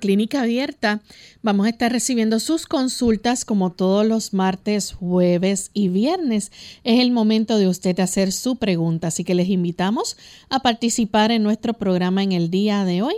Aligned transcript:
Clínica 0.00 0.42
Abierta 0.42 1.00
vamos 1.42 1.66
a 1.66 1.68
estar 1.68 1.92
recibiendo 1.92 2.40
sus 2.40 2.66
consultas 2.66 3.44
como 3.44 3.70
todos 3.70 4.04
los 4.04 4.32
martes, 4.32 4.92
jueves 4.92 5.70
y 5.72 5.88
viernes. 5.88 6.50
Es 6.82 6.98
el 6.98 7.12
momento 7.12 7.58
de 7.58 7.68
usted 7.68 8.00
hacer 8.00 8.32
su 8.32 8.56
pregunta, 8.56 9.08
así 9.08 9.22
que 9.22 9.36
les 9.36 9.48
invitamos 9.48 10.16
a 10.48 10.60
participar 10.60 11.30
en 11.30 11.44
nuestro 11.44 11.74
programa 11.74 12.24
en 12.24 12.32
el 12.32 12.50
día 12.50 12.84
de 12.84 13.02
hoy. 13.02 13.14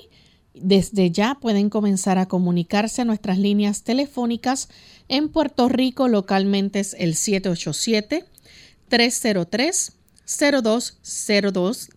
Desde 0.55 1.11
ya 1.11 1.39
pueden 1.41 1.71
comenzar 1.71 2.19
a 2.19 2.27
comunicarse 2.27 3.01
a 3.01 3.07
nuestras 3.07 3.39
líneas 3.39 3.85
telefónicas. 3.85 4.69
En 5.09 5.31
Puerto 5.31 5.71
Rico 5.71 6.09
localmente 6.09 6.81
es 6.81 6.95
el 6.99 7.15
787 7.15 8.27
303 8.89 9.93
0202 10.27 11.89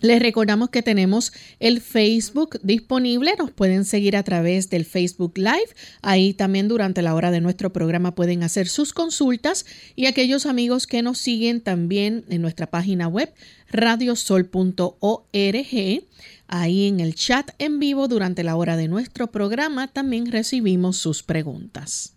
les 0.00 0.20
recordamos 0.20 0.70
que 0.70 0.82
tenemos 0.82 1.32
el 1.58 1.80
Facebook 1.80 2.58
disponible, 2.62 3.34
nos 3.38 3.50
pueden 3.50 3.84
seguir 3.84 4.16
a 4.16 4.22
través 4.22 4.70
del 4.70 4.84
Facebook 4.84 5.36
Live, 5.36 5.74
ahí 6.02 6.34
también 6.34 6.68
durante 6.68 7.02
la 7.02 7.14
hora 7.14 7.30
de 7.30 7.40
nuestro 7.40 7.72
programa 7.72 8.14
pueden 8.14 8.42
hacer 8.42 8.68
sus 8.68 8.92
consultas. 8.92 9.66
Y 9.96 10.06
aquellos 10.06 10.46
amigos 10.46 10.86
que 10.86 11.02
nos 11.02 11.18
siguen 11.18 11.60
también 11.60 12.24
en 12.28 12.42
nuestra 12.42 12.68
página 12.68 13.08
web 13.08 13.32
radiosol.org, 13.70 14.48
ahí 16.48 16.88
en 16.88 17.00
el 17.00 17.14
chat 17.14 17.50
en 17.58 17.78
vivo 17.78 18.08
durante 18.08 18.42
la 18.42 18.56
hora 18.56 18.76
de 18.76 18.88
nuestro 18.88 19.30
programa 19.30 19.88
también 19.88 20.26
recibimos 20.30 20.96
sus 20.96 21.22
preguntas. 21.22 22.14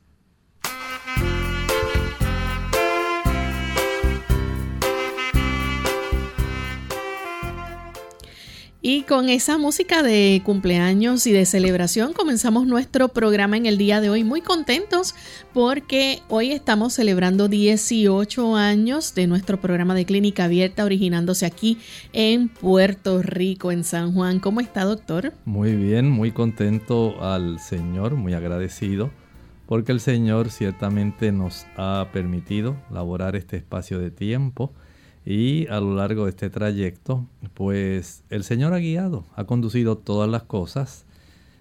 Y 8.85 9.03
con 9.03 9.29
esa 9.29 9.57
música 9.57 10.03
de 10.03 10.41
cumpleaños 10.43 11.25
y 11.25 11.31
de 11.31 11.45
celebración 11.45 12.11
comenzamos 12.11 12.67
nuestro 12.67 13.07
programa 13.07 13.55
en 13.55 13.65
el 13.65 13.77
día 13.77 14.01
de 14.01 14.09
hoy 14.09 14.25
muy 14.25 14.41
contentos 14.41 15.15
porque 15.53 16.19
hoy 16.27 16.51
estamos 16.51 16.91
celebrando 16.91 17.47
18 17.47 18.57
años 18.57 19.15
de 19.15 19.25
nuestro 19.25 19.61
programa 19.61 19.95
de 19.95 20.03
clínica 20.03 20.43
abierta 20.43 20.83
originándose 20.83 21.45
aquí 21.45 21.77
en 22.11 22.49
Puerto 22.49 23.21
Rico, 23.21 23.71
en 23.71 23.85
San 23.85 24.13
Juan. 24.13 24.41
¿Cómo 24.41 24.59
está, 24.59 24.83
doctor? 24.83 25.31
Muy 25.45 25.77
bien, 25.77 26.09
muy 26.09 26.33
contento 26.33 27.23
al 27.23 27.61
Señor, 27.61 28.15
muy 28.15 28.33
agradecido 28.33 29.11
porque 29.65 29.93
el 29.93 30.01
Señor 30.01 30.51
ciertamente 30.51 31.31
nos 31.31 31.65
ha 31.77 32.09
permitido 32.11 32.75
laborar 32.91 33.37
este 33.37 33.55
espacio 33.55 33.97
de 33.99 34.11
tiempo 34.11 34.73
y 35.25 35.67
a 35.67 35.79
lo 35.79 35.95
largo 35.95 36.25
de 36.25 36.31
este 36.31 36.49
trayecto, 36.49 37.25
pues 37.53 38.23
el 38.29 38.43
Señor 38.43 38.73
ha 38.73 38.79
guiado, 38.79 39.25
ha 39.35 39.45
conducido 39.45 39.97
todas 39.97 40.29
las 40.29 40.43
cosas. 40.43 41.05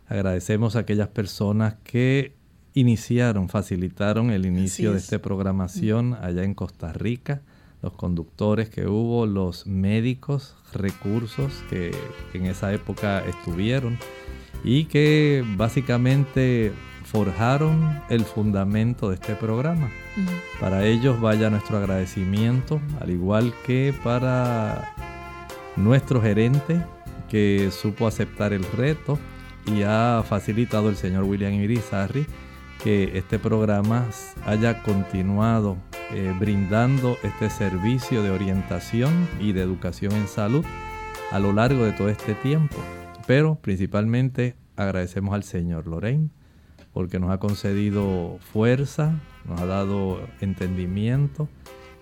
Agradecemos 0.08 0.74
a 0.74 0.80
aquellas 0.80 1.08
personas 1.08 1.76
que 1.84 2.32
iniciaron, 2.74 3.48
facilitaron 3.48 4.30
el 4.30 4.46
inicio 4.46 4.92
de 4.92 4.98
esta 4.98 5.20
programación 5.20 6.14
allá 6.14 6.42
en 6.42 6.54
Costa 6.54 6.92
Rica, 6.92 7.42
los 7.82 7.92
conductores 7.92 8.68
que 8.68 8.86
hubo, 8.86 9.26
los 9.26 9.66
médicos, 9.66 10.56
recursos 10.72 11.52
que 11.68 11.92
en 12.32 12.46
esa 12.46 12.72
época 12.72 13.24
estuvieron 13.26 13.98
y 14.64 14.84
que 14.84 15.44
básicamente 15.56 16.72
forjaron 17.12 18.00
el 18.08 18.24
fundamento 18.24 19.10
de 19.10 19.16
este 19.16 19.34
programa. 19.34 19.90
Para 20.58 20.86
ellos 20.86 21.20
vaya 21.20 21.50
nuestro 21.50 21.76
agradecimiento, 21.76 22.80
al 23.00 23.10
igual 23.10 23.52
que 23.66 23.94
para 24.02 24.94
nuestro 25.76 26.22
gerente 26.22 26.82
que 27.28 27.70
supo 27.70 28.06
aceptar 28.06 28.54
el 28.54 28.64
reto 28.64 29.18
y 29.66 29.82
ha 29.82 30.24
facilitado 30.26 30.88
el 30.88 30.96
señor 30.96 31.24
William 31.24 31.52
Irizarry 31.52 32.26
que 32.82 33.16
este 33.16 33.38
programa 33.38 34.06
haya 34.46 34.82
continuado 34.82 35.76
eh, 36.12 36.34
brindando 36.40 37.18
este 37.22 37.50
servicio 37.50 38.22
de 38.22 38.30
orientación 38.30 39.28
y 39.38 39.52
de 39.52 39.60
educación 39.60 40.12
en 40.12 40.26
salud 40.26 40.64
a 41.30 41.38
lo 41.38 41.52
largo 41.52 41.84
de 41.84 41.92
todo 41.92 42.08
este 42.08 42.34
tiempo. 42.34 42.76
Pero 43.26 43.56
principalmente 43.56 44.56
agradecemos 44.76 45.34
al 45.34 45.44
señor 45.44 45.86
Lorraine 45.86 46.30
porque 46.92 47.18
nos 47.18 47.30
ha 47.30 47.38
concedido 47.38 48.38
fuerza, 48.52 49.14
nos 49.44 49.60
ha 49.60 49.66
dado 49.66 50.20
entendimiento 50.40 51.48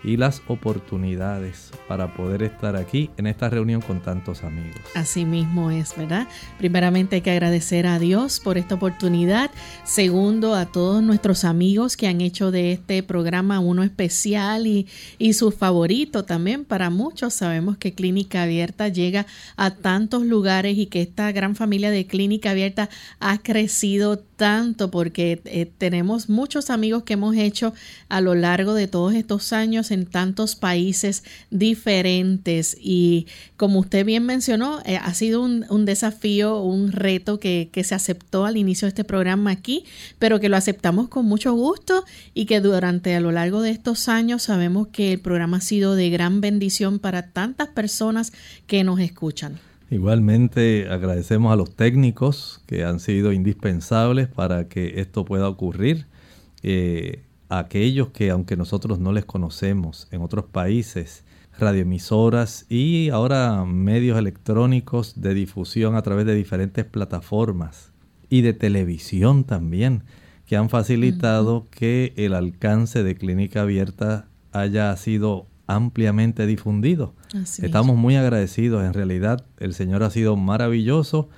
y 0.03 0.17
las 0.17 0.43
oportunidades 0.47 1.71
para 1.89 2.15
poder 2.15 2.43
estar 2.43 2.77
aquí 2.77 3.11
en 3.17 3.27
esta 3.27 3.49
reunión 3.51 3.81
con 3.81 4.01
tantos 4.01 4.45
amigos. 4.45 4.81
Así 4.95 5.25
mismo 5.25 5.71
es, 5.71 5.97
¿verdad? 5.97 6.27
Primeramente 6.59 7.17
hay 7.17 7.23
que 7.23 7.31
agradecer 7.31 7.87
a 7.87 7.99
Dios 7.99 8.41
por 8.41 8.59
esta 8.59 8.77
oportunidad. 8.77 9.51
Segundo, 9.85 10.55
a 10.55 10.67
todos 10.67 11.03
nuestros 11.03 11.45
amigos 11.45 11.97
que 11.97 12.09
han 12.09 12.21
hecho 12.21 12.51
de 12.51 12.73
este 12.73 13.03
programa 13.03 13.61
uno 13.61 13.83
especial 13.83 14.67
y, 14.67 14.87
y 15.19 15.35
su 15.35 15.51
favorito 15.51 16.25
también 16.25 16.65
para 16.65 16.91
muchos. 16.91 17.35
Sabemos 17.35 17.77
que 17.77 17.95
Clínica 17.95 18.43
Abierta 18.43 18.89
llega 18.89 19.27
a 19.57 19.71
tantos 19.71 20.25
lugares 20.25 20.79
y 20.79 20.87
que 20.87 21.03
esta 21.03 21.31
gran 21.33 21.57
familia 21.57 21.91
de 21.91 22.07
Clínica 22.07 22.51
Abierta 22.51 22.89
ha 23.19 23.39
crecido 23.39 24.19
tanto 24.19 24.91
porque 24.91 25.43
eh, 25.45 25.67
tenemos 25.67 26.31
muchos 26.31 26.71
amigos 26.71 27.03
que 27.03 27.13
hemos 27.13 27.37
hecho 27.37 27.75
a 28.09 28.23
lo 28.23 28.35
largo 28.35 28.73
de 28.73 28.89
todos 28.89 29.15
estos 29.15 29.53
años 29.53 29.90
en 29.91 30.07
tantos 30.07 30.57
países 30.57 31.25
diferentes 31.51 32.77
y 32.81 33.27
como 33.57 33.81
usted 33.81 34.05
bien 34.05 34.25
mencionó, 34.25 34.81
eh, 34.85 34.97
ha 34.97 35.15
sido 35.15 35.43
un, 35.43 35.85
desafío, 35.85 36.61
un 36.61 36.93
reto 36.93 37.41
que, 37.41 37.69
que, 37.73 37.85
se 37.85 37.95
aceptó 37.95 38.45
al 38.47 38.57
inicio 38.57 38.87
de 38.87 38.91
este 38.91 39.05
programa 39.05 39.51
aquí, 39.51 39.85
pero 40.19 40.41
que 40.41 40.49
lo 40.49 40.57
aceptamos 40.57 41.09
con 41.09 41.27
mucho 41.27 41.53
gusto 41.53 42.05
y 42.35 42.47
que 42.47 42.61
durante 42.61 43.15
a 43.15 43.21
lo 43.21 43.33
largo 43.33 43.63
de 43.63 43.71
estos 43.71 44.09
años 44.09 44.43
sabemos 44.43 44.89
que 44.89 45.13
el 45.13 45.21
programa 45.21 45.59
ha 45.59 45.61
sido 45.61 45.95
de 45.95 46.11
gran 46.11 46.41
bendición 46.41 46.99
para 46.99 47.29
tantas 47.29 47.69
personas 47.69 48.33
que 48.67 48.85
nos 48.85 49.01
escuchan. 49.01 49.59
Igualmente 49.91 50.87
agradecemos 50.89 51.53
a 51.53 51.57
los 51.57 51.75
técnicos 51.75 52.61
que 52.67 52.85
han 52.85 53.01
sido 53.01 53.33
indispensables 53.33 54.29
para 54.29 54.69
que 54.69 55.01
esto 55.01 55.25
pueda 55.25 55.49
ocurrir. 55.49 56.07
Eh, 56.63 57.23
aquellos 57.51 58.09
que 58.09 58.31
aunque 58.31 58.57
nosotros 58.57 58.99
no 58.99 59.13
les 59.13 59.25
conocemos 59.25 60.09
en 60.11 60.23
otros 60.23 60.47
países, 60.47 61.25
radioemisoras 61.59 62.65
y 62.71 63.11
ahora 63.11 63.65
medios 63.65 64.19
electrónicos 64.19 65.21
de 65.21 65.35
difusión 65.35 65.97
a 65.97 66.03
través 66.03 66.25
de 66.27 66.35
diferentes 66.35 66.85
plataformas 66.85 67.93
y 68.31 68.41
de 68.43 68.55
televisión 68.55 69.45
también, 69.45 70.05
que 70.47 70.57
han 70.57 70.71
facilitado 70.71 71.67
que 71.71 72.15
el 72.17 72.35
alcance 72.35 73.03
de 73.03 73.17
clínica 73.17 73.63
abierta 73.63 74.29
haya 74.53 74.97
sido 74.97 75.47
ampliamente 75.67 76.47
difundido. 76.47 77.15
Estamos 77.63 77.97
muy 77.97 78.17
agradecidos, 78.17 78.85
en 78.85 78.93
realidad 78.93 79.45
el 79.59 79.75
Señor 79.75 80.03
ha 80.03 80.11
sido 80.11 80.37
maravilloso 80.37 81.29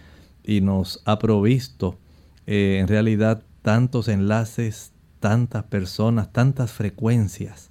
y 0.44 0.60
nos 0.60 1.02
ha 1.04 1.18
provisto 1.18 1.98
eh, 2.46 2.78
en 2.80 2.88
realidad 2.88 3.42
tantos 3.62 4.08
enlaces, 4.08 4.91
tantas 5.22 5.62
personas, 5.62 6.32
tantas 6.32 6.72
frecuencias, 6.72 7.70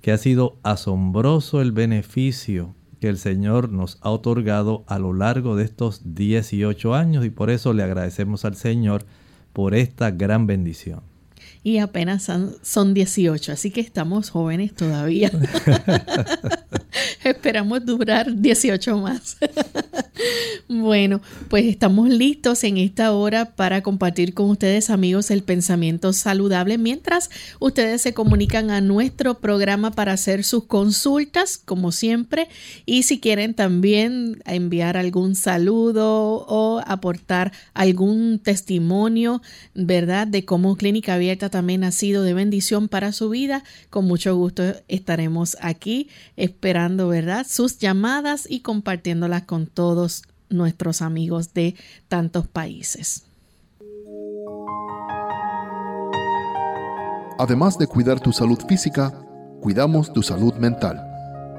que 0.00 0.12
ha 0.12 0.18
sido 0.18 0.56
asombroso 0.62 1.60
el 1.60 1.72
beneficio 1.72 2.74
que 3.00 3.08
el 3.08 3.18
Señor 3.18 3.70
nos 3.70 3.98
ha 4.00 4.10
otorgado 4.10 4.84
a 4.86 5.00
lo 5.00 5.12
largo 5.12 5.56
de 5.56 5.64
estos 5.64 6.14
18 6.14 6.94
años 6.94 7.24
y 7.26 7.30
por 7.30 7.50
eso 7.50 7.72
le 7.72 7.82
agradecemos 7.82 8.44
al 8.44 8.54
Señor 8.54 9.04
por 9.52 9.74
esta 9.74 10.12
gran 10.12 10.46
bendición. 10.46 11.00
Y 11.64 11.78
apenas 11.78 12.30
son, 12.62 12.94
18, 12.94 13.52
así 13.52 13.72
que 13.72 13.80
estamos 13.80 14.30
jóvenes 14.30 14.74
todavía. 14.74 15.30
Esperamos 17.24 17.84
durar 17.84 18.32
18 18.34 18.96
más. 18.98 19.36
bueno, 20.68 21.20
pues 21.48 21.66
estamos 21.66 22.08
listos 22.08 22.64
en 22.64 22.76
esta 22.78 23.12
hora 23.12 23.54
para 23.56 23.82
compartir 23.82 24.34
con 24.34 24.50
ustedes, 24.50 24.90
amigos, 24.90 25.30
el 25.30 25.42
pensamiento 25.42 26.12
saludable 26.12 26.78
mientras 26.78 27.30
ustedes 27.58 28.02
se 28.02 28.14
comunican 28.14 28.70
a 28.70 28.80
nuestro 28.80 29.38
programa 29.38 29.90
para 29.90 30.12
hacer 30.12 30.44
sus 30.44 30.64
consultas, 30.64 31.58
como 31.58 31.92
siempre. 31.92 32.48
Y 32.86 33.02
si 33.02 33.20
quieren 33.20 33.54
también 33.54 34.42
enviar 34.46 34.96
algún 34.96 35.34
saludo 35.34 36.46
o 36.48 36.80
aportar 36.86 37.52
algún 37.74 38.38
testimonio, 38.38 39.42
¿verdad?, 39.74 40.26
de 40.26 40.44
cómo 40.44 40.76
Clínica 40.76 41.14
Abierta 41.14 41.50
también 41.50 41.84
ha 41.84 41.92
sido 41.92 42.22
de 42.22 42.34
bendición 42.34 42.88
para 42.88 43.12
su 43.12 43.30
vida, 43.30 43.64
con 43.90 44.06
mucho 44.06 44.34
gusto 44.36 44.62
estaremos 44.88 45.56
aquí 45.60 46.08
esperando, 46.36 47.08
¿verdad?, 47.08 47.46
sus 47.48 47.78
llamadas 47.78 48.46
y 48.48 48.60
compartiéndolas 48.60 49.42
con 49.42 49.66
todos 49.66 50.21
nuestros 50.52 51.02
amigos 51.02 51.54
de 51.54 51.74
tantos 52.08 52.46
países. 52.46 53.24
Además 57.38 57.78
de 57.78 57.86
cuidar 57.86 58.20
tu 58.20 58.32
salud 58.32 58.58
física, 58.68 59.12
cuidamos 59.60 60.12
tu 60.12 60.22
salud 60.22 60.54
mental. 60.54 61.00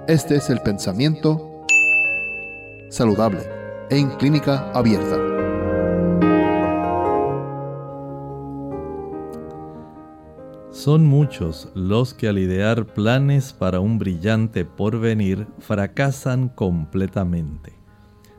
Este 0.07 0.35
es 0.35 0.49
el 0.49 0.59
pensamiento 0.61 1.65
saludable 2.89 3.41
en 3.89 4.09
clínica 4.11 4.71
abierta. 4.71 5.17
Son 10.71 11.05
muchos 11.05 11.69
los 11.75 12.13
que 12.13 12.27
al 12.27 12.37
idear 12.39 12.85
planes 12.87 13.53
para 13.53 13.79
un 13.79 13.99
brillante 13.99 14.65
porvenir 14.65 15.47
fracasan 15.59 16.49
completamente. 16.49 17.82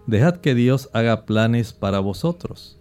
Dejad 0.07 0.37
que 0.37 0.55
Dios 0.55 0.91
haga 0.93 1.25
planes 1.25 1.73
para 1.73 1.99
vosotros. 2.01 2.79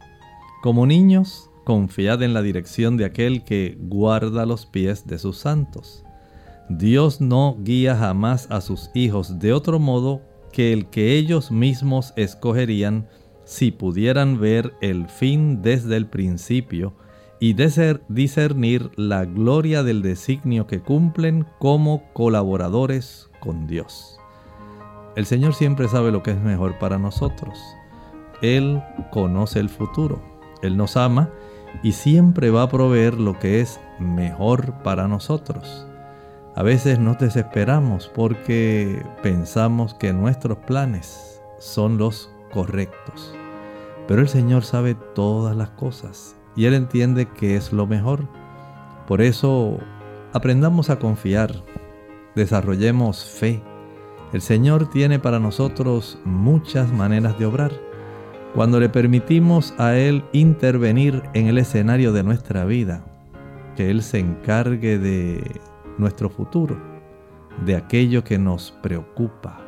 Como 0.61 0.85
niños, 0.85 1.49
confiad 1.63 2.21
en 2.21 2.33
la 2.33 2.41
dirección 2.41 2.97
de 2.97 3.05
aquel 3.05 3.45
que 3.45 3.77
guarda 3.79 4.45
los 4.45 4.65
pies 4.65 5.07
de 5.07 5.17
sus 5.17 5.37
santos. 5.37 6.03
Dios 6.67 7.21
no 7.21 7.57
guía 7.61 7.95
jamás 7.95 8.47
a 8.51 8.59
sus 8.59 8.89
hijos 8.93 9.39
de 9.39 9.53
otro 9.53 9.79
modo 9.79 10.21
que 10.51 10.73
el 10.73 10.87
que 10.87 11.15
ellos 11.15 11.49
mismos 11.49 12.13
escogerían 12.15 13.07
si 13.45 13.71
pudieran 13.71 14.39
ver 14.39 14.73
el 14.81 15.07
fin 15.07 15.61
desde 15.61 15.95
el 15.97 16.07
principio 16.07 16.93
y 17.39 17.55
discernir 18.07 18.91
la 18.95 19.25
gloria 19.25 19.83
del 19.83 20.01
designio 20.01 20.67
que 20.67 20.81
cumplen 20.81 21.45
como 21.59 22.03
colaboradores 22.13 23.29
con 23.39 23.67
Dios. 23.67 24.17
El 25.15 25.27
Señor 25.27 25.54
siempre 25.54 25.88
sabe 25.88 26.12
lo 26.12 26.24
que 26.24 26.31
es 26.31 26.42
mejor 26.42 26.80
para 26.80 26.98
nosotros. 26.98 27.60
Él 28.42 28.81
conoce 29.12 29.60
el 29.60 29.69
futuro. 29.69 30.21
Él 30.63 30.75
nos 30.75 30.98
ama 30.98 31.30
y 31.83 31.92
siempre 31.92 32.50
va 32.50 32.63
a 32.63 32.69
proveer 32.69 33.19
lo 33.19 33.38
que 33.38 33.62
es 33.62 33.80
mejor 34.00 34.74
para 34.81 35.07
nosotros. 35.07 35.88
A 36.56 36.63
veces 36.63 36.98
nos 37.00 37.19
desesperamos 37.19 38.07
porque 38.13 39.06
pensamos 39.21 39.94
que 39.94 40.13
nuestros 40.13 40.57
planes 40.60 41.42
son 41.60 41.98
los 41.98 42.31
correctos. 42.51 43.36
Pero 44.07 44.21
el 44.21 44.27
Señor 44.27 44.63
sabe 44.63 44.95
todas 44.95 45.56
las 45.56 45.69
cosas 45.69 46.36
y 46.56 46.65
Él 46.65 46.74
entiende 46.74 47.27
que 47.27 47.56
es 47.56 47.71
lo 47.71 47.86
mejor. 47.86 48.27
Por 49.07 49.21
eso 49.21 49.77
aprendamos 50.33 50.89
a 50.89 50.98
confiar, 50.98 51.51
desarrollemos 52.36 53.25
fe 53.25 53.62
el 54.33 54.41
Señor 54.41 54.89
tiene 54.89 55.19
para 55.19 55.39
nosotros 55.39 56.18
muchas 56.25 56.91
maneras 56.91 57.38
de 57.38 57.45
obrar. 57.45 57.71
Cuando 58.56 58.80
le 58.80 58.89
permitimos 58.89 59.75
a 59.77 59.95
Él 59.95 60.24
intervenir 60.33 61.21
en 61.35 61.45
el 61.47 61.59
escenario 61.59 62.12
de 62.12 62.24
nuestra 62.24 62.65
vida, 62.65 63.06
que 63.75 63.91
Él 63.91 64.01
se 64.01 64.19
encargue 64.19 64.97
de 64.97 65.62
nuestro 66.00 66.30
futuro, 66.30 66.77
de 67.63 67.75
aquello 67.75 68.24
que 68.24 68.39
nos 68.39 68.71
preocupa, 68.71 69.62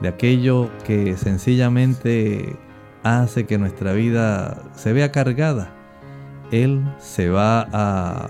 de 0.00 0.08
aquello 0.08 0.68
que 0.84 1.16
sencillamente 1.16 2.56
hace 3.04 3.46
que 3.46 3.58
nuestra 3.58 3.92
vida 3.92 4.70
se 4.74 4.92
vea 4.92 5.12
cargada, 5.12 5.72
Él 6.50 6.82
se 6.98 7.30
va 7.30 7.68
a 7.72 8.28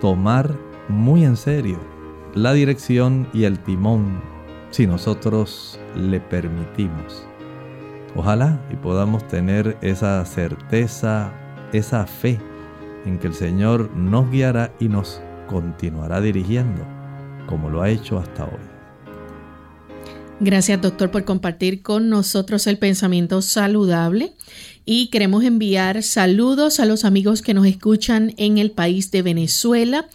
tomar 0.00 0.52
muy 0.88 1.24
en 1.24 1.36
serio 1.36 1.78
la 2.34 2.52
dirección 2.52 3.28
y 3.32 3.44
el 3.44 3.60
timón 3.60 4.35
si 4.76 4.86
nosotros 4.86 5.80
le 5.96 6.20
permitimos. 6.20 7.26
Ojalá 8.14 8.60
y 8.70 8.76
podamos 8.76 9.26
tener 9.26 9.78
esa 9.80 10.22
certeza, 10.26 11.32
esa 11.72 12.06
fe 12.06 12.38
en 13.06 13.18
que 13.18 13.28
el 13.28 13.32
Señor 13.32 13.90
nos 13.96 14.30
guiará 14.30 14.74
y 14.78 14.88
nos 14.88 15.22
continuará 15.48 16.20
dirigiendo, 16.20 16.84
como 17.46 17.70
lo 17.70 17.80
ha 17.80 17.88
hecho 17.88 18.18
hasta 18.18 18.44
hoy. 18.44 18.76
Gracias 20.40 20.82
doctor 20.82 21.10
por 21.10 21.24
compartir 21.24 21.80
con 21.80 22.10
nosotros 22.10 22.66
el 22.66 22.76
pensamiento 22.76 23.40
saludable 23.40 24.34
y 24.84 25.08
queremos 25.08 25.42
enviar 25.42 26.02
saludos 26.02 26.80
a 26.80 26.84
los 26.84 27.06
amigos 27.06 27.40
que 27.40 27.54
nos 27.54 27.66
escuchan 27.66 28.34
en 28.36 28.58
el 28.58 28.72
país 28.72 29.10
de 29.10 29.22
Venezuela, 29.22 30.06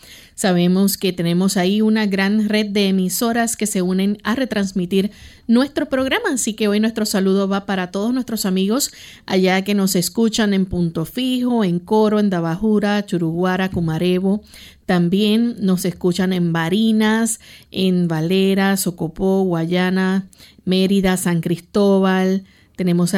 Sabemos 0.42 0.98
que 0.98 1.14
tenemos 1.14 1.56
ahí 1.56 1.82
una 1.84 2.08
gran 2.08 2.50
red 2.50 2.66
de 2.66 2.88
emisoras 2.88 3.56
que 3.56 3.68
se 3.68 3.84
unen 3.84 4.18
a 4.24 4.34
retransmitir 4.34 5.12
nuestro 5.46 5.88
programa, 5.88 6.32
así 6.34 6.56
que 6.56 6.68
hoy 6.68 6.80
nuestro 6.80 7.06
saludo 7.06 7.48
va 7.48 7.68
para 7.68 7.92
todos 7.92 8.12
nuestros 8.12 8.48
amigos 8.48 8.92
allá 9.28 9.63
que 9.63 9.75
nos 9.75 9.96
escuchan 9.96 10.56
en 10.56 10.65
Punto 10.65 11.06
Fijo, 11.06 11.63
en 11.63 11.77
Coro, 11.77 12.20
en 12.20 12.32
Dabajura, 12.32 13.06
Churuguara, 13.06 13.70
Cumarevo. 13.70 14.42
También 14.88 15.58
nos 15.60 15.86
escuchan 15.86 16.34
en 16.34 16.51
Barinas, 16.51 17.39
en 17.70 18.08
Valera, 18.08 18.77
Socopó, 18.77 19.44
Guayana, 19.44 20.27
Mérida, 20.65 21.18
San 21.18 21.42
Cristóbal. 21.42 22.46
Tenemos 22.75 23.13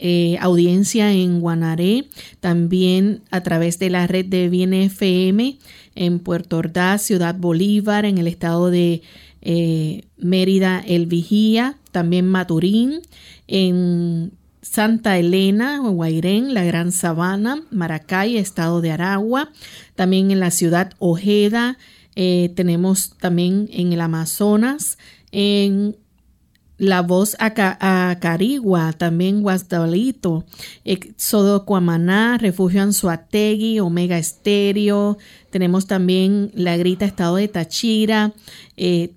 eh, 0.00 0.36
audiencia 0.40 1.12
en 1.12 1.38
Guanaré, 1.38 2.08
también 2.40 3.22
a 3.30 3.44
través 3.44 3.78
de 3.78 3.90
la 3.90 4.08
red 4.08 4.26
de 4.26 4.48
Bien 4.48 4.74
FM 4.74 5.56
en 5.94 6.18
Puerto 6.18 6.58
Ordaz, 6.58 7.02
Ciudad 7.02 7.34
Bolívar, 7.34 8.04
en 8.04 8.18
el 8.18 8.26
estado 8.26 8.70
de 8.70 9.02
eh, 9.42 10.04
Mérida, 10.16 10.82
El 10.86 11.06
Vigía, 11.06 11.76
también 11.92 12.28
Maturín, 12.28 13.00
en 13.46 14.32
Santa 14.62 15.18
Elena, 15.18 15.78
Guairén, 15.78 16.54
la 16.54 16.64
Gran 16.64 16.90
Sabana, 16.90 17.62
Maracay, 17.70 18.38
estado 18.38 18.80
de 18.80 18.90
Aragua, 18.90 19.50
también 19.94 20.30
en 20.30 20.40
la 20.40 20.50
ciudad 20.50 20.92
Ojeda, 20.98 21.78
eh, 22.16 22.52
tenemos 22.54 23.10
también 23.18 23.68
en 23.72 23.92
el 23.92 24.00
Amazonas, 24.00 24.98
en 25.32 25.96
la 26.78 27.02
voz 27.02 27.36
a, 27.38 28.16
Carigua, 28.20 28.92
también 28.92 29.42
Guasdalito, 29.42 30.44
Éxodo 30.84 31.64
Cuamaná, 31.64 32.38
Refugio 32.38 32.82
Anzuategui, 32.82 33.80
Omega 33.80 34.18
Estéreo, 34.18 35.18
tenemos 35.50 35.86
también 35.86 36.50
La 36.54 36.76
Grita 36.76 37.04
Estado 37.04 37.36
de 37.36 37.48
Tachira, 37.48 38.32
eh, 38.76 39.14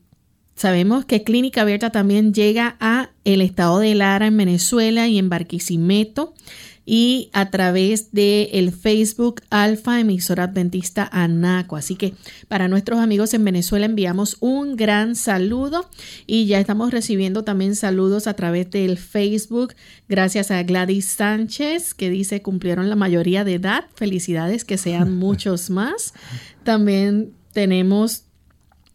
Sabemos 0.58 1.06
que 1.06 1.24
Clínica 1.24 1.62
Abierta 1.62 1.92
también 1.92 2.34
llega 2.34 2.78
a 2.80 3.12
el 3.26 3.42
estado 3.42 3.78
de 3.78 3.94
Lara 3.94 4.26
en 4.26 4.38
Venezuela 4.38 5.08
y 5.08 5.20
en 5.20 5.30
Barquisimeto 5.30 6.34
y 6.90 7.30
a 7.34 7.52
través 7.52 8.14
de 8.14 8.44
el 8.54 8.72
Facebook 8.72 9.42
Alfa 9.50 10.00
Emisora 10.00 10.46
Adventista 10.46 11.08
Anaco. 11.12 11.76
Así 11.76 11.96
que 11.96 12.14
para 12.48 12.70
nuestros 12.70 13.00
amigos 13.00 13.34
en 13.34 13.44
Venezuela 13.44 13.86
enviamos 13.86 14.38
un 14.40 14.78
gran 14.78 15.18
saludo 15.18 15.90
y 16.26 16.46
ya 16.46 16.62
estamos 16.62 16.92
recibiendo 16.92 17.44
también 17.44 17.76
saludos 17.76 18.26
a 18.26 18.36
través 18.36 18.72
del 18.72 18.98
Facebook. 18.98 19.76
Gracias 20.08 20.50
a 20.50 20.64
Gladys 20.64 21.08
Sánchez 21.08 21.94
que 21.94 22.10
dice 22.10 22.42
cumplieron 22.42 22.90
la 22.90 22.96
mayoría 22.96 23.44
de 23.44 23.56
edad. 23.56 23.84
Felicidades 23.96 24.64
que 24.64 24.78
sean 24.78 25.14
muchos 25.18 25.70
más. 25.70 26.14
También 26.64 27.34
tenemos 27.52 28.27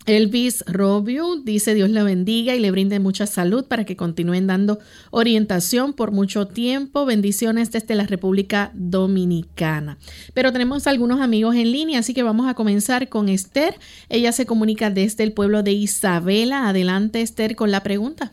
Elvis 0.06 0.64
Robio 0.66 1.36
dice 1.36 1.74
Dios 1.74 1.90
le 1.90 2.02
bendiga 2.02 2.54
y 2.54 2.60
le 2.60 2.70
brinde 2.70 2.98
mucha 2.98 3.26
salud 3.26 3.66
para 3.66 3.84
que 3.84 3.96
continúen 3.96 4.46
dando 4.46 4.78
orientación 5.10 5.92
por 5.92 6.10
mucho 6.10 6.48
tiempo. 6.48 7.06
Bendiciones 7.06 7.70
desde 7.70 7.94
la 7.94 8.06
República 8.06 8.70
Dominicana. 8.74 9.98
Pero 10.34 10.52
tenemos 10.52 10.86
algunos 10.86 11.20
amigos 11.20 11.54
en 11.54 11.70
línea, 11.70 12.00
así 12.00 12.14
que 12.14 12.22
vamos 12.22 12.48
a 12.48 12.54
comenzar 12.54 13.08
con 13.08 13.28
Esther. 13.28 13.74
Ella 14.08 14.32
se 14.32 14.46
comunica 14.46 14.90
desde 14.90 15.24
el 15.24 15.32
pueblo 15.32 15.62
de 15.62 15.72
Isabela. 15.72 16.68
Adelante 16.68 17.20
Esther 17.20 17.54
con 17.54 17.70
la 17.70 17.82
pregunta. 17.82 18.32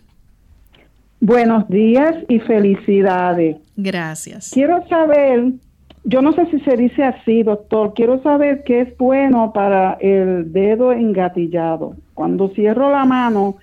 Buenos 1.21 1.67
días 1.67 2.15
y 2.29 2.39
felicidades. 2.39 3.57
Gracias. 3.75 4.51
Quiero 4.53 4.87
saber, 4.87 5.51
yo 6.03 6.21
no 6.21 6.33
sé 6.33 6.45
si 6.47 6.59
se 6.61 6.75
dice 6.77 7.03
así, 7.03 7.43
doctor, 7.43 7.93
quiero 7.93 8.21
saber 8.21 8.63
qué 8.63 8.81
es 8.81 8.97
bueno 8.97 9.51
para 9.53 9.93
el 9.99 10.51
dedo 10.51 10.91
engatillado. 10.91 11.95
Cuando 12.13 12.49
cierro 12.49 12.91
la 12.91 13.05
mano, 13.05 13.57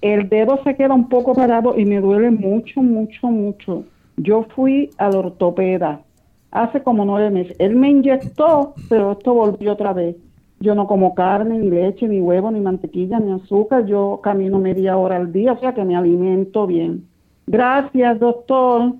el 0.00 0.28
dedo 0.28 0.60
se 0.64 0.74
queda 0.74 0.94
un 0.94 1.08
poco 1.08 1.34
parado 1.34 1.78
y 1.78 1.84
me 1.84 2.00
duele 2.00 2.30
mucho, 2.30 2.82
mucho, 2.82 3.28
mucho. 3.28 3.84
Yo 4.16 4.46
fui 4.54 4.90
al 4.98 5.16
ortopeda 5.16 6.02
hace 6.50 6.82
como 6.82 7.04
nueve 7.04 7.30
meses. 7.30 7.56
Él 7.58 7.76
me 7.76 7.90
inyectó, 7.90 8.74
pero 8.88 9.12
esto 9.12 9.34
volvió 9.34 9.72
otra 9.72 9.92
vez. 9.92 10.16
Yo 10.58 10.74
no 10.74 10.86
como 10.86 11.14
carne, 11.14 11.58
ni 11.58 11.70
leche, 11.70 12.06
ni 12.06 12.20
huevo, 12.20 12.50
ni 12.50 12.60
mantequilla, 12.60 13.18
ni 13.18 13.32
azúcar. 13.32 13.86
Yo 13.86 14.20
camino 14.22 14.58
media 14.58 14.96
hora 14.96 15.16
al 15.16 15.32
día, 15.32 15.52
o 15.52 15.60
sea 15.60 15.72
que 15.72 15.84
me 15.84 15.96
alimento 15.96 16.66
bien. 16.66 17.06
Gracias, 17.46 18.18
doctor. 18.20 18.94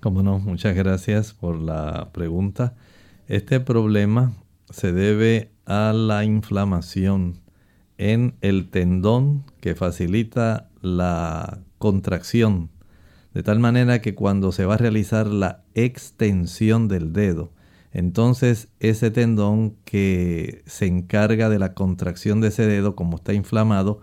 Como 0.00 0.22
no, 0.22 0.38
muchas 0.38 0.76
gracias 0.76 1.34
por 1.34 1.58
la 1.58 2.10
pregunta. 2.12 2.76
Este 3.26 3.58
problema 3.58 4.32
se 4.70 4.92
debe 4.92 5.50
a 5.66 5.92
la 5.92 6.24
inflamación 6.24 7.40
en 7.96 8.36
el 8.40 8.70
tendón 8.70 9.44
que 9.60 9.74
facilita 9.74 10.70
la 10.82 11.58
contracción, 11.78 12.70
de 13.34 13.42
tal 13.42 13.58
manera 13.58 14.00
que 14.00 14.14
cuando 14.14 14.52
se 14.52 14.64
va 14.66 14.74
a 14.74 14.78
realizar 14.78 15.26
la 15.26 15.64
extensión 15.74 16.86
del 16.86 17.12
dedo, 17.12 17.50
entonces 17.90 18.68
ese 18.78 19.10
tendón 19.10 19.74
que 19.84 20.62
se 20.66 20.86
encarga 20.86 21.48
de 21.48 21.58
la 21.58 21.74
contracción 21.74 22.40
de 22.40 22.48
ese 22.48 22.66
dedo, 22.66 22.94
como 22.94 23.16
está 23.16 23.32
inflamado, 23.32 24.00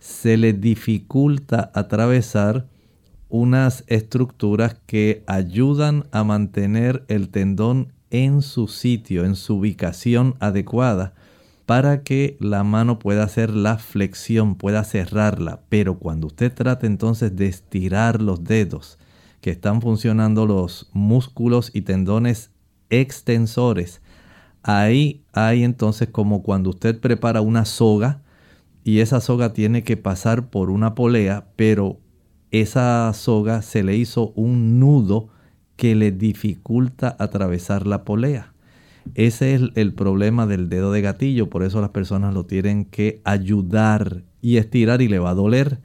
se 0.00 0.36
le 0.36 0.52
dificulta 0.52 1.70
atravesar 1.72 2.66
unas 3.28 3.84
estructuras 3.86 4.76
que 4.86 5.24
ayudan 5.26 6.06
a 6.12 6.24
mantener 6.24 7.04
el 7.08 7.28
tendón 7.28 7.92
en 8.10 8.42
su 8.42 8.68
sitio, 8.68 9.24
en 9.24 9.34
su 9.34 9.56
ubicación 9.56 10.36
adecuada, 10.40 11.14
para 11.66 12.02
que 12.02 12.36
la 12.38 12.62
mano 12.62 13.00
pueda 13.00 13.24
hacer 13.24 13.50
la 13.50 13.78
flexión, 13.78 14.54
pueda 14.54 14.84
cerrarla. 14.84 15.60
Pero 15.68 15.98
cuando 15.98 16.28
usted 16.28 16.52
trata 16.54 16.86
entonces 16.86 17.34
de 17.34 17.46
estirar 17.46 18.22
los 18.22 18.44
dedos, 18.44 18.98
que 19.40 19.50
están 19.50 19.82
funcionando 19.82 20.46
los 20.46 20.88
músculos 20.92 21.70
y 21.74 21.82
tendones 21.82 22.50
extensores, 22.90 24.00
ahí 24.62 25.24
hay 25.32 25.64
entonces 25.64 26.08
como 26.08 26.42
cuando 26.42 26.70
usted 26.70 27.00
prepara 27.00 27.40
una 27.40 27.64
soga 27.64 28.22
y 28.84 29.00
esa 29.00 29.20
soga 29.20 29.52
tiene 29.52 29.82
que 29.82 29.96
pasar 29.96 30.48
por 30.48 30.70
una 30.70 30.94
polea, 30.94 31.48
pero 31.56 31.98
esa 32.60 33.12
soga 33.12 33.62
se 33.62 33.82
le 33.82 33.96
hizo 33.96 34.32
un 34.36 34.78
nudo 34.78 35.28
que 35.76 35.94
le 35.94 36.10
dificulta 36.10 37.16
atravesar 37.18 37.86
la 37.86 38.04
polea. 38.04 38.52
Ese 39.14 39.54
es 39.54 39.62
el 39.74 39.94
problema 39.94 40.46
del 40.46 40.68
dedo 40.68 40.92
de 40.92 41.00
gatillo, 41.00 41.48
por 41.48 41.62
eso 41.62 41.80
las 41.80 41.90
personas 41.90 42.34
lo 42.34 42.44
tienen 42.44 42.84
que 42.84 43.20
ayudar 43.24 44.22
y 44.40 44.56
estirar 44.56 45.02
y 45.02 45.08
le 45.08 45.18
va 45.18 45.30
a 45.30 45.34
doler. 45.34 45.78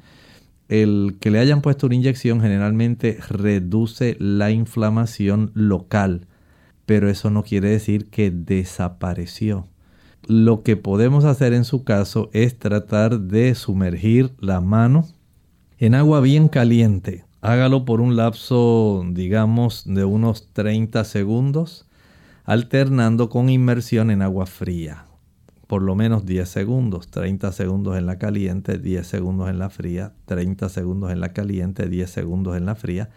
El 0.70 1.18
que 1.20 1.32
le 1.32 1.40
hayan 1.40 1.62
puesto 1.62 1.86
una 1.86 1.96
inyección 1.96 2.42
generalmente 2.42 3.18
reduce 3.30 4.16
la 4.20 4.52
inflamación 4.52 5.52
local, 5.54 6.28
pero 6.86 7.10
eso 7.10 7.30
no 7.30 7.44
quiere 7.44 7.70
decir 7.70 8.10
que 8.10 8.32
desapareció. 8.32 9.68
Lo 10.28 10.64
que 10.64 10.78
podemos 10.78 11.26
hacer 11.26 11.54
en 11.54 11.66
su 11.66 11.84
caso 11.84 12.30
es 12.32 12.58
tratar 12.58 13.20
de 13.20 13.54
sumergir 13.56 14.32
la 14.40 14.62
mano 14.62 15.08
en 15.82 15.96
agua 15.96 16.22
bien 16.22 16.48
caliente. 16.48 17.26
Hágalo 17.42 17.86
por 17.86 18.02
un 18.02 18.16
lapso, 18.16 19.04
digamos, 19.10 19.84
de 19.88 20.06
unos 20.06 20.54
30 20.54 21.04
segundos 21.06 21.88
alternando 22.44 23.30
con 23.30 23.50
inmersión 23.50 24.12
en 24.12 24.22
agua 24.22 24.46
fría. 24.46 25.06
Por 25.66 25.82
lo 25.82 25.96
menos 25.96 26.24
10 26.24 26.48
segundos, 26.48 27.08
30 27.10 27.52
segundos 27.52 27.98
en 27.98 28.06
la 28.06 28.20
caliente, 28.20 28.78
10 28.78 29.08
segundos 29.08 29.50
en 29.50 29.58
la 29.58 29.72
fría, 29.72 30.14
30 30.26 30.70
segundos 30.70 31.12
en 31.12 31.20
la 31.20 31.34
caliente, 31.34 31.90
10 31.90 32.08
segundos 32.08 32.56
en 32.56 32.68
la 32.68 32.76
fría. 32.76 33.10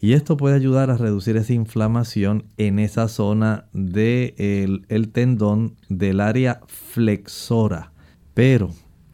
Y 0.00 0.14
esto 0.14 0.36
puede 0.36 0.56
ayudar 0.56 0.90
a 0.90 0.96
reducir 0.96 1.36
esa 1.36 1.52
inflamación 1.52 2.46
en 2.56 2.80
esa 2.80 3.06
zona 3.06 3.66
del 3.72 4.84
el 4.88 5.12
tendón 5.12 5.76
del 5.88 6.18
área 6.18 6.60
flexora. 6.66 7.92
Pero 8.34 8.70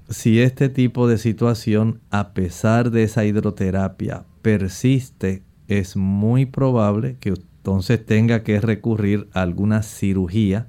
si 0.09 0.41
este 0.41 0.69
tipo 0.69 1.09
de 1.09 1.19
situación, 1.19 2.01
a 2.11 2.33
pesar 2.33 2.91
de 2.91 3.03
esa 3.03 3.25
hidroterapia, 3.25 4.25
persiste, 4.43 5.43
es 5.69 5.97
muy 5.97 6.47
probable 6.47 7.17
que 7.19 7.31
entonces 7.31 8.05
tenga 8.05 8.45
que 8.45 8.61
recurrir 8.61 9.29
a 9.33 9.43
alguna 9.43 9.83
cirugía 9.83 10.69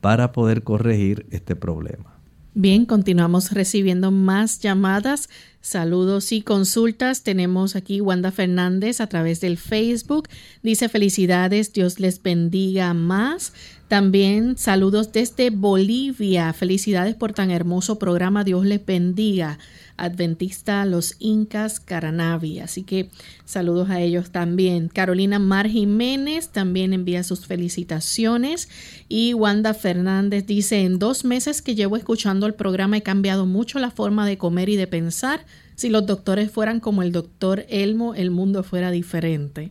para 0.00 0.32
poder 0.32 0.64
corregir 0.64 1.26
este 1.30 1.54
problema. 1.54 2.12
Bien, 2.54 2.84
continuamos 2.84 3.52
recibiendo 3.52 4.10
más 4.10 4.58
llamadas, 4.58 5.30
saludos 5.62 6.32
y 6.32 6.42
consultas. 6.42 7.22
Tenemos 7.22 7.74
aquí 7.76 8.02
Wanda 8.02 8.30
Fernández 8.30 9.00
a 9.00 9.06
través 9.06 9.40
del 9.40 9.56
Facebook. 9.56 10.28
Dice 10.62 10.90
felicidades, 10.90 11.72
Dios 11.72 11.98
les 11.98 12.22
bendiga 12.22 12.92
más. 12.92 13.54
También 13.88 14.58
saludos 14.58 15.12
desde 15.12 15.50
Bolivia. 15.50 16.52
Felicidades 16.52 17.14
por 17.14 17.32
tan 17.32 17.50
hermoso 17.50 17.98
programa. 17.98 18.44
Dios 18.44 18.66
les 18.66 18.84
bendiga. 18.84 19.58
Adventista 20.02 20.84
Los 20.84 21.14
Incas 21.20 21.78
Caranavi. 21.78 22.58
Así 22.58 22.82
que 22.82 23.08
saludos 23.44 23.88
a 23.88 24.00
ellos 24.00 24.30
también. 24.30 24.88
Carolina 24.88 25.38
Mar 25.38 25.68
Jiménez 25.68 26.48
también 26.48 26.92
envía 26.92 27.22
sus 27.22 27.46
felicitaciones. 27.46 28.68
Y 29.08 29.32
Wanda 29.32 29.74
Fernández 29.74 30.44
dice, 30.44 30.80
en 30.80 30.98
dos 30.98 31.24
meses 31.24 31.62
que 31.62 31.76
llevo 31.76 31.96
escuchando 31.96 32.46
el 32.46 32.54
programa 32.54 32.96
he 32.96 33.02
cambiado 33.02 33.46
mucho 33.46 33.78
la 33.78 33.92
forma 33.92 34.26
de 34.26 34.38
comer 34.38 34.68
y 34.70 34.76
de 34.76 34.88
pensar. 34.88 35.46
Si 35.76 35.88
los 35.88 36.04
doctores 36.04 36.50
fueran 36.50 36.80
como 36.80 37.02
el 37.02 37.12
doctor 37.12 37.64
Elmo, 37.68 38.16
el 38.16 38.32
mundo 38.32 38.64
fuera 38.64 38.90
diferente. 38.90 39.70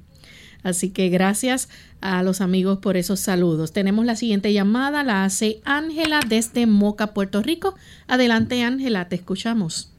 Así 0.64 0.92
que 0.92 1.10
gracias 1.10 1.68
a 2.00 2.24
los 2.24 2.40
amigos 2.40 2.80
por 2.80 2.96
esos 2.96 3.20
saludos. 3.20 3.74
Tenemos 3.74 4.06
la 4.06 4.16
siguiente 4.16 4.54
llamada, 4.54 5.04
la 5.04 5.26
hace 5.26 5.60
Ángela 5.66 6.22
desde 6.26 6.68
Moca, 6.68 7.08
Puerto 7.14 7.42
Rico. 7.42 7.76
Adelante 8.08 8.64
Ángela, 8.64 9.10
te 9.10 9.16
escuchamos. 9.16 9.91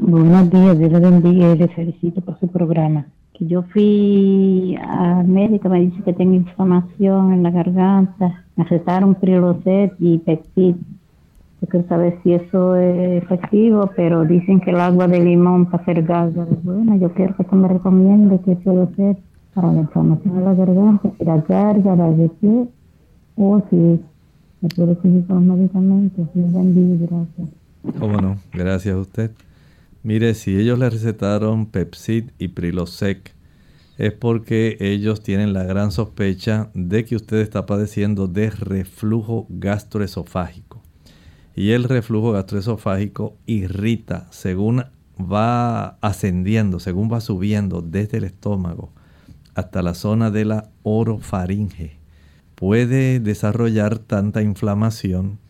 Buenos 0.00 0.48
días, 0.48 0.78
Dios 0.78 0.92
le 0.92 1.00
bendiga 1.00 1.52
y 1.52 1.58
le 1.58 1.68
felicito 1.68 2.20
por 2.20 2.38
su 2.38 2.46
programa. 2.46 3.06
Que 3.34 3.46
yo 3.46 3.62
fui 3.62 4.78
al 4.80 5.26
médico, 5.26 5.68
me 5.68 5.80
dice 5.80 6.02
que 6.04 6.12
tengo 6.12 6.34
inflamación 6.34 7.32
en 7.32 7.42
la 7.42 7.50
garganta, 7.50 8.44
me 8.54 8.62
recetaron 8.62 9.16
Prilosec 9.16 9.94
y 9.98 10.18
Pepsid. 10.18 10.76
Yo 11.60 11.68
quiero 11.68 11.88
saber 11.88 12.18
si 12.22 12.32
eso 12.32 12.76
es 12.76 13.24
efectivo, 13.24 13.90
pero 13.96 14.24
dicen 14.24 14.60
que 14.60 14.70
el 14.70 14.78
agua 14.80 15.08
de 15.08 15.18
limón 15.18 15.66
para 15.66 15.82
hacer 15.82 16.04
gárgaras. 16.04 16.62
Bueno, 16.62 16.96
yo 16.96 17.12
quiero 17.12 17.36
que 17.36 17.42
tú 17.42 17.56
me 17.56 17.66
recomiende 17.66 18.38
qué 18.44 18.54
puedo 18.54 18.84
hacer 18.84 19.16
para 19.52 19.72
la 19.72 19.80
inflamación 19.80 20.36
de 20.36 20.44
la 20.44 20.54
garganta, 20.54 21.10
si 21.18 21.24
la 21.24 21.36
de 21.36 22.30
qué, 22.40 22.68
o 23.36 23.62
si 23.68 24.00
me 24.60 24.68
puedo 24.76 24.94
seguir 25.02 25.26
con 25.26 25.48
medicamentos. 25.48 26.28
Dios 26.34 26.52
bendiga, 26.52 27.08
gracias. 27.10 27.48
¿Cómo 27.98 28.20
no? 28.20 28.36
Gracias 28.52 28.94
a 28.94 28.98
usted. 28.98 29.30
Mire, 30.02 30.34
si 30.34 30.56
ellos 30.56 30.78
le 30.78 30.90
recetaron 30.90 31.66
Pepsid 31.66 32.30
y 32.38 32.48
Prilosec, 32.48 33.34
es 33.98 34.12
porque 34.12 34.76
ellos 34.80 35.22
tienen 35.22 35.52
la 35.52 35.64
gran 35.64 35.90
sospecha 35.90 36.70
de 36.72 37.04
que 37.04 37.16
usted 37.16 37.38
está 37.38 37.66
padeciendo 37.66 38.28
de 38.28 38.50
reflujo 38.50 39.46
gastroesofágico. 39.48 40.82
Y 41.56 41.72
el 41.72 41.82
reflujo 41.84 42.30
gastroesofágico 42.30 43.36
irrita 43.46 44.28
según 44.30 44.84
va 45.20 45.98
ascendiendo, 46.00 46.78
según 46.78 47.12
va 47.12 47.20
subiendo 47.20 47.82
desde 47.82 48.18
el 48.18 48.24
estómago 48.24 48.92
hasta 49.56 49.82
la 49.82 49.94
zona 49.94 50.30
de 50.30 50.44
la 50.44 50.70
orofaringe. 50.84 51.98
Puede 52.54 53.18
desarrollar 53.18 53.98
tanta 53.98 54.42
inflamación 54.42 55.40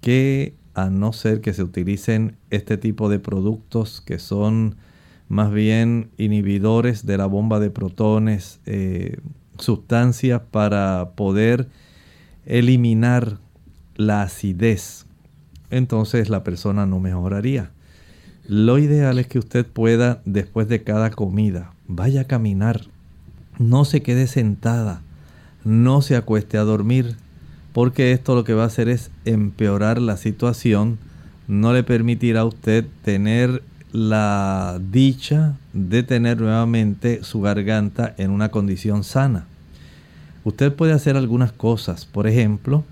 que 0.00 0.54
a 0.76 0.90
no 0.90 1.14
ser 1.14 1.40
que 1.40 1.54
se 1.54 1.62
utilicen 1.62 2.36
este 2.50 2.76
tipo 2.76 3.08
de 3.08 3.18
productos 3.18 4.02
que 4.02 4.18
son 4.18 4.76
más 5.26 5.50
bien 5.50 6.10
inhibidores 6.18 7.06
de 7.06 7.16
la 7.16 7.24
bomba 7.24 7.60
de 7.60 7.70
protones, 7.70 8.60
eh, 8.66 9.16
sustancias 9.58 10.42
para 10.50 11.12
poder 11.16 11.68
eliminar 12.44 13.38
la 13.96 14.20
acidez, 14.20 15.06
entonces 15.70 16.28
la 16.28 16.44
persona 16.44 16.84
no 16.84 17.00
mejoraría. 17.00 17.70
Lo 18.46 18.78
ideal 18.78 19.18
es 19.18 19.26
que 19.28 19.38
usted 19.38 19.64
pueda, 19.66 20.20
después 20.26 20.68
de 20.68 20.82
cada 20.82 21.10
comida, 21.10 21.72
vaya 21.88 22.20
a 22.20 22.24
caminar, 22.24 22.82
no 23.58 23.86
se 23.86 24.02
quede 24.02 24.26
sentada, 24.26 25.00
no 25.64 26.02
se 26.02 26.16
acueste 26.16 26.58
a 26.58 26.64
dormir, 26.64 27.16
porque 27.76 28.12
esto 28.12 28.34
lo 28.34 28.42
que 28.42 28.54
va 28.54 28.62
a 28.62 28.68
hacer 28.68 28.88
es 28.88 29.10
empeorar 29.26 30.00
la 30.00 30.16
situación, 30.16 30.96
no 31.46 31.74
le 31.74 31.82
permitirá 31.82 32.40
a 32.40 32.44
usted 32.46 32.86
tener 33.04 33.62
la 33.92 34.80
dicha 34.90 35.58
de 35.74 36.02
tener 36.02 36.40
nuevamente 36.40 37.22
su 37.22 37.42
garganta 37.42 38.14
en 38.16 38.30
una 38.30 38.48
condición 38.48 39.04
sana. 39.04 39.44
Usted 40.42 40.72
puede 40.72 40.94
hacer 40.94 41.18
algunas 41.18 41.52
cosas, 41.52 42.06
por 42.06 42.26
ejemplo, 42.26 42.82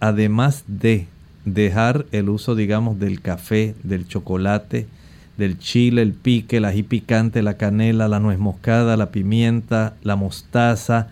además 0.00 0.64
de 0.66 1.06
dejar 1.44 2.04
el 2.10 2.28
uso, 2.28 2.56
digamos, 2.56 2.98
del 2.98 3.20
café, 3.20 3.76
del 3.84 4.08
chocolate, 4.08 4.88
del 5.36 5.60
chile, 5.60 6.02
el 6.02 6.12
pique, 6.12 6.56
el 6.56 6.64
ají 6.64 6.82
picante, 6.82 7.40
la 7.40 7.56
canela, 7.56 8.08
la 8.08 8.18
nuez 8.18 8.40
moscada, 8.40 8.96
la 8.96 9.12
pimienta, 9.12 9.94
la 10.02 10.16
mostaza, 10.16 11.06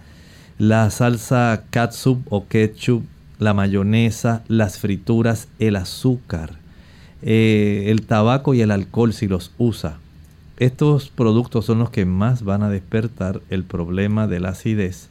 la 0.59 0.91
salsa 0.91 1.65
catsup 1.71 2.21
o 2.31 2.47
ketchup, 2.47 3.05
la 3.39 3.55
mayonesa, 3.55 4.43
las 4.49 4.79
frituras, 4.79 5.49
el 5.59 5.77
azúcar 5.77 6.67
eh, 7.23 7.85
el 7.91 8.03
tabaco 8.03 8.55
y 8.55 8.61
el 8.61 8.71
alcohol 8.71 9.13
si 9.13 9.27
los 9.27 9.53
usa. 9.59 9.99
Estos 10.59 11.09
productos 11.09 11.65
son 11.65 11.81
los 11.81 11.91
que 11.91 12.05
más 12.05 12.45
van 12.45 12.63
a 12.63 12.71
despertar 12.71 13.41
el 13.51 13.65
problema 13.65 14.27
de 14.27 14.41
la 14.41 14.51
acidez. 14.51 15.09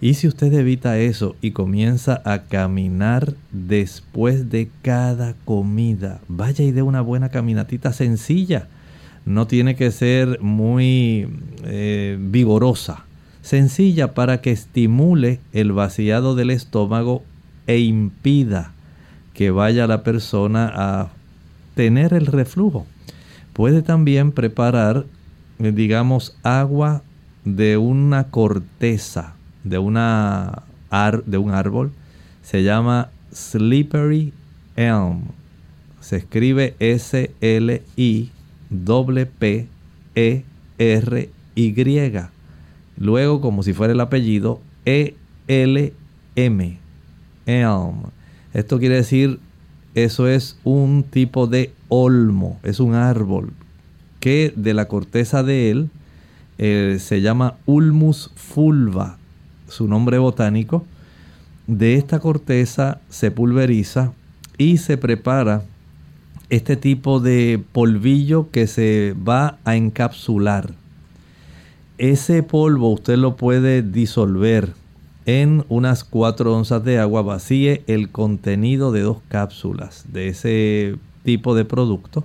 Y 0.00 0.14
si 0.14 0.28
usted 0.28 0.52
evita 0.52 0.98
eso 0.98 1.36
y 1.42 1.50
comienza 1.50 2.22
a 2.24 2.44
caminar 2.44 3.34
después 3.50 4.48
de 4.48 4.70
cada 4.82 5.34
comida, 5.44 6.20
vaya 6.28 6.64
y 6.64 6.72
dé 6.72 6.82
una 6.82 7.02
buena 7.02 7.28
caminatita 7.28 7.92
sencilla. 7.92 8.68
No 9.26 9.46
tiene 9.46 9.76
que 9.76 9.90
ser 9.90 10.40
muy 10.40 11.28
eh, 11.64 12.16
vigorosa. 12.18 13.04
Sencilla 13.50 14.14
para 14.14 14.40
que 14.40 14.52
estimule 14.52 15.40
el 15.52 15.72
vaciado 15.72 16.36
del 16.36 16.50
estómago 16.50 17.24
e 17.66 17.80
impida 17.80 18.70
que 19.34 19.50
vaya 19.50 19.88
la 19.88 20.04
persona 20.04 20.70
a 20.72 21.08
tener 21.74 22.14
el 22.14 22.26
reflujo. 22.26 22.86
Puede 23.52 23.82
también 23.82 24.30
preparar, 24.30 25.04
eh, 25.58 25.72
digamos, 25.72 26.36
agua 26.44 27.02
de 27.44 27.76
una 27.76 28.28
corteza, 28.28 29.34
de, 29.64 29.78
una 29.78 30.62
de 31.26 31.38
un 31.38 31.50
árbol. 31.50 31.90
Se 32.42 32.62
llama 32.62 33.08
Slippery 33.32 34.32
Elm. 34.76 35.22
Se 36.00 36.18
escribe 36.18 36.76
S-L-I-P-P-E-R-Y. 36.78 38.40
Luego, 43.00 43.40
como 43.40 43.64
si 43.64 43.72
fuera 43.72 43.92
el 43.94 44.00
apellido, 44.00 44.60
E-L-M. 44.84 46.78
Elm. 47.46 48.02
Esto 48.54 48.78
quiere 48.78 48.94
decir 48.96 49.40
eso 49.94 50.28
es 50.28 50.56
un 50.62 51.02
tipo 51.02 51.48
de 51.48 51.72
olmo, 51.88 52.60
es 52.62 52.78
un 52.78 52.94
árbol 52.94 53.52
que 54.20 54.52
de 54.54 54.74
la 54.74 54.86
corteza 54.86 55.42
de 55.42 55.70
él 55.70 55.90
eh, 56.58 56.98
se 57.00 57.22
llama 57.22 57.56
Ulmus 57.66 58.30
fulva, 58.36 59.16
su 59.68 59.88
nombre 59.88 60.18
botánico. 60.18 60.84
De 61.66 61.94
esta 61.94 62.20
corteza 62.20 63.00
se 63.08 63.30
pulveriza 63.30 64.12
y 64.58 64.76
se 64.76 64.98
prepara 64.98 65.62
este 66.50 66.76
tipo 66.76 67.20
de 67.20 67.62
polvillo 67.72 68.50
que 68.50 68.66
se 68.66 69.14
va 69.26 69.58
a 69.64 69.76
encapsular. 69.76 70.79
Ese 72.00 72.42
polvo 72.42 72.88
usted 72.88 73.18
lo 73.18 73.36
puede 73.36 73.82
disolver 73.82 74.72
en 75.26 75.66
unas 75.68 76.02
4 76.02 76.56
onzas 76.56 76.82
de 76.82 76.98
agua 76.98 77.20
vacíe 77.20 77.84
el 77.88 78.08
contenido 78.08 78.90
de 78.90 79.02
dos 79.02 79.18
cápsulas 79.28 80.06
de 80.10 80.28
ese 80.28 80.96
tipo 81.24 81.54
de 81.54 81.66
producto 81.66 82.24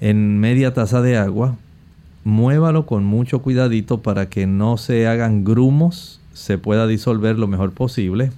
en 0.00 0.40
media 0.40 0.72
taza 0.72 1.02
de 1.02 1.18
agua. 1.18 1.56
Muévalo 2.24 2.86
con 2.86 3.04
mucho 3.04 3.42
cuidadito 3.42 4.00
para 4.00 4.30
que 4.30 4.46
no 4.46 4.78
se 4.78 5.06
hagan 5.06 5.44
grumos, 5.44 6.18
se 6.32 6.56
pueda 6.56 6.86
disolver 6.86 7.38
lo 7.38 7.48
mejor 7.48 7.72
posible. 7.72 8.32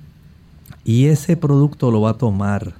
Y 0.84 1.04
ese 1.04 1.36
producto 1.36 1.92
lo 1.92 2.00
va 2.00 2.10
a 2.10 2.18
tomar. 2.18 2.74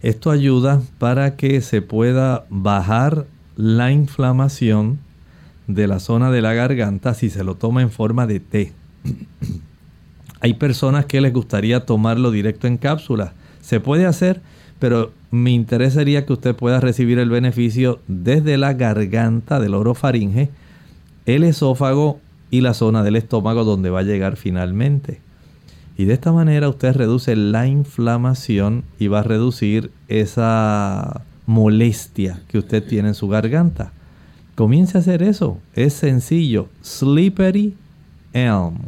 Esto 0.00 0.30
ayuda 0.30 0.80
para 0.98 1.36
que 1.36 1.60
se 1.60 1.82
pueda 1.82 2.46
bajar 2.48 3.26
la 3.54 3.92
inflamación 3.92 5.04
de 5.66 5.86
la 5.86 5.98
zona 6.00 6.30
de 6.30 6.42
la 6.42 6.54
garganta 6.54 7.14
si 7.14 7.30
se 7.30 7.44
lo 7.44 7.54
toma 7.54 7.82
en 7.82 7.90
forma 7.90 8.26
de 8.26 8.40
té. 8.40 8.72
Hay 10.40 10.54
personas 10.54 11.06
que 11.06 11.20
les 11.20 11.32
gustaría 11.32 11.86
tomarlo 11.86 12.30
directo 12.30 12.66
en 12.66 12.76
cápsula. 12.76 13.32
Se 13.60 13.80
puede 13.80 14.06
hacer, 14.06 14.42
pero 14.78 15.12
mi 15.30 15.54
interés 15.54 15.94
sería 15.94 16.26
que 16.26 16.32
usted 16.32 16.54
pueda 16.54 16.80
recibir 16.80 17.18
el 17.18 17.30
beneficio 17.30 18.00
desde 18.06 18.56
la 18.56 18.74
garganta 18.74 19.58
del 19.58 19.74
orofaringe, 19.74 20.50
el 21.24 21.42
esófago 21.42 22.20
y 22.50 22.60
la 22.60 22.74
zona 22.74 23.02
del 23.02 23.16
estómago 23.16 23.64
donde 23.64 23.90
va 23.90 24.00
a 24.00 24.04
llegar 24.04 24.36
finalmente. 24.36 25.20
Y 25.98 26.04
de 26.04 26.14
esta 26.14 26.30
manera 26.30 26.68
usted 26.68 26.94
reduce 26.94 27.34
la 27.34 27.66
inflamación 27.66 28.84
y 28.98 29.08
va 29.08 29.20
a 29.20 29.24
reducir 29.24 29.90
esa 30.08 31.22
molestia 31.46 32.40
que 32.48 32.58
usted 32.58 32.86
tiene 32.86 33.08
en 33.08 33.14
su 33.14 33.28
garganta. 33.28 33.92
Comience 34.56 34.96
a 34.96 35.00
hacer 35.02 35.22
eso. 35.22 35.58
Es 35.74 35.92
sencillo. 35.92 36.68
Slippery 36.82 37.74
Elm. 38.32 38.78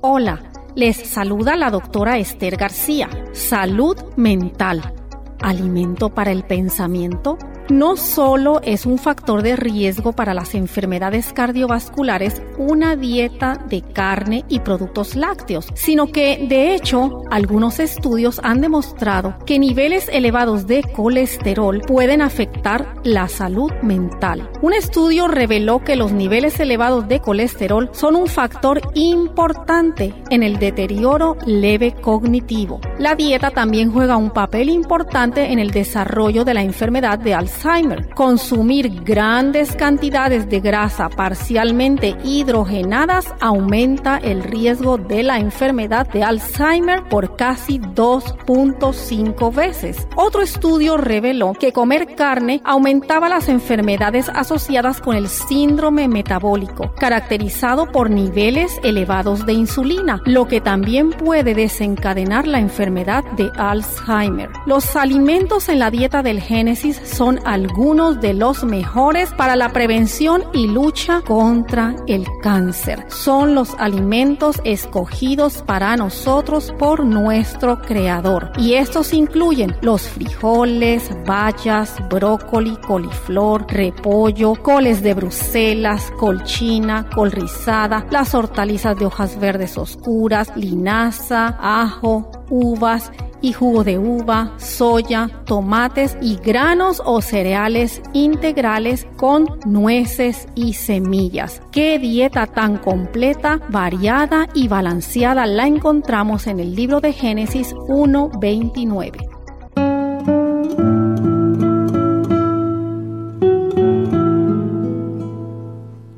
Hola. 0.00 0.48
Les 0.74 0.96
saluda 0.96 1.54
la 1.56 1.70
doctora 1.70 2.16
Esther 2.16 2.56
García. 2.56 3.10
Salud 3.32 3.94
mental. 4.16 4.94
Alimento 5.42 6.14
para 6.14 6.32
el 6.32 6.44
pensamiento 6.44 7.36
no 7.68 7.96
solo 7.96 8.60
es 8.62 8.86
un 8.86 8.98
factor 8.98 9.42
de 9.42 9.56
riesgo 9.56 10.12
para 10.12 10.34
las 10.34 10.54
enfermedades 10.54 11.32
cardiovasculares 11.32 12.42
una 12.58 12.96
dieta 12.96 13.58
de 13.68 13.82
carne 13.82 14.44
y 14.48 14.60
productos 14.60 15.16
lácteos, 15.16 15.66
sino 15.74 16.08
que 16.08 16.46
de 16.48 16.74
hecho 16.74 17.22
algunos 17.30 17.78
estudios 17.78 18.40
han 18.42 18.60
demostrado 18.60 19.36
que 19.46 19.58
niveles 19.58 20.08
elevados 20.12 20.66
de 20.66 20.82
colesterol 20.82 21.80
pueden 21.80 22.22
afectar 22.22 22.94
la 23.04 23.28
salud 23.28 23.72
mental. 23.82 24.50
Un 24.60 24.74
estudio 24.74 25.28
reveló 25.28 25.82
que 25.82 25.96
los 25.96 26.12
niveles 26.12 26.58
elevados 26.60 27.08
de 27.08 27.20
colesterol 27.20 27.90
son 27.92 28.16
un 28.16 28.26
factor 28.26 28.80
importante 28.94 30.14
en 30.30 30.42
el 30.42 30.58
deterioro 30.58 31.36
leve 31.46 31.92
cognitivo. 31.92 32.80
La 32.98 33.14
dieta 33.14 33.50
también 33.50 33.92
juega 33.92 34.16
un 34.16 34.30
papel 34.30 34.68
importante 34.68 35.52
en 35.52 35.58
el 35.58 35.70
desarrollo 35.70 36.44
de 36.44 36.54
la 36.54 36.62
enfermedad 36.62 37.18
de 37.18 37.34
Alzheimer 37.34 37.51
Alzheimer. 37.52 38.08
Consumir 38.14 39.02
grandes 39.04 39.74
cantidades 39.76 40.48
de 40.48 40.60
grasa 40.60 41.08
parcialmente 41.08 42.16
hidrogenadas 42.24 43.26
aumenta 43.40 44.18
el 44.18 44.42
riesgo 44.42 44.98
de 44.98 45.22
la 45.22 45.38
enfermedad 45.38 46.08
de 46.08 46.24
Alzheimer 46.24 47.04
por 47.04 47.36
casi 47.36 47.78
2.5 47.78 49.54
veces. 49.54 50.08
Otro 50.16 50.42
estudio 50.42 50.96
reveló 50.96 51.52
que 51.52 51.72
comer 51.72 52.14
carne 52.14 52.62
aumentaba 52.64 53.28
las 53.28 53.48
enfermedades 53.48 54.28
asociadas 54.28 55.00
con 55.00 55.16
el 55.16 55.28
síndrome 55.28 56.08
metabólico, 56.08 56.92
caracterizado 56.98 57.90
por 57.90 58.10
niveles 58.10 58.80
elevados 58.82 59.46
de 59.46 59.52
insulina, 59.52 60.20
lo 60.24 60.48
que 60.48 60.60
también 60.60 61.10
puede 61.10 61.54
desencadenar 61.54 62.46
la 62.46 62.58
enfermedad 62.58 63.24
de 63.36 63.50
Alzheimer. 63.56 64.50
Los 64.66 64.96
alimentos 64.96 65.68
en 65.68 65.78
la 65.78 65.90
dieta 65.90 66.22
del 66.22 66.40
Génesis 66.40 67.00
son 67.04 67.40
algunos 67.44 68.20
de 68.20 68.34
los 68.34 68.64
mejores 68.64 69.32
para 69.32 69.56
la 69.56 69.70
prevención 69.70 70.44
y 70.52 70.66
lucha 70.66 71.20
contra 71.22 71.96
el 72.06 72.26
cáncer. 72.42 73.04
Son 73.08 73.54
los 73.54 73.74
alimentos 73.78 74.60
escogidos 74.64 75.62
para 75.62 75.96
nosotros 75.96 76.72
por 76.78 77.04
nuestro 77.04 77.80
Creador. 77.80 78.52
Y 78.58 78.74
estos 78.74 79.12
incluyen 79.12 79.76
los 79.80 80.02
frijoles, 80.02 81.10
bayas, 81.26 81.96
brócoli, 82.08 82.76
coliflor, 82.86 83.66
repollo, 83.68 84.54
coles 84.54 85.02
de 85.02 85.14
Bruselas, 85.14 86.12
colchina, 86.18 87.08
col 87.14 87.32
rizada, 87.32 88.06
las 88.10 88.34
hortalizas 88.34 88.96
de 88.96 89.06
hojas 89.06 89.38
verdes 89.38 89.78
oscuras, 89.78 90.52
linaza, 90.56 91.56
ajo, 91.60 92.41
uvas 92.52 93.10
y 93.40 93.52
jugo 93.54 93.82
de 93.82 93.98
uva, 93.98 94.52
soya, 94.58 95.28
tomates 95.46 96.16
y 96.20 96.36
granos 96.36 97.02
o 97.04 97.20
cereales 97.22 98.00
integrales 98.12 99.06
con 99.16 99.46
nueces 99.64 100.46
y 100.54 100.74
semillas. 100.74 101.60
Qué 101.72 101.98
dieta 101.98 102.46
tan 102.46 102.76
completa, 102.76 103.58
variada 103.70 104.48
y 104.54 104.68
balanceada 104.68 105.46
la 105.46 105.66
encontramos 105.66 106.46
en 106.46 106.60
el 106.60 106.76
libro 106.76 107.00
de 107.00 107.12
Génesis 107.14 107.74
1.29. 107.74 109.28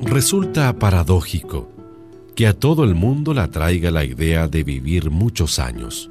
Resulta 0.01 0.73
paradójico 0.75 1.69
que 2.37 2.47
a 2.47 2.53
todo 2.53 2.85
el 2.85 2.95
mundo 2.95 3.33
la 3.33 3.49
traiga 3.49 3.91
la 3.91 4.05
idea 4.05 4.49
de 4.49 4.63
vivir 4.65 5.11
muchos 5.11 5.59
años 5.59 6.11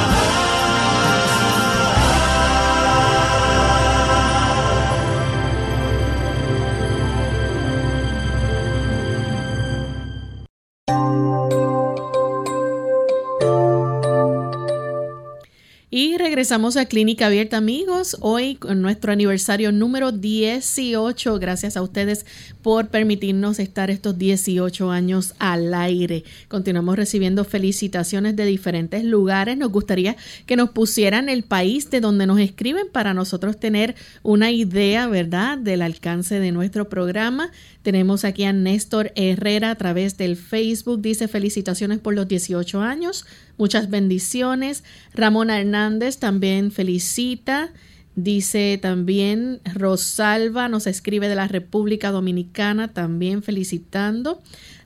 Regresamos 16.31 16.77
a 16.77 16.85
Clínica 16.85 17.25
Abierta, 17.25 17.57
amigos. 17.57 18.15
Hoy 18.21 18.55
con 18.55 18.81
nuestro 18.81 19.11
aniversario 19.11 19.73
número 19.73 20.13
18. 20.13 21.39
Gracias 21.39 21.75
a 21.75 21.81
ustedes 21.81 22.25
por 22.61 22.87
permitirnos 22.87 23.59
estar 23.59 23.91
estos 23.91 24.17
18 24.17 24.91
años 24.91 25.33
al 25.39 25.73
aire. 25.73 26.23
Continuamos 26.47 26.95
recibiendo 26.95 27.43
felicitaciones 27.43 28.37
de 28.37 28.45
diferentes 28.45 29.03
lugares. 29.03 29.57
Nos 29.57 29.73
gustaría 29.73 30.15
que 30.45 30.55
nos 30.55 30.69
pusieran 30.69 31.27
el 31.27 31.43
país 31.43 31.89
de 31.89 31.99
donde 31.99 32.25
nos 32.27 32.39
escriben 32.39 32.87
para 32.89 33.13
nosotros 33.13 33.59
tener 33.59 33.95
una 34.23 34.51
idea, 34.51 35.09
¿verdad?, 35.09 35.57
del 35.57 35.81
alcance 35.81 36.39
de 36.39 36.53
nuestro 36.53 36.87
programa. 36.87 37.51
Tenemos 37.81 38.23
aquí 38.23 38.45
a 38.45 38.53
Néstor 38.53 39.11
Herrera 39.15 39.71
a 39.71 39.75
través 39.75 40.17
del 40.17 40.37
Facebook. 40.37 41.01
Dice 41.01 41.27
felicitaciones 41.27 41.99
por 41.99 42.13
los 42.13 42.25
18 42.25 42.79
años. 42.79 43.25
Muchas 43.57 43.89
bendiciones. 43.89 44.83
Ramón 45.13 45.49
Hernández 45.49 46.17
también 46.17 46.71
felicita. 46.71 47.69
Dice 48.15 48.77
también 48.81 49.61
Rosalba, 49.73 50.67
nos 50.67 50.85
escribe 50.85 51.29
de 51.29 51.35
la 51.35 51.47
República 51.47 52.11
Dominicana, 52.11 52.89
también 52.89 53.41
felicitando. 53.41 54.41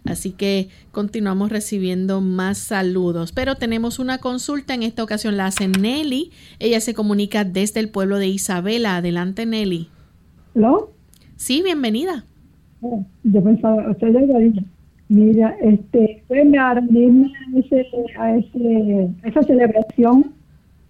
Así 0.06 0.32
que 0.32 0.70
continuamos 0.92 1.50
recibiendo 1.50 2.22
más 2.22 2.60
saludos. 2.60 3.32
Pero 3.32 3.56
tenemos 3.56 3.98
una 3.98 4.20
consulta, 4.20 4.76
en 4.76 4.84
esta 4.84 5.04
ocasión 5.04 5.38
la 5.38 5.48
hace 5.48 5.68
Nelly. 5.68 6.32
Ella 6.60 6.80
se 6.80 6.94
comunica 6.94 7.44
desde 7.44 7.80
el 7.80 7.90
pueblo 7.90 8.20
de 8.20 8.28
Isabela. 8.28 8.98
Adelante, 8.98 9.48
Nelly. 9.48 9.90
¿Lo? 10.54 10.94
Sí, 11.36 11.64
bienvenida. 11.64 12.26
Oh, 12.82 13.04
yo 13.24 13.44
pensaba, 13.44 13.90
usted 13.90 14.14
ya 14.14 14.20
Mira, 15.16 15.56
este, 15.62 16.24
fue 16.28 16.42
a 16.42 16.74
unirme 16.74 17.28
a, 17.28 17.60
ese, 17.60 17.88
a, 18.18 18.36
ese, 18.36 19.10
esa 19.24 19.44
celebración 19.44 20.34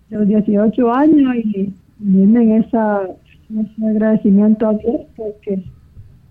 de 0.09 0.17
los 0.17 0.27
18 0.27 0.91
años 0.91 1.35
y 1.35 1.71
unirme 2.01 2.41
en 2.41 2.51
esa, 2.63 3.03
ese 3.03 3.87
agradecimiento 3.87 4.67
a 4.67 4.73
Dios 4.73 5.01
porque 5.15 5.63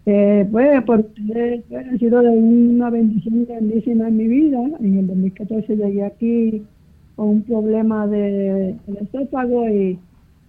eh, 0.06 0.44
pues 0.50 0.82
por 0.82 1.00
ustedes 1.00 1.62
ha 1.72 1.96
sido 1.98 2.20
de 2.20 2.30
una 2.30 2.90
bendición 2.90 3.46
grandísima 3.46 4.08
en 4.08 4.16
mi 4.16 4.26
vida. 4.26 4.58
En 4.80 4.98
el 4.98 5.06
2014 5.06 5.76
llegué 5.76 6.02
aquí 6.02 6.62
con 7.14 7.28
un 7.28 7.42
problema 7.42 8.08
de, 8.08 8.74
del 8.88 8.96
estómago 9.02 9.68
y 9.68 10.00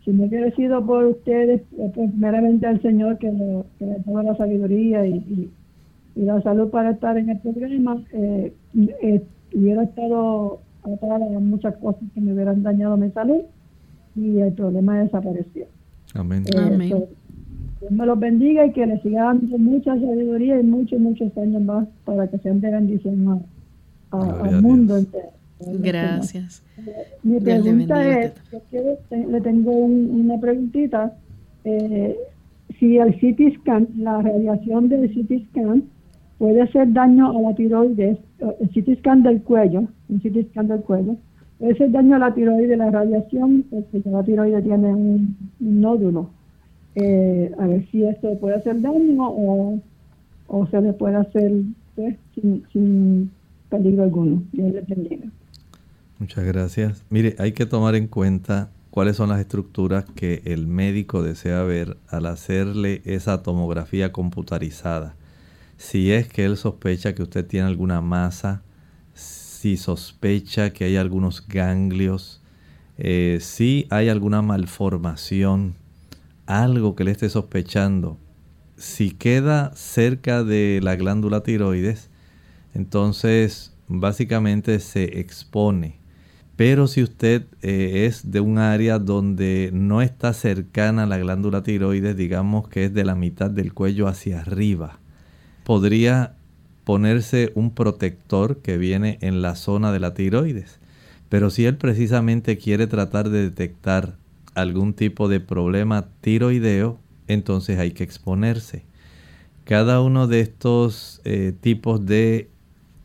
si 0.03 0.09
no 0.09 0.23
hubiera 0.23 0.49
sido 0.55 0.83
por 0.83 1.05
ustedes, 1.05 1.61
pues, 1.77 1.91
primeramente 1.91 2.65
al 2.65 2.81
Señor 2.81 3.19
que, 3.19 3.31
que 3.77 3.85
le 3.85 3.97
daba 4.03 4.23
la 4.23 4.35
sabiduría 4.35 5.05
y 5.05 5.51
la 6.15 6.41
salud 6.41 6.69
para 6.69 6.91
estar 6.91 7.17
en 7.17 7.29
el 7.29 7.39
programa, 7.39 8.01
eh, 8.13 8.53
eh, 9.01 9.23
hubiera 9.53 9.83
estado 9.83 10.61
atada 10.83 11.15
a 11.15 11.39
muchas 11.39 11.75
cosas 11.77 12.03
que 12.13 12.21
me 12.21 12.33
hubieran 12.33 12.63
dañado 12.63 12.95
mi 12.95 13.09
salud 13.11 13.41
y 14.15 14.39
el 14.39 14.53
problema 14.53 14.99
desapareció. 14.99 15.65
Amén. 16.13 16.43
Eh, 16.45 16.57
Amén. 16.57 16.89
Dios 16.89 17.03
me 17.89 18.05
los 18.05 18.19
bendiga 18.19 18.65
y 18.65 18.71
que 18.71 18.85
les 18.85 19.01
siga 19.01 19.25
dando 19.25 19.57
mucha 19.57 19.93
sabiduría 19.93 20.59
y 20.59 20.63
muchos, 20.63 20.99
muchos 20.99 21.37
años 21.37 21.61
más 21.61 21.87
para 22.05 22.27
que 22.27 22.37
sean 22.39 22.61
de 22.61 22.71
bendición 22.71 23.43
al 24.11 24.61
mundo 24.61 24.97
entero. 24.97 25.29
Gracias. 25.59 26.63
Mi 27.23 27.39
pregunta 27.39 28.19
es, 28.19 28.33
le 29.11 29.41
tengo 29.41 29.71
un, 29.71 30.09
una 30.11 30.39
preguntita. 30.39 31.13
Eh, 31.63 32.15
si 32.79 32.97
el 32.97 33.15
CT 33.15 33.61
scan, 33.61 33.87
la 33.97 34.21
radiación 34.21 34.89
del 34.89 35.09
CT 35.09 35.49
scan, 35.49 35.83
puede 36.37 36.61
hacer 36.61 36.91
daño 36.91 37.37
a 37.37 37.41
la 37.41 37.55
tiroides, 37.55 38.17
eh, 38.39 38.55
el 38.59 38.69
CT 38.69 38.99
scan 38.99 39.23
del 39.23 39.41
cuello, 39.41 39.87
un 40.09 40.19
CT 40.19 40.53
del 40.53 40.81
cuello, 40.81 41.15
puede 41.59 41.73
hacer 41.73 41.91
daño 41.91 42.15
a 42.15 42.19
la 42.19 42.33
tiroides, 42.33 42.77
la 42.77 42.91
radiación, 42.91 43.65
porque 43.69 44.01
la 44.09 44.23
tiroides 44.23 44.63
tiene 44.63 44.93
un, 44.93 45.37
nódulo. 45.59 46.29
Eh, 46.95 47.51
a 47.59 47.67
ver 47.67 47.85
si 47.91 48.05
esto 48.05 48.37
puede 48.39 48.55
hacer 48.55 48.79
daño 48.81 49.27
o, 49.27 49.79
o 50.47 50.67
se 50.67 50.81
le 50.81 50.93
puede 50.93 51.17
hacer 51.17 51.51
pues, 51.95 52.15
sin, 52.71 53.31
peligro 53.69 54.03
alguno. 54.03 54.43
Dios 54.51 54.73
le 54.73 54.81
bendiga. 54.81 55.25
Muchas 56.19 56.45
gracias. 56.45 57.03
Mire, 57.09 57.35
hay 57.39 57.51
que 57.51 57.65
tomar 57.65 57.95
en 57.95 58.07
cuenta 58.07 58.69
cuáles 58.89 59.17
son 59.17 59.29
las 59.29 59.41
estructuras 59.41 60.05
que 60.15 60.41
el 60.45 60.67
médico 60.67 61.21
desea 61.21 61.63
ver 61.63 61.97
al 62.07 62.25
hacerle 62.27 63.01
esa 63.03 63.43
tomografía 63.43 64.13
computarizada 64.13 65.15
si 65.77 66.11
es 66.11 66.27
que 66.27 66.45
él 66.45 66.57
sospecha 66.57 67.15
que 67.15 67.23
usted 67.23 67.45
tiene 67.45 67.67
alguna 67.67 68.01
masa 68.01 68.63
si 69.65 69.77
sospecha 69.77 70.73
que 70.73 70.85
hay 70.85 70.95
algunos 70.95 71.47
ganglios, 71.47 72.39
eh, 72.99 73.39
si 73.41 73.87
hay 73.89 74.09
alguna 74.09 74.43
malformación, 74.43 75.73
algo 76.45 76.95
que 76.95 77.03
le 77.03 77.09
esté 77.09 77.29
sospechando, 77.29 78.19
si 78.77 79.09
queda 79.09 79.75
cerca 79.75 80.43
de 80.43 80.81
la 80.83 80.95
glándula 80.95 81.41
tiroides, 81.41 82.11
entonces 82.75 83.73
básicamente 83.87 84.79
se 84.79 85.19
expone. 85.19 85.97
Pero 86.55 86.85
si 86.85 87.01
usted 87.01 87.47
eh, 87.63 88.05
es 88.05 88.29
de 88.29 88.41
un 88.41 88.59
área 88.59 88.99
donde 88.99 89.71
no 89.73 90.03
está 90.03 90.33
cercana 90.33 91.07
la 91.07 91.17
glándula 91.17 91.63
tiroides, 91.63 92.15
digamos 92.15 92.67
que 92.67 92.85
es 92.85 92.93
de 92.93 93.03
la 93.03 93.15
mitad 93.15 93.49
del 93.49 93.73
cuello 93.73 94.07
hacia 94.07 94.41
arriba, 94.41 94.99
podría 95.65 96.35
ponerse 96.85 97.51
un 97.55 97.71
protector 97.71 98.59
que 98.59 98.77
viene 98.77 99.17
en 99.21 99.41
la 99.41 99.55
zona 99.55 99.91
de 99.91 99.99
la 99.99 100.13
tiroides. 100.13 100.79
Pero 101.27 101.49
si 101.49 101.65
él 101.65 101.75
precisamente 101.75 102.57
quiere 102.57 102.87
tratar 102.87 103.29
de 103.29 103.41
detectar 103.41 104.15
algún 104.53 104.93
tipo 104.93 105.27
de 105.27 105.39
problema 105.41 106.07
tiroideo, 106.21 106.99
entonces 107.27 107.79
hay 107.79 107.91
que 107.91 108.03
exponerse. 108.03 108.83
Cada 109.65 109.99
uno 109.99 110.27
de 110.27 110.41
estos 110.41 111.19
eh, 111.25 111.51
tipos 111.59 112.05
de 112.05 112.49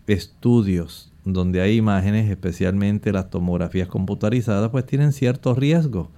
estudios 0.07 1.11
donde 1.25 1.63
hay 1.63 1.77
imágenes, 1.77 2.31
especialmente 2.31 3.13
las 3.13 3.31
tomografías 3.31 3.89
computarizadas, 3.89 4.71
pues 4.71 4.85
tienen 4.85 5.13
cierto 5.13 5.55
riesgo. 5.55 6.11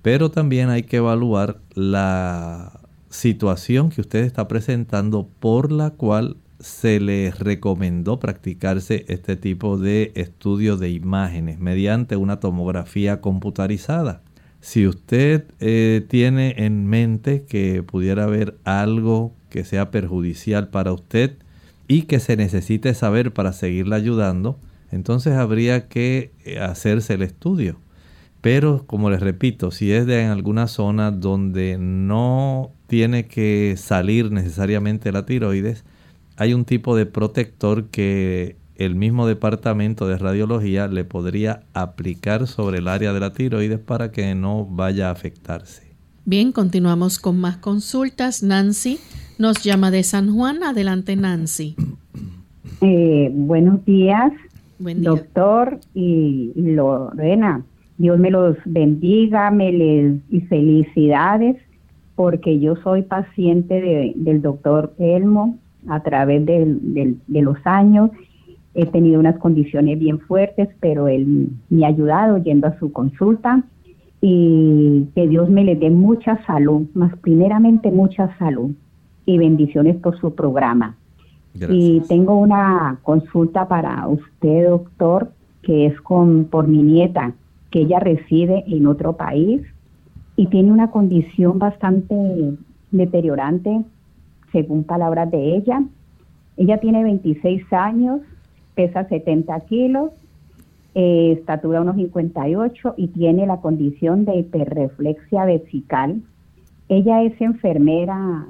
Pero 0.00 0.30
también 0.30 0.70
hay 0.70 0.84
que 0.84 0.96
evaluar 0.96 1.60
la 1.74 2.81
situación 3.12 3.90
que 3.90 4.00
usted 4.00 4.24
está 4.24 4.48
presentando 4.48 5.28
por 5.38 5.70
la 5.70 5.90
cual 5.90 6.38
se 6.60 6.98
le 6.98 7.30
recomendó 7.30 8.18
practicarse 8.18 9.04
este 9.08 9.36
tipo 9.36 9.76
de 9.76 10.12
estudio 10.14 10.76
de 10.76 10.90
imágenes 10.90 11.58
mediante 11.58 12.16
una 12.16 12.40
tomografía 12.40 13.20
computarizada. 13.20 14.22
Si 14.60 14.86
usted 14.86 15.44
eh, 15.60 16.06
tiene 16.08 16.54
en 16.58 16.86
mente 16.86 17.44
que 17.44 17.82
pudiera 17.82 18.24
haber 18.24 18.56
algo 18.64 19.34
que 19.50 19.64
sea 19.64 19.90
perjudicial 19.90 20.68
para 20.68 20.92
usted 20.92 21.36
y 21.88 22.02
que 22.02 22.18
se 22.20 22.36
necesite 22.36 22.94
saber 22.94 23.32
para 23.32 23.52
seguirla 23.52 23.96
ayudando, 23.96 24.58
entonces 24.90 25.34
habría 25.34 25.88
que 25.88 26.32
eh, 26.44 26.60
hacerse 26.60 27.14
el 27.14 27.22
estudio. 27.22 27.78
Pero 28.40 28.84
como 28.86 29.10
les 29.10 29.20
repito, 29.20 29.70
si 29.70 29.92
es 29.92 30.06
de 30.06 30.22
en 30.22 30.30
alguna 30.30 30.66
zona 30.66 31.10
donde 31.10 31.76
no 31.78 32.72
tiene 32.92 33.24
que 33.24 33.76
salir 33.78 34.30
necesariamente 34.32 35.12
la 35.12 35.24
tiroides, 35.24 35.82
hay 36.36 36.52
un 36.52 36.66
tipo 36.66 36.94
de 36.94 37.06
protector 37.06 37.86
que 37.86 38.56
el 38.76 38.96
mismo 38.96 39.26
departamento 39.26 40.06
de 40.06 40.18
radiología 40.18 40.88
le 40.88 41.04
podría 41.04 41.62
aplicar 41.72 42.46
sobre 42.46 42.80
el 42.80 42.88
área 42.88 43.14
de 43.14 43.20
la 43.20 43.32
tiroides 43.32 43.78
para 43.78 44.12
que 44.12 44.34
no 44.34 44.66
vaya 44.66 45.08
a 45.08 45.12
afectarse. 45.12 45.94
Bien, 46.26 46.52
continuamos 46.52 47.18
con 47.18 47.40
más 47.40 47.56
consultas. 47.56 48.42
Nancy 48.42 48.98
nos 49.38 49.64
llama 49.64 49.90
de 49.90 50.02
San 50.02 50.30
Juan. 50.30 50.62
Adelante, 50.62 51.16
Nancy. 51.16 51.76
Eh, 52.82 53.30
buenos 53.32 53.82
días, 53.86 54.34
doctor 54.78 55.80
y, 55.94 56.52
Lorena. 56.56 57.64
Dios 57.96 58.18
me 58.18 58.30
los 58.30 58.58
bendiga, 58.66 59.50
me 59.50 59.72
les 59.72 60.20
y 60.28 60.40
felicidades, 60.42 61.56
porque 62.14 62.60
yo 62.60 62.76
soy 62.76 63.02
paciente 63.02 64.14
del 64.14 64.42
doctor 64.42 64.92
Elmo 64.98 65.58
a 65.88 66.00
través 66.00 66.44
de 66.46 67.16
los 67.28 67.56
años. 67.64 68.10
He 68.74 68.86
tenido 68.86 69.20
unas 69.20 69.38
condiciones 69.38 69.98
bien 69.98 70.18
fuertes, 70.20 70.68
pero 70.80 71.08
él 71.08 71.48
me 71.68 71.84
ha 71.84 71.88
ayudado 71.88 72.38
yendo 72.38 72.66
a 72.66 72.78
su 72.78 72.92
consulta 72.92 73.64
y 74.20 75.08
que 75.14 75.26
Dios 75.28 75.50
me 75.50 75.64
le 75.64 75.74
dé 75.74 75.90
mucha 75.90 76.42
salud, 76.46 76.86
más 76.94 77.14
primeramente 77.18 77.90
mucha 77.90 78.36
salud 78.38 78.70
y 79.26 79.36
bendiciones 79.36 79.96
por 79.96 80.18
su 80.18 80.34
programa. 80.34 80.96
Y 81.54 82.00
tengo 82.08 82.36
una 82.36 82.98
consulta 83.02 83.68
para 83.68 84.06
usted, 84.08 84.68
doctor, 84.68 85.32
que 85.62 85.86
es 85.86 86.00
con 86.00 86.44
por 86.44 86.66
mi 86.66 86.82
nieta, 86.82 87.34
que 87.70 87.80
ella 87.80 87.98
reside 87.98 88.64
en 88.66 88.86
otro 88.86 89.16
país 89.16 89.60
y 90.42 90.46
tiene 90.46 90.72
una 90.72 90.90
condición 90.90 91.60
bastante 91.60 92.16
deteriorante, 92.90 93.84
según 94.50 94.82
palabras 94.82 95.30
de 95.30 95.54
ella. 95.54 95.84
Ella 96.56 96.80
tiene 96.80 97.04
26 97.04 97.72
años, 97.72 98.22
pesa 98.74 99.04
70 99.04 99.60
kilos, 99.66 100.10
eh, 100.96 101.36
estatura 101.38 101.80
unos 101.80 101.94
58 101.94 102.94
y 102.96 103.06
tiene 103.08 103.46
la 103.46 103.58
condición 103.58 104.24
de 104.24 104.38
hiperreflexia 104.38 105.44
vesical. 105.44 106.22
Ella 106.88 107.22
es 107.22 107.40
enfermera 107.40 108.44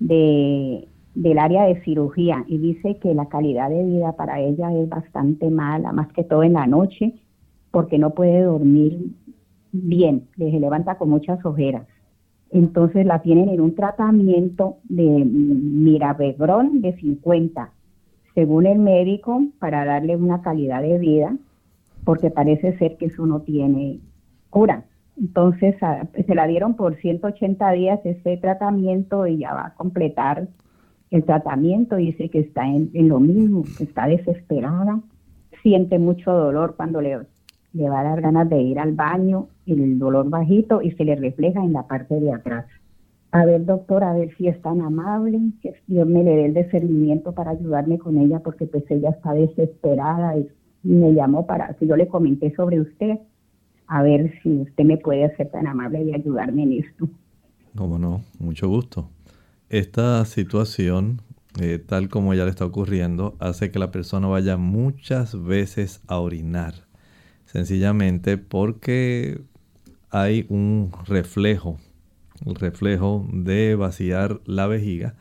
de, 0.00 0.86
del 1.14 1.38
área 1.38 1.64
de 1.64 1.80
cirugía 1.84 2.44
y 2.48 2.58
dice 2.58 2.98
que 2.98 3.14
la 3.14 3.30
calidad 3.30 3.70
de 3.70 3.82
vida 3.82 4.12
para 4.12 4.40
ella 4.40 4.74
es 4.74 4.90
bastante 4.90 5.48
mala, 5.48 5.90
más 5.92 6.08
que 6.08 6.22
todo 6.22 6.42
en 6.42 6.52
la 6.52 6.66
noche, 6.66 7.14
porque 7.70 7.96
no 7.98 8.10
puede 8.10 8.42
dormir 8.42 9.14
bien, 9.82 10.28
se 10.36 10.44
levanta 10.44 10.96
con 10.96 11.10
muchas 11.10 11.44
ojeras. 11.44 11.86
Entonces 12.50 13.04
la 13.04 13.22
tienen 13.22 13.48
en 13.48 13.60
un 13.60 13.74
tratamiento 13.74 14.76
de 14.84 15.24
mirabegrón 15.24 16.80
de 16.80 16.94
50 16.96 17.70
según 18.34 18.66
el 18.66 18.78
médico, 18.78 19.44
para 19.58 19.84
darle 19.84 20.16
una 20.16 20.42
calidad 20.42 20.82
de 20.82 20.98
vida, 20.98 21.36
porque 22.04 22.30
parece 22.30 22.76
ser 22.78 22.96
que 22.96 23.06
eso 23.06 23.26
no 23.26 23.40
tiene 23.40 24.00
cura. 24.50 24.84
Entonces 25.16 25.76
se 26.26 26.34
la 26.34 26.46
dieron 26.46 26.74
por 26.74 26.96
180 26.96 27.70
días 27.70 28.00
ese 28.04 28.36
tratamiento 28.36 29.26
y 29.28 29.38
ya 29.38 29.54
va 29.54 29.66
a 29.66 29.74
completar 29.74 30.48
el 31.10 31.24
tratamiento. 31.24 31.96
Dice 31.96 32.28
que 32.28 32.40
está 32.40 32.66
en, 32.66 32.90
lo 33.08 33.20
mismo, 33.20 33.62
que 33.78 33.84
está 33.84 34.08
desesperada, 34.08 35.00
siente 35.62 36.00
mucho 36.00 36.32
dolor 36.32 36.74
cuando 36.76 37.00
le, 37.00 37.20
le 37.72 37.88
va 37.88 38.00
a 38.00 38.04
dar 38.04 38.20
ganas 38.20 38.48
de 38.48 38.60
ir 38.60 38.80
al 38.80 38.92
baño, 38.92 39.46
el 39.66 39.98
dolor 39.98 40.28
bajito 40.28 40.82
y 40.82 40.92
se 40.92 41.04
le 41.04 41.16
refleja 41.16 41.62
en 41.62 41.72
la 41.72 41.86
parte 41.86 42.18
de 42.20 42.32
atrás. 42.32 42.66
A 43.34 43.44
ver, 43.44 43.64
doctor, 43.64 44.04
a 44.04 44.12
ver 44.12 44.32
si 44.36 44.46
es 44.46 44.62
tan 44.62 44.80
amable, 44.80 45.40
que 45.60 45.74
Dios 45.88 46.06
me 46.06 46.22
le 46.22 46.36
dé 46.36 46.44
el 46.46 46.54
discernimiento 46.54 47.32
para 47.32 47.50
ayudarme 47.50 47.98
con 47.98 48.16
ella, 48.16 48.38
porque 48.38 48.64
pues 48.66 48.84
ella 48.90 49.10
está 49.10 49.32
desesperada 49.32 50.38
y, 50.38 50.48
me 50.84 51.14
llamó 51.14 51.46
para, 51.46 51.74
si 51.78 51.86
yo 51.88 51.96
le 51.96 52.06
comenté 52.06 52.54
sobre 52.54 52.78
usted, 52.78 53.18
a 53.88 54.02
ver 54.02 54.32
si 54.42 54.50
usted 54.60 54.84
me 54.84 54.98
puede 54.98 55.34
ser 55.34 55.50
tan 55.50 55.66
amable 55.66 56.04
y 56.04 56.14
ayudarme 56.14 56.62
en 56.62 56.72
esto. 56.74 57.08
Cómo 57.74 57.98
no, 57.98 58.20
mucho 58.38 58.68
gusto. 58.68 59.08
Esta 59.68 60.24
situación, 60.26 61.22
eh, 61.60 61.78
tal 61.84 62.08
como 62.08 62.34
ya 62.34 62.44
le 62.44 62.50
está 62.50 62.66
ocurriendo, 62.66 63.34
hace 63.40 63.70
que 63.70 63.80
la 63.80 63.90
persona 63.90 64.28
vaya 64.28 64.56
muchas 64.58 65.42
veces 65.42 66.02
a 66.06 66.20
orinar, 66.20 66.74
sencillamente 67.46 68.38
porque 68.38 69.40
hay 70.14 70.46
un 70.48 70.92
reflejo 71.06 71.78
el 72.44 72.54
reflejo 72.54 73.26
de 73.32 73.74
vaciar 73.74 74.40
la 74.44 74.66
vejiga, 74.66 75.14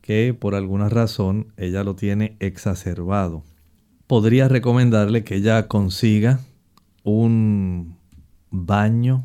que 0.00 0.34
por 0.34 0.54
alguna 0.54 0.88
razón 0.88 1.52
ella 1.56 1.84
lo 1.84 1.94
tiene 1.96 2.36
exacerbado. 2.40 3.42
Podría 4.06 4.48
recomendarle 4.48 5.24
que 5.24 5.36
ella 5.36 5.68
consiga 5.68 6.40
un 7.02 7.96
baño 8.50 9.24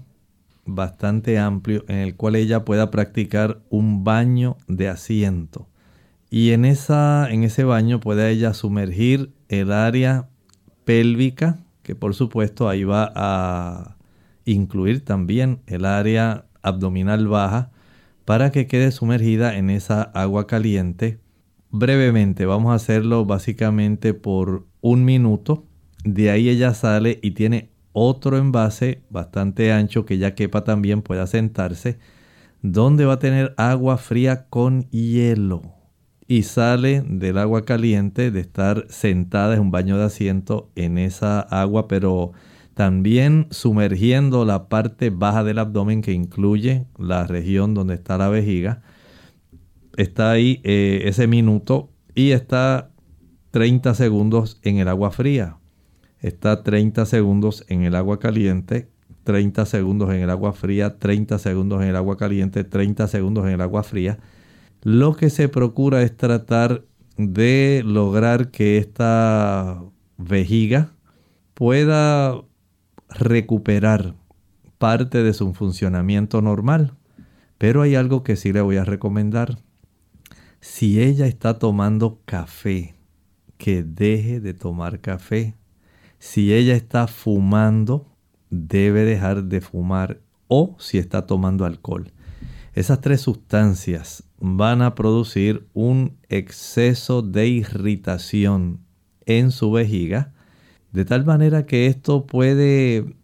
bastante 0.66 1.38
amplio 1.38 1.86
en 1.88 1.98
el 1.98 2.16
cual 2.16 2.36
ella 2.36 2.66
pueda 2.66 2.92
practicar 2.92 3.62
un 3.70 4.04
baño 4.04 4.58
de 4.68 4.90
asiento. 4.90 5.68
Y 6.30 6.52
en, 6.52 6.66
esa, 6.66 7.30
en 7.30 7.44
ese 7.44 7.64
baño 7.64 8.00
pueda 8.00 8.30
ella 8.30 8.54
sumergir 8.54 9.32
el 9.48 9.72
área 9.72 10.28
pélvica, 10.84 11.60
que 11.84 11.96
por 11.96 12.16
supuesto 12.16 12.68
ahí 12.68 12.84
va 12.84 13.12
a 13.16 13.95
incluir 14.46 15.04
también 15.04 15.62
el 15.68 15.86
área 15.86 16.46
abdominal 16.62 17.28
baja 17.28 17.72
para 18.26 18.52
que 18.52 18.68
quede 18.68 18.92
sumergida 18.92 19.58
en 19.58 19.70
esa 19.70 20.02
agua 20.02 20.48
caliente. 20.48 21.20
Brevemente, 21.70 22.46
vamos 22.46 22.72
a 22.72 22.76
hacerlo 22.76 23.26
básicamente 23.26 24.14
por 24.14 24.66
un 24.82 25.06
minuto. 25.06 25.66
De 26.04 26.30
ahí 26.32 26.50
ella 26.50 26.74
sale 26.74 27.20
y 27.22 27.32
tiene 27.32 27.72
otro 27.92 28.38
envase 28.38 29.04
bastante 29.10 29.72
ancho 29.72 30.06
que 30.06 30.18
ya 30.18 30.36
quepa 30.36 30.64
también 30.64 31.02
pueda 31.02 31.28
sentarse, 31.28 31.98
donde 32.62 33.06
va 33.06 33.14
a 33.14 33.20
tener 33.20 33.54
agua 33.58 33.98
fría 33.98 34.48
con 34.50 34.90
hielo. 34.90 35.62
Y 36.28 36.44
sale 36.44 37.04
del 37.08 37.38
agua 37.38 37.66
caliente 37.66 38.32
de 38.32 38.40
estar 38.40 38.86
sentada 38.90 39.54
en 39.54 39.62
un 39.62 39.72
baño 39.72 39.98
de 39.98 40.06
asiento 40.06 40.72
en 40.76 40.98
esa 40.98 41.40
agua, 41.40 41.88
pero 41.88 42.34
también 42.76 43.48
sumergiendo 43.52 44.44
la 44.44 44.68
parte 44.68 45.10
baja 45.10 45.44
del 45.46 45.60
abdomen 45.60 46.02
que 46.02 46.12
incluye 46.12 46.86
la 47.00 47.26
región 47.26 47.74
donde 47.74 47.96
está 47.96 48.18
la 48.18 48.28
vejiga. 48.28 48.84
Está 49.96 50.32
ahí 50.32 50.60
eh, 50.66 51.04
ese 51.06 51.26
minuto 51.26 51.90
y 52.14 52.32
está 52.32 52.92
30 53.52 53.96
segundos 53.96 54.60
en 54.62 54.78
el 54.78 54.90
agua 54.90 55.12
fría. 55.12 55.58
está 56.20 56.64
30 56.64 57.06
segundos 57.06 57.64
en 57.70 57.84
el 57.84 57.96
agua 57.96 58.20
caliente, 58.20 58.90
30 59.24 59.66
segundos 59.66 60.14
en 60.14 60.22
el 60.22 60.30
agua 60.30 60.52
fría, 60.52 60.98
30 61.00 61.40
segundos 61.40 61.82
en 61.82 61.90
el 61.90 61.96
agua 61.96 62.18
caliente, 62.18 62.66
30 62.66 63.08
segundos 63.08 63.46
en 63.46 63.52
el 63.52 63.62
agua 63.62 63.84
fría. 63.84 64.20
Lo 64.82 65.16
que 65.16 65.30
se 65.30 65.48
procura 65.48 66.02
es 66.02 66.18
tratar 66.18 66.84
de 67.16 67.84
lograr 67.86 68.52
que 68.52 68.78
esta 68.78 69.82
vejiga 70.18 70.92
pueda 71.54 72.44
recuperar 73.18 74.16
parte 74.78 75.24
de 75.24 75.34
su 75.34 75.54
funcionamiento 75.54 76.42
normal. 76.42 76.96
Pero 77.58 77.82
hay 77.82 77.96
algo 77.96 78.24
que 78.24 78.36
sí 78.36 78.52
le 78.54 78.62
voy 78.62 78.78
a 78.78 78.86
recomendar. 78.86 79.58
Si 80.60 81.02
ella 81.02 81.26
está 81.26 81.58
tomando 81.58 82.20
café, 82.26 82.96
que 83.58 83.84
deje 83.84 84.40
de 84.40 84.54
tomar 84.54 85.00
café. 85.00 85.56
Si 86.20 86.54
ella 86.54 86.76
está 86.76 87.08
fumando, 87.08 88.12
debe 88.50 89.06
dejar 89.06 89.46
de 89.46 89.62
fumar. 89.62 90.22
O 90.48 90.76
si 90.80 90.98
está 90.98 91.26
tomando 91.26 91.66
alcohol. 91.66 92.12
Esas 92.74 93.02
tres 93.02 93.22
sustancias 93.22 94.24
van 94.38 94.82
a 94.82 94.96
producir 94.96 95.68
un 95.74 96.18
exceso 96.30 97.22
de 97.22 97.48
irritación 97.48 98.82
en 99.26 99.52
su 99.52 99.72
vejiga, 99.72 100.35
de 100.96 101.06
tal 101.06 101.26
manera 101.26 101.66
que 101.66 101.88
esto 101.88 102.26
puede 102.26 103.16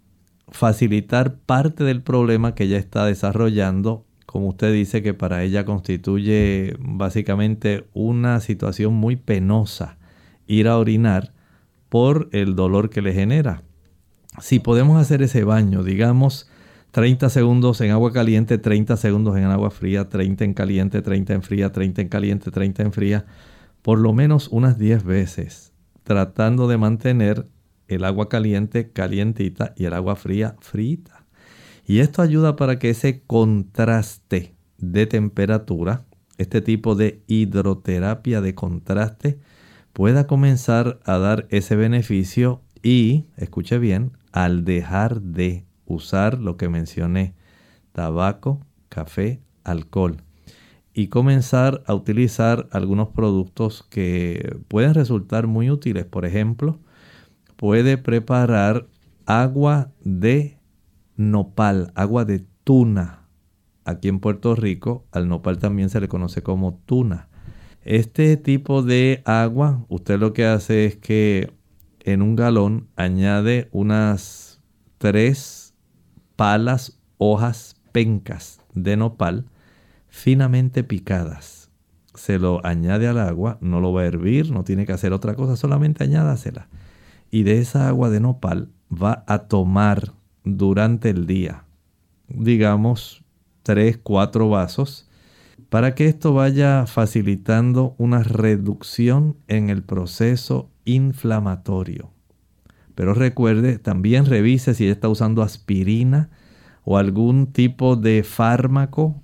facilitar 0.49 1.35
parte 1.35 1.83
del 1.83 2.01
problema 2.01 2.53
que 2.53 2.65
ella 2.65 2.77
está 2.77 3.05
desarrollando 3.05 4.05
como 4.31 4.47
usted 4.47 4.71
dice 4.71 5.03
que 5.03 5.13
para 5.13 5.43
ella 5.43 5.65
constituye 5.65 6.77
básicamente 6.79 7.83
una 7.93 8.39
situación 8.39 8.93
muy 8.93 9.17
penosa 9.17 9.97
ir 10.47 10.69
a 10.69 10.77
orinar 10.77 11.33
por 11.89 12.29
el 12.31 12.55
dolor 12.55 12.89
que 12.89 13.01
le 13.01 13.11
genera. 13.11 13.63
Si 14.39 14.59
podemos 14.59 15.01
hacer 15.01 15.21
ese 15.21 15.43
baño, 15.43 15.83
digamos 15.83 16.49
30 16.91 17.29
segundos 17.29 17.81
en 17.81 17.91
agua 17.91 18.13
caliente, 18.13 18.57
30 18.57 18.95
segundos 18.95 19.35
en 19.35 19.43
agua 19.43 19.69
fría, 19.69 20.07
30 20.07 20.45
en 20.45 20.53
caliente, 20.53 21.01
30 21.01 21.33
en 21.33 21.43
fría, 21.43 21.73
30 21.73 22.01
en 22.01 22.07
caliente, 22.07 22.51
30 22.51 22.83
en 22.83 22.93
fría, 22.93 23.25
por 23.81 23.99
lo 23.99 24.13
menos 24.13 24.47
unas 24.47 24.77
10 24.77 25.03
veces, 25.03 25.73
tratando 26.03 26.69
de 26.69 26.77
mantener 26.77 27.47
el 27.95 28.05
agua 28.05 28.29
caliente 28.29 28.91
calientita 28.91 29.73
y 29.75 29.85
el 29.85 29.93
agua 29.93 30.15
fría 30.15 30.55
frita. 30.59 31.25
Y 31.85 31.99
esto 31.99 32.21
ayuda 32.21 32.55
para 32.55 32.79
que 32.79 32.89
ese 32.89 33.21
contraste 33.25 34.55
de 34.77 35.05
temperatura, 35.05 36.05
este 36.37 36.61
tipo 36.61 36.95
de 36.95 37.21
hidroterapia 37.27 38.41
de 38.41 38.55
contraste, 38.55 39.39
pueda 39.93 40.25
comenzar 40.25 40.99
a 41.05 41.17
dar 41.17 41.47
ese 41.49 41.75
beneficio 41.75 42.61
y, 42.81 43.25
escuche 43.37 43.77
bien, 43.77 44.11
al 44.31 44.63
dejar 44.63 45.21
de 45.21 45.65
usar 45.85 46.39
lo 46.39 46.57
que 46.57 46.69
mencioné, 46.69 47.35
tabaco, 47.91 48.65
café, 48.89 49.41
alcohol, 49.63 50.17
y 50.93 51.07
comenzar 51.07 51.83
a 51.85 51.93
utilizar 51.93 52.67
algunos 52.71 53.09
productos 53.09 53.83
que 53.89 54.57
pueden 54.67 54.93
resultar 54.93 55.47
muy 55.47 55.69
útiles. 55.69 56.05
Por 56.05 56.25
ejemplo, 56.25 56.79
puede 57.61 57.99
preparar 57.99 58.87
agua 59.27 59.91
de 60.03 60.57
nopal, 61.15 61.91
agua 61.93 62.25
de 62.25 62.43
tuna. 62.63 63.27
Aquí 63.85 64.07
en 64.07 64.19
Puerto 64.19 64.55
Rico 64.55 65.05
al 65.11 65.27
nopal 65.27 65.59
también 65.59 65.91
se 65.91 66.01
le 66.01 66.07
conoce 66.07 66.41
como 66.41 66.81
tuna. 66.87 67.29
Este 67.83 68.35
tipo 68.35 68.81
de 68.81 69.21
agua, 69.25 69.85
usted 69.89 70.19
lo 70.19 70.33
que 70.33 70.45
hace 70.45 70.85
es 70.85 70.95
que 70.95 71.53
en 71.99 72.23
un 72.23 72.35
galón 72.35 72.87
añade 72.95 73.69
unas 73.71 74.59
tres 74.97 75.75
palas, 76.35 76.99
hojas, 77.19 77.75
pencas 77.91 78.59
de 78.73 78.97
nopal 78.97 79.45
finamente 80.07 80.83
picadas. 80.83 81.69
Se 82.15 82.39
lo 82.39 82.65
añade 82.65 83.07
al 83.07 83.19
agua, 83.19 83.59
no 83.61 83.81
lo 83.81 83.93
va 83.93 84.01
a 84.01 84.05
hervir, 84.05 84.49
no 84.49 84.63
tiene 84.63 84.87
que 84.87 84.93
hacer 84.93 85.13
otra 85.13 85.35
cosa, 85.35 85.55
solamente 85.55 86.03
añádasela. 86.03 86.67
Y 87.31 87.43
de 87.43 87.59
esa 87.59 87.87
agua 87.87 88.09
de 88.09 88.19
nopal 88.19 88.69
va 88.91 89.23
a 89.25 89.39
tomar 89.47 90.13
durante 90.43 91.09
el 91.09 91.25
día, 91.25 91.63
digamos 92.27 93.23
3, 93.63 93.99
4 94.03 94.49
vasos, 94.49 95.09
para 95.69 95.95
que 95.95 96.07
esto 96.07 96.33
vaya 96.33 96.85
facilitando 96.85 97.95
una 97.97 98.23
reducción 98.23 99.37
en 99.47 99.69
el 99.69 99.83
proceso 99.83 100.69
inflamatorio. 100.83 102.11
Pero 102.95 103.13
recuerde, 103.13 103.79
también 103.79 104.25
revise 104.25 104.73
si 104.73 104.87
está 104.87 105.07
usando 105.07 105.41
aspirina 105.41 106.29
o 106.83 106.97
algún 106.97 107.47
tipo 107.47 107.95
de 107.95 108.23
fármaco 108.23 109.15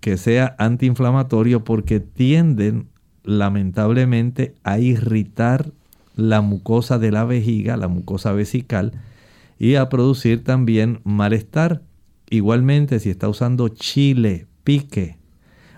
que 0.00 0.16
sea 0.16 0.56
antiinflamatorio 0.58 1.62
porque 1.62 2.00
tienden 2.00 2.88
lamentablemente 3.22 4.54
a 4.64 4.78
irritar 4.78 5.72
la 6.14 6.40
mucosa 6.40 6.98
de 6.98 7.10
la 7.10 7.24
vejiga, 7.24 7.76
la 7.76 7.88
mucosa 7.88 8.32
vesical, 8.32 8.92
y 9.58 9.76
a 9.76 9.88
producir 9.88 10.44
también 10.44 11.00
malestar. 11.04 11.82
Igualmente 12.30 13.00
si 13.00 13.10
está 13.10 13.28
usando 13.28 13.68
chile, 13.68 14.46
pique 14.64 15.18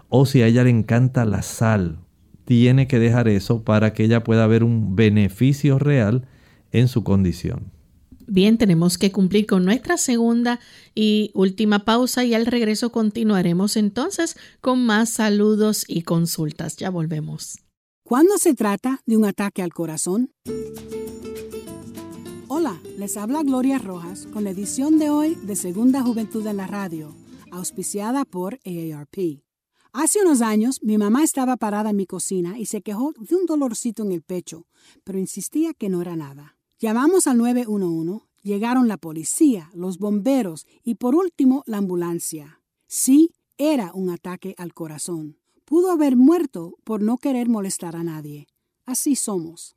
o 0.09 0.27
si 0.27 0.43
a 0.43 0.47
ella 0.47 0.65
le 0.65 0.71
encanta 0.71 1.25
la 1.25 1.43
sal, 1.43 1.99
tiene 2.45 2.87
que 2.87 2.99
dejar 2.99 3.29
eso 3.29 3.63
para 3.63 3.93
que 3.93 4.05
ella 4.05 4.23
pueda 4.23 4.47
ver 4.47 4.63
un 4.63 4.95
beneficio 4.95 5.79
real 5.79 6.27
en 6.73 6.89
su 6.89 7.03
condición. 7.03 7.73
Bien, 8.29 8.59
tenemos 8.59 8.99
que 8.99 9.13
cumplir 9.13 9.47
con 9.47 9.65
nuestra 9.65 9.97
segunda 9.97 10.59
y 10.95 11.31
última 11.35 11.85
pausa 11.85 12.25
y 12.25 12.35
al 12.35 12.47
regreso 12.47 12.91
continuaremos 12.91 13.77
entonces 13.77 14.37
con 14.61 14.85
más 14.85 15.11
saludos 15.11 15.85
y 15.87 16.03
consultas. 16.03 16.77
Ya 16.77 16.91
volvemos. 16.91 17.66
¿Cuándo 18.07 18.39
se 18.39 18.55
trata 18.55 19.03
de 19.05 19.17
un 19.17 19.25
ataque 19.25 19.63
al 19.63 19.73
corazón? 19.75 20.33
Hola, 22.47 22.81
les 22.97 23.17
habla 23.17 23.43
Gloria 23.43 23.79
Rojas 23.79 24.29
con 24.33 24.45
la 24.45 24.51
edición 24.51 25.01
de 25.01 25.11
hoy 25.11 25.35
de 25.35 25.57
Segunda 25.57 26.03
Juventud 26.03 26.47
en 26.47 26.59
la 26.59 26.69
Radio, 26.69 27.17
auspiciada 27.51 28.25
por 28.25 28.61
AARP. 28.65 29.43
Hace 29.93 30.23
unos 30.23 30.41
años 30.41 30.79
mi 30.85 30.99
mamá 30.99 31.25
estaba 31.25 31.57
parada 31.57 31.91
en 31.91 31.97
mi 31.97 32.07
cocina 32.07 32.61
y 32.61 32.67
se 32.67 32.81
quejó 32.81 33.13
de 33.19 33.35
un 33.35 33.45
dolorcito 33.45 34.05
en 34.05 34.13
el 34.13 34.23
pecho, 34.23 34.69
pero 35.03 35.19
insistía 35.19 35.75
que 35.75 35.89
no 35.89 36.01
era 36.01 36.15
nada. 36.15 36.59
Llamamos 36.79 37.27
al 37.27 37.39
911, 37.39 38.25
llegaron 38.45 38.87
la 38.87 38.99
policía, 38.99 39.69
los 39.75 39.99
bomberos 39.99 40.65
y 40.85 40.95
por 40.95 41.17
último 41.17 41.65
la 41.67 41.79
ambulancia. 41.79 42.63
Sí, 42.87 43.33
era 43.59 43.91
un 43.95 44.11
ataque 44.11 44.55
al 44.59 44.75
corazón. 44.75 45.39
Pudo 45.67 45.91
haber 45.91 46.17
muerto 46.17 46.79
por 46.85 47.03
no 47.03 47.19
querer 47.19 47.49
molestar 47.49 47.97
a 47.97 48.05
nadie. 48.05 48.47
Así 48.85 49.17
somos. 49.17 49.77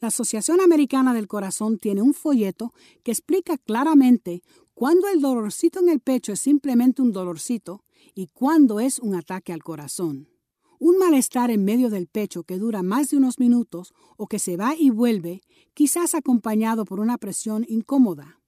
La 0.00 0.08
Asociación 0.08 0.60
Americana 0.60 1.14
del 1.14 1.28
Corazón 1.28 1.78
tiene 1.78 2.02
un 2.02 2.12
folleto 2.12 2.74
que 3.04 3.12
explica 3.12 3.56
claramente 3.56 4.42
cuándo 4.74 5.06
el 5.08 5.20
dolorcito 5.20 5.78
en 5.78 5.90
el 5.90 6.00
pecho 6.00 6.32
es 6.32 6.40
simplemente 6.40 7.02
un 7.02 7.12
dolorcito 7.12 7.84
y 8.16 8.26
cuándo 8.26 8.80
es 8.80 8.98
un 8.98 9.14
ataque 9.14 9.52
al 9.52 9.62
corazón. 9.62 10.28
Un 10.80 10.98
malestar 10.98 11.52
en 11.52 11.64
medio 11.64 11.88
del 11.88 12.08
pecho 12.08 12.42
que 12.42 12.58
dura 12.58 12.82
más 12.82 13.10
de 13.10 13.16
unos 13.16 13.38
minutos 13.38 13.94
o 14.16 14.26
que 14.26 14.40
se 14.40 14.56
va 14.56 14.74
y 14.76 14.90
vuelve, 14.90 15.40
quizás 15.72 16.16
acompañado 16.16 16.84
por 16.84 16.98
una 16.98 17.16
presión 17.16 17.64
incómoda. 17.68 18.40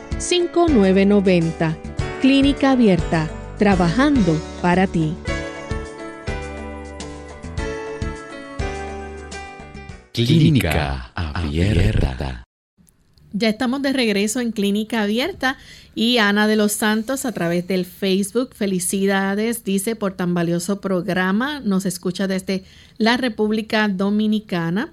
787-282-5990. 0.21 1.75
Clínica 2.21 2.71
Abierta, 2.71 3.29
trabajando 3.57 4.39
para 4.61 4.85
ti. 4.85 5.15
Clínica 10.13 11.11
Abierta. 11.15 12.43
Ya 13.33 13.47
estamos 13.47 13.81
de 13.81 13.93
regreso 13.93 14.41
en 14.41 14.51
Clínica 14.51 15.03
Abierta 15.03 15.57
y 15.95 16.17
Ana 16.17 16.47
de 16.47 16.57
los 16.57 16.73
Santos 16.73 17.25
a 17.25 17.31
través 17.31 17.65
del 17.65 17.85
Facebook, 17.85 18.53
felicidades, 18.53 19.63
dice 19.63 19.95
por 19.95 20.13
tan 20.13 20.33
valioso 20.33 20.81
programa, 20.81 21.61
nos 21.61 21.85
escucha 21.85 22.27
desde 22.27 22.65
la 22.97 23.15
República 23.17 23.87
Dominicana. 23.87 24.91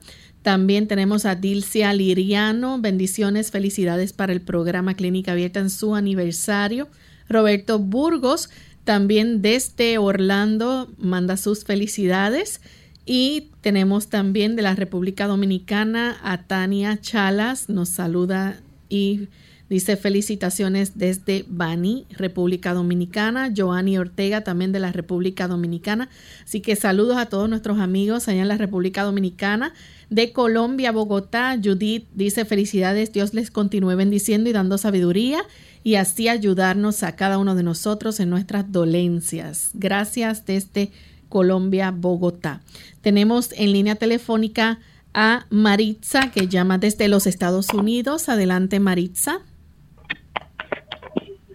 También 0.49 0.89
tenemos 0.89 1.27
a 1.27 1.35
Dilcia 1.35 1.93
Liriano, 1.93 2.79
bendiciones, 2.81 3.51
felicidades 3.51 4.15
para 4.15 4.33
el 4.33 4.41
programa 4.41 4.95
Clínica 4.95 5.33
Abierta 5.33 5.61
en 5.61 5.69
su 5.69 5.95
aniversario. 5.95 6.89
Roberto 7.29 7.79
Burgos, 7.79 8.49
también 8.85 9.43
desde 9.43 9.99
Orlando, 9.99 10.91
manda 10.97 11.37
sus 11.37 11.65
felicidades. 11.65 12.63
Y 13.05 13.51
tenemos 13.61 14.09
también 14.09 14.57
de 14.57 14.63
la 14.63 14.75
República 14.75 15.27
Dominicana 15.27 16.17
a 16.23 16.45
Tania 16.45 16.99
Chalas, 16.99 17.69
nos 17.69 17.91
saluda 17.91 18.59
y 18.89 19.29
dice 19.69 19.97
felicitaciones 19.97 20.97
desde 20.97 21.45
Bani, 21.49 22.07
República 22.11 22.73
Dominicana. 22.73 23.53
Joanny 23.55 23.99
Ortega 23.99 24.43
también 24.43 24.73
de 24.73 24.81
la 24.81 24.93
República 24.93 25.47
Dominicana. 25.47 26.09
Así 26.45 26.61
que 26.61 26.77
saludos 26.77 27.17
a 27.19 27.27
todos 27.27 27.49
nuestros 27.49 27.79
amigos 27.79 28.29
allá 28.29 28.43
en 28.43 28.49
la 28.49 28.57
República 28.57 29.03
Dominicana. 29.03 29.75
De 30.11 30.33
Colombia, 30.33 30.93
Bogotá, 30.93 31.59
Judith 31.63 32.07
dice 32.15 32.45
felicidades, 32.45 33.13
Dios 33.13 33.35
les 33.35 33.51
continúe 33.51 33.95
bendiciendo 33.97 34.49
y 34.49 34.53
dando 34.55 34.79
sabiduría 34.79 35.43
y 35.85 35.97
así 35.97 36.29
ayudarnos 36.29 37.03
a 37.03 37.15
cada 37.15 37.39
uno 37.39 37.55
de 37.55 37.63
nosotros 37.63 38.21
en 38.21 38.31
nuestras 38.31 38.73
dolencias. 38.73 39.71
Gracias 39.75 40.47
desde 40.47 40.91
Colombia, 41.29 41.91
Bogotá. 41.91 42.63
Tenemos 43.01 43.53
en 43.53 43.73
línea 43.73 43.95
telefónica 43.95 44.79
a 45.21 45.47
Maritza, 45.51 46.31
que 46.31 46.47
llama 46.47 46.79
desde 46.79 47.09
los 47.09 47.27
Estados 47.27 47.75
Unidos. 47.75 48.29
Adelante, 48.29 48.79
Maritza. 48.79 49.39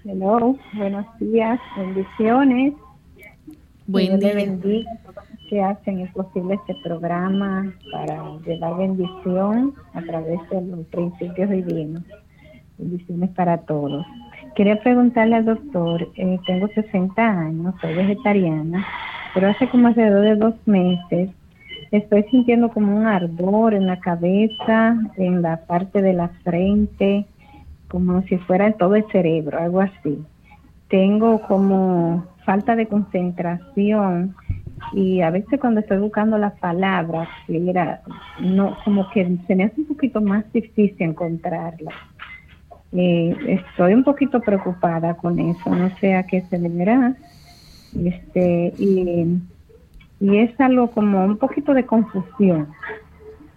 Hello, 0.03 0.57
buenos 0.74 1.05
días, 1.22 1.61
bendiciones. 1.78 2.74
Buen 3.88 4.20
día. 4.20 4.34
bendiga 4.34 4.91
que 5.49 5.61
hacen 5.61 5.99
es 5.99 6.11
posible 6.11 6.55
este 6.55 6.76
programa 6.84 7.74
para 7.89 8.38
llevar 8.45 8.78
bendición 8.80 9.74
a 9.93 10.01
través 10.01 10.41
de 10.49 10.61
los 10.61 10.86
principios 10.88 11.49
divinos. 11.49 12.03
Bendiciones 12.78 13.30
para 13.30 13.59
todos. 13.59 14.05
Quería 14.57 14.78
preguntarle 14.82 15.38
al 15.38 15.45
doctor, 15.45 16.11
eh, 16.18 16.38
tengo 16.45 16.68
60 16.68 17.22
años, 17.22 17.74
soy 17.80 17.93
vegetariana 17.93 18.86
pero 19.34 19.49
hace 19.49 19.68
como 19.68 19.88
alrededor 19.88 20.22
de 20.22 20.36
dos 20.36 20.55
meses 20.66 21.32
estoy 21.98 22.24
sintiendo 22.24 22.70
como 22.70 22.98
un 22.98 23.06
ardor 23.06 23.74
en 23.74 23.86
la 23.86 24.00
cabeza, 24.00 24.98
en 25.18 25.41
la 25.41 25.58
parte 25.66 26.02
de 26.02 26.14
la 26.14 26.30
frente, 26.44 27.26
como 27.88 28.22
si 28.24 28.38
fuera 28.38 28.68
en 28.68 28.74
todo 28.74 28.96
el 28.96 29.06
cerebro, 29.12 29.60
algo 29.60 29.82
así. 29.82 30.24
Tengo 30.88 31.41
como 31.41 32.26
falta 32.46 32.76
de 32.76 32.88
concentración 32.88 34.36
y 34.94 35.22
a 35.22 35.30
veces 35.30 35.60
cuando 35.60 35.80
estoy 35.80 36.00
buscando 36.00 36.38
las 36.38 36.54
palabras, 36.60 37.30
no, 38.39 38.76
como 38.84 39.10
que 39.12 39.38
se 39.48 39.56
me 39.56 39.66
hace 39.66 39.82
un 39.82 39.88
poquito 39.88 40.20
más 40.20 40.52
difícil 40.52 40.96
encontrarlas. 41.00 41.94
Eh, 42.91 43.36
estoy 43.48 43.94
un 43.94 44.04
poquito 44.04 44.39
preocupada 44.41 45.16
con 45.16 45.39
eso, 45.39 45.70
no 45.74 45.89
sé 45.98 46.16
a 46.16 46.24
qué 46.24 46.41
se 46.41 46.60
deberá 46.60 47.16
este, 47.96 48.74
y, 48.78 49.39
es 50.32 50.59
algo 50.59 50.91
como 50.91 51.26
un 51.26 51.38
poquito 51.38 51.74
de 51.74 51.86
confusión, 51.86 52.69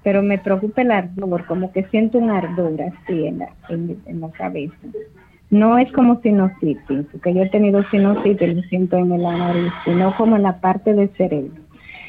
pero 0.02 0.22
me 0.22 0.38
preocupa 0.38 0.82
el 0.82 0.90
ardor, 0.90 1.46
como 1.46 1.72
que 1.72 1.84
siento 1.84 2.18
un 2.18 2.30
ardor 2.30 2.80
así 2.82 3.26
en 3.26 3.38
la, 3.38 3.48
en, 3.68 4.20
la 4.20 4.30
cabeza. 4.30 4.76
No 5.50 5.78
es 5.78 5.90
como 5.92 6.20
sinusitis, 6.22 7.06
porque 7.12 7.34
yo 7.34 7.42
he 7.42 7.48
tenido 7.50 7.82
sinusitis, 7.90 8.54
lo 8.54 8.62
siento 8.62 8.96
en 8.96 9.22
la 9.22 9.36
nariz, 9.36 9.72
sino 9.84 10.16
como 10.16 10.36
en 10.36 10.42
la 10.42 10.60
parte 10.60 10.92
del 10.92 11.08
cerebro. 11.16 11.54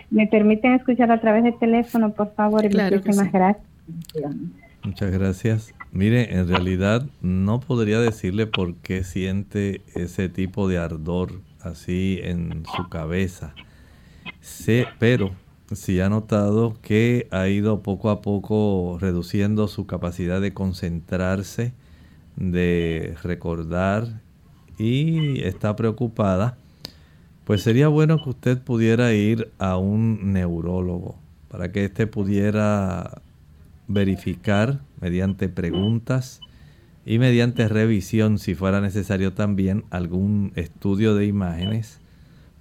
¿Me 0.10 0.26
permiten 0.26 0.74
escuchar 0.74 1.12
a 1.12 1.20
través 1.20 1.44
del 1.44 1.58
teléfono, 1.60 2.14
por 2.14 2.34
favor? 2.34 2.66
Y 2.66 2.70
muchísimas 2.70 3.32
gracias. 3.32 3.66
Muchas 4.84 5.12
gracias. 5.12 5.74
Mire, 5.92 6.38
en 6.38 6.48
realidad 6.48 7.06
no 7.22 7.60
podría 7.60 8.00
decirle 8.00 8.48
por 8.48 8.76
qué 8.76 9.04
siente 9.04 9.82
ese 9.96 10.30
tipo 10.30 10.68
de 10.68 10.78
ardor 10.78 11.42
así 11.62 12.20
en 12.24 12.64
su 12.76 12.88
cabeza. 12.90 13.54
Pero 15.00 15.32
si 15.72 16.00
ha 16.00 16.10
notado 16.10 16.78
que 16.82 17.28
ha 17.32 17.48
ido 17.48 17.82
poco 17.82 18.10
a 18.10 18.22
poco 18.22 18.98
reduciendo 19.00 19.68
su 19.68 19.86
capacidad 19.86 20.42
de 20.42 20.54
concentrarse, 20.54 21.74
de 22.36 23.16
recordar 23.24 24.22
y 24.78 25.42
está 25.42 25.76
preocupada, 25.76 26.58
pues 27.44 27.62
sería 27.62 27.88
bueno 27.88 28.22
que 28.24 28.30
usted 28.30 28.62
pudiera 28.62 29.14
ir 29.14 29.52
a 29.58 29.78
un 29.78 30.34
neurólogo 30.34 31.16
para 31.50 31.72
que 31.72 31.86
éste 31.86 32.08
pudiera 32.08 33.22
verificar 33.88 34.82
mediante 35.00 35.50
preguntas 35.50 36.42
y 37.06 37.20
mediante 37.20 37.70
revisión, 37.70 38.38
si 38.38 38.54
fuera 38.54 38.82
necesario 38.82 39.34
también, 39.34 39.86
algún 39.90 40.52
estudio 40.56 41.16
de 41.16 41.26
imágenes 41.26 42.02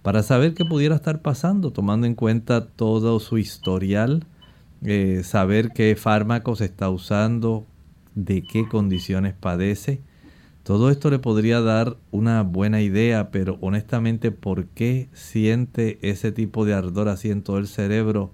para 0.07 0.22
saber 0.22 0.54
qué 0.54 0.64
pudiera 0.64 0.94
estar 0.94 1.20
pasando, 1.20 1.72
tomando 1.72 2.07
en 2.07 2.14
cuenta 2.14 2.64
todo 2.64 3.18
su 3.18 3.38
historial, 3.38 4.24
eh, 4.84 5.22
saber 5.24 5.72
qué 5.72 5.96
fármacos 5.96 6.61
está 6.61 6.88
usando, 6.90 7.66
de 8.14 8.44
qué 8.44 8.68
condiciones 8.68 9.34
padece. 9.34 10.00
Todo 10.62 10.92
esto 10.92 11.11
le 11.11 11.18
podría 11.18 11.61
dar 11.61 11.96
una 12.12 12.44
buena 12.44 12.82
idea, 12.82 13.32
pero 13.32 13.59
honestamente, 13.61 14.30
¿por 14.30 14.66
qué 14.66 15.09
siente 15.12 15.98
ese 16.02 16.30
tipo 16.30 16.64
de 16.64 16.74
ardor 16.74 17.09
así 17.09 17.32
en 17.32 17.42
todo 17.42 17.59
el 17.59 17.66
cerebro? 17.66 18.30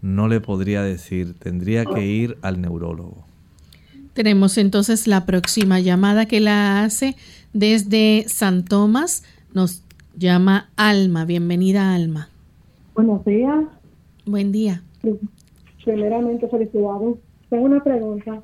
No 0.00 0.26
le 0.26 0.40
podría 0.40 0.82
decir. 0.82 1.34
Tendría 1.38 1.84
que 1.84 2.04
ir 2.04 2.36
al 2.42 2.60
neurólogo. 2.60 3.24
Tenemos 4.12 4.58
entonces 4.58 5.06
la 5.06 5.24
próxima 5.24 5.78
llamada 5.78 6.26
que 6.26 6.40
la 6.40 6.82
hace 6.82 7.14
desde 7.52 8.24
San 8.26 8.64
Tomás. 8.64 9.22
Nos 9.54 9.81
llama 10.16 10.70
Alma. 10.76 11.24
Bienvenida, 11.24 11.94
Alma. 11.94 12.28
Buenos 12.94 13.24
días. 13.24 13.64
Buen 14.26 14.52
día. 14.52 14.82
Primeramente, 15.84 16.48
felicidades. 16.48 17.16
Tengo 17.48 17.64
una 17.64 17.82
pregunta. 17.82 18.42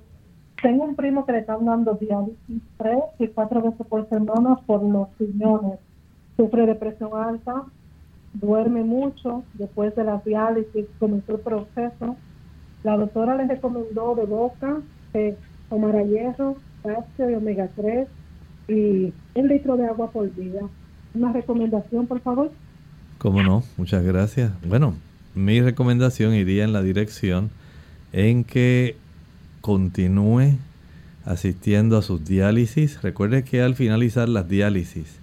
Tengo 0.62 0.84
un 0.84 0.96
primo 0.96 1.24
que 1.24 1.32
le 1.32 1.38
está 1.38 1.56
dando 1.56 1.94
diálisis 1.94 2.62
tres 2.78 2.98
y 3.18 3.28
cuatro 3.28 3.62
veces 3.62 3.86
por 3.86 4.08
semana 4.08 4.56
por 4.66 4.82
los 4.82 5.08
riñones. 5.18 5.78
Sufre 6.36 6.66
de 6.66 6.74
presión 6.74 7.10
alta, 7.14 7.64
duerme 8.34 8.82
mucho. 8.82 9.44
Después 9.54 9.94
de 9.94 10.04
la 10.04 10.20
diálisis 10.24 10.86
comenzó 10.98 11.36
el 11.36 11.40
proceso. 11.40 12.16
La 12.82 12.96
doctora 12.96 13.36
le 13.36 13.46
recomendó 13.46 14.14
de 14.14 14.24
boca 14.24 14.80
que 15.12 15.36
tomara 15.68 16.02
hierro, 16.02 16.56
calcio 16.82 17.30
y 17.30 17.34
omega 17.34 17.68
3 17.76 18.08
y 18.68 19.12
un 19.34 19.48
litro 19.48 19.76
de 19.76 19.86
agua 19.86 20.10
por 20.10 20.34
día. 20.34 20.62
Una 21.14 21.32
recomendación, 21.32 22.06
por 22.06 22.20
favor. 22.20 22.52
Cómo 23.18 23.42
no, 23.42 23.64
muchas 23.76 24.04
gracias. 24.04 24.52
Bueno, 24.66 24.94
mi 25.34 25.60
recomendación 25.60 26.34
iría 26.34 26.64
en 26.64 26.72
la 26.72 26.82
dirección 26.82 27.50
en 28.12 28.44
que 28.44 28.96
continúe 29.60 30.56
asistiendo 31.24 31.98
a 31.98 32.02
sus 32.02 32.24
diálisis. 32.24 33.02
Recuerde 33.02 33.44
que 33.44 33.62
al 33.62 33.74
finalizar 33.74 34.28
las 34.28 34.48
diálisis, 34.48 35.18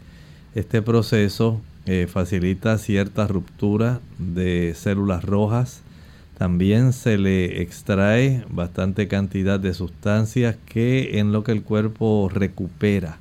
este 0.54 0.82
proceso 0.82 1.62
eh, 1.86 2.08
facilita 2.08 2.78
cierta 2.78 3.28
ruptura 3.28 4.00
de 4.18 4.74
células 4.76 5.24
rojas. 5.24 5.82
También 6.38 6.94
se 6.94 7.18
le 7.18 7.62
extrae 7.62 8.44
bastante 8.50 9.08
cantidad 9.08 9.60
de 9.60 9.74
sustancias 9.74 10.58
que 10.66 11.20
en 11.20 11.32
lo 11.32 11.44
que 11.44 11.54
el 11.54 11.64
cuerpo 11.64 12.30
recupera, 12.34 13.18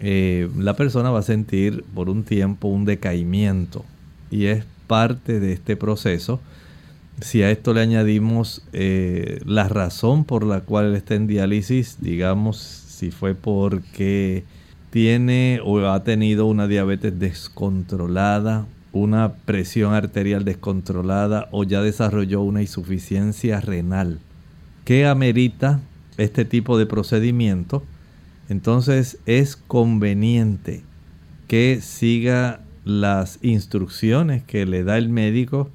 eh, 0.00 0.48
la 0.56 0.74
persona 0.74 1.10
va 1.10 1.20
a 1.20 1.22
sentir 1.22 1.84
por 1.94 2.08
un 2.08 2.22
tiempo 2.24 2.68
un 2.68 2.84
decaimiento 2.84 3.84
y 4.30 4.46
es 4.46 4.64
parte 4.86 5.40
de 5.40 5.52
este 5.52 5.76
proceso. 5.76 6.40
Si 7.20 7.42
a 7.42 7.50
esto 7.50 7.72
le 7.72 7.80
añadimos 7.80 8.62
eh, 8.72 9.40
la 9.46 9.68
razón 9.68 10.24
por 10.24 10.44
la 10.44 10.60
cual 10.60 10.94
está 10.94 11.14
en 11.14 11.26
diálisis, 11.26 11.96
digamos, 12.00 12.58
si 12.58 13.10
fue 13.10 13.34
porque 13.34 14.44
tiene 14.90 15.60
o 15.64 15.78
ha 15.88 16.04
tenido 16.04 16.46
una 16.46 16.66
diabetes 16.66 17.18
descontrolada, 17.18 18.66
una 18.92 19.34
presión 19.34 19.94
arterial 19.94 20.44
descontrolada 20.44 21.48
o 21.52 21.64
ya 21.64 21.82
desarrolló 21.82 22.42
una 22.42 22.62
insuficiencia 22.62 23.60
renal 23.60 24.20
que 24.84 25.06
amerita 25.06 25.80
este 26.16 26.44
tipo 26.44 26.78
de 26.78 26.86
procedimiento, 26.86 27.82
entonces 28.48 29.18
es 29.26 29.56
conveniente 29.56 30.84
que 31.48 31.80
siga 31.80 32.60
las 32.84 33.38
instrucciones 33.42 34.42
que 34.44 34.66
le 34.66 34.84
da 34.84 34.98
el 34.98 35.08
médico, 35.08 35.70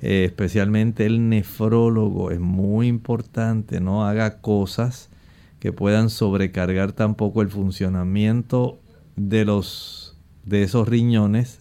eh, 0.00 0.24
especialmente 0.24 1.06
el 1.06 1.28
nefrólogo. 1.28 2.30
Es 2.30 2.40
muy 2.40 2.86
importante, 2.86 3.80
no 3.80 4.06
haga 4.06 4.40
cosas 4.40 5.10
que 5.58 5.72
puedan 5.72 6.10
sobrecargar 6.10 6.92
tampoco 6.92 7.42
el 7.42 7.48
funcionamiento 7.48 8.78
de 9.16 9.44
los 9.44 10.16
de 10.44 10.64
esos 10.64 10.88
riñones, 10.88 11.60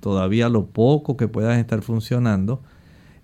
todavía 0.00 0.48
lo 0.48 0.66
poco 0.66 1.16
que 1.16 1.28
puedan 1.28 1.58
estar 1.58 1.82
funcionando, 1.82 2.62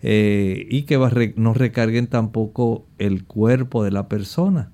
eh, 0.03 0.67
y 0.71 0.83
que 0.83 1.33
no 1.37 1.55
recarguen 1.55 2.07
tampoco 2.07 2.87
el 2.99 3.25
cuerpo 3.25 3.85
de 3.85 3.91
la 3.91 4.09
persona, 4.09 4.73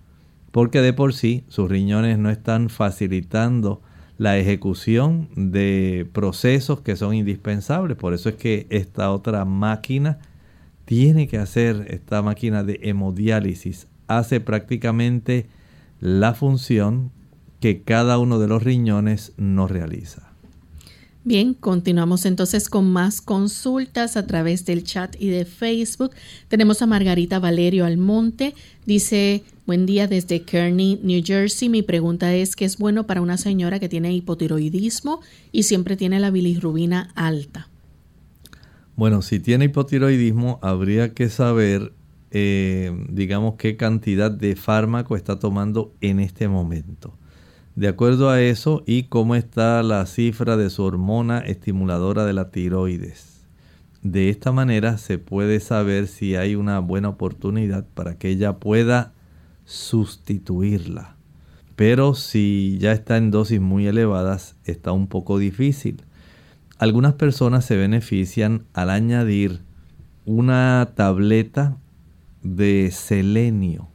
porque 0.56 0.80
de 0.80 0.94
por 0.94 1.12
sí 1.12 1.44
sus 1.48 1.70
riñones 1.70 2.18
no 2.18 2.30
están 2.30 2.70
facilitando 2.70 3.82
la 4.16 4.38
ejecución 4.38 5.28
de 5.36 6.08
procesos 6.14 6.80
que 6.80 6.96
son 6.96 7.12
indispensables. 7.12 7.98
Por 7.98 8.14
eso 8.14 8.30
es 8.30 8.36
que 8.36 8.66
esta 8.70 9.10
otra 9.10 9.44
máquina 9.44 10.18
tiene 10.86 11.28
que 11.28 11.36
hacer, 11.36 11.88
esta 11.90 12.22
máquina 12.22 12.64
de 12.64 12.80
hemodiálisis, 12.84 13.88
hace 14.08 14.40
prácticamente 14.40 15.46
la 16.00 16.32
función 16.32 17.12
que 17.60 17.82
cada 17.82 18.16
uno 18.16 18.38
de 18.38 18.48
los 18.48 18.62
riñones 18.62 19.34
no 19.36 19.68
realiza. 19.68 20.25
Bien, 21.26 21.54
continuamos 21.54 22.24
entonces 22.24 22.68
con 22.68 22.88
más 22.88 23.20
consultas 23.20 24.16
a 24.16 24.28
través 24.28 24.64
del 24.64 24.84
chat 24.84 25.16
y 25.18 25.28
de 25.28 25.44
Facebook. 25.44 26.12
Tenemos 26.46 26.82
a 26.82 26.86
Margarita 26.86 27.40
Valerio 27.40 27.84
Almonte. 27.84 28.54
Dice, 28.86 29.42
buen 29.66 29.86
día 29.86 30.06
desde 30.06 30.42
Kearney, 30.42 31.00
New 31.02 31.20
Jersey. 31.24 31.68
Mi 31.68 31.82
pregunta 31.82 32.32
es, 32.32 32.54
¿qué 32.54 32.64
es 32.64 32.78
bueno 32.78 33.08
para 33.08 33.22
una 33.22 33.38
señora 33.38 33.80
que 33.80 33.88
tiene 33.88 34.12
hipotiroidismo 34.12 35.20
y 35.50 35.64
siempre 35.64 35.96
tiene 35.96 36.20
la 36.20 36.30
bilirrubina 36.30 37.10
alta? 37.16 37.68
Bueno, 38.94 39.20
si 39.20 39.40
tiene 39.40 39.64
hipotiroidismo, 39.64 40.60
habría 40.62 41.12
que 41.12 41.28
saber 41.28 41.92
eh, 42.30 42.92
digamos, 43.08 43.54
qué 43.56 43.76
cantidad 43.76 44.30
de 44.30 44.54
fármaco 44.54 45.16
está 45.16 45.40
tomando 45.40 45.92
en 46.00 46.20
este 46.20 46.46
momento. 46.46 47.18
De 47.76 47.88
acuerdo 47.88 48.30
a 48.30 48.40
eso 48.40 48.82
y 48.86 49.02
cómo 49.02 49.34
está 49.34 49.82
la 49.82 50.06
cifra 50.06 50.56
de 50.56 50.70
su 50.70 50.82
hormona 50.82 51.40
estimuladora 51.40 52.24
de 52.24 52.32
la 52.32 52.50
tiroides. 52.50 53.44
De 54.00 54.30
esta 54.30 54.50
manera 54.50 54.96
se 54.96 55.18
puede 55.18 55.60
saber 55.60 56.06
si 56.06 56.36
hay 56.36 56.54
una 56.54 56.78
buena 56.78 57.10
oportunidad 57.10 57.84
para 57.92 58.16
que 58.16 58.30
ella 58.30 58.56
pueda 58.56 59.12
sustituirla. 59.66 61.16
Pero 61.76 62.14
si 62.14 62.78
ya 62.80 62.92
está 62.92 63.18
en 63.18 63.30
dosis 63.30 63.60
muy 63.60 63.86
elevadas, 63.86 64.56
está 64.64 64.92
un 64.92 65.06
poco 65.06 65.38
difícil. 65.38 66.02
Algunas 66.78 67.12
personas 67.12 67.66
se 67.66 67.76
benefician 67.76 68.64
al 68.72 68.88
añadir 68.88 69.60
una 70.24 70.92
tableta 70.94 71.76
de 72.42 72.90
selenio 72.90 73.88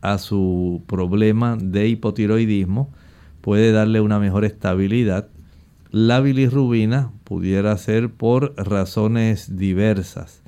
a 0.00 0.18
su 0.18 0.84
problema 0.86 1.56
de 1.56 1.88
hipotiroidismo 1.88 2.92
puede 3.46 3.70
darle 3.70 4.00
una 4.00 4.18
mejor 4.18 4.44
estabilidad. 4.44 5.28
La 5.92 6.18
bilirrubina 6.18 7.12
pudiera 7.22 7.78
ser 7.78 8.10
por 8.10 8.52
razones 8.56 9.56
diversas. 9.56 10.42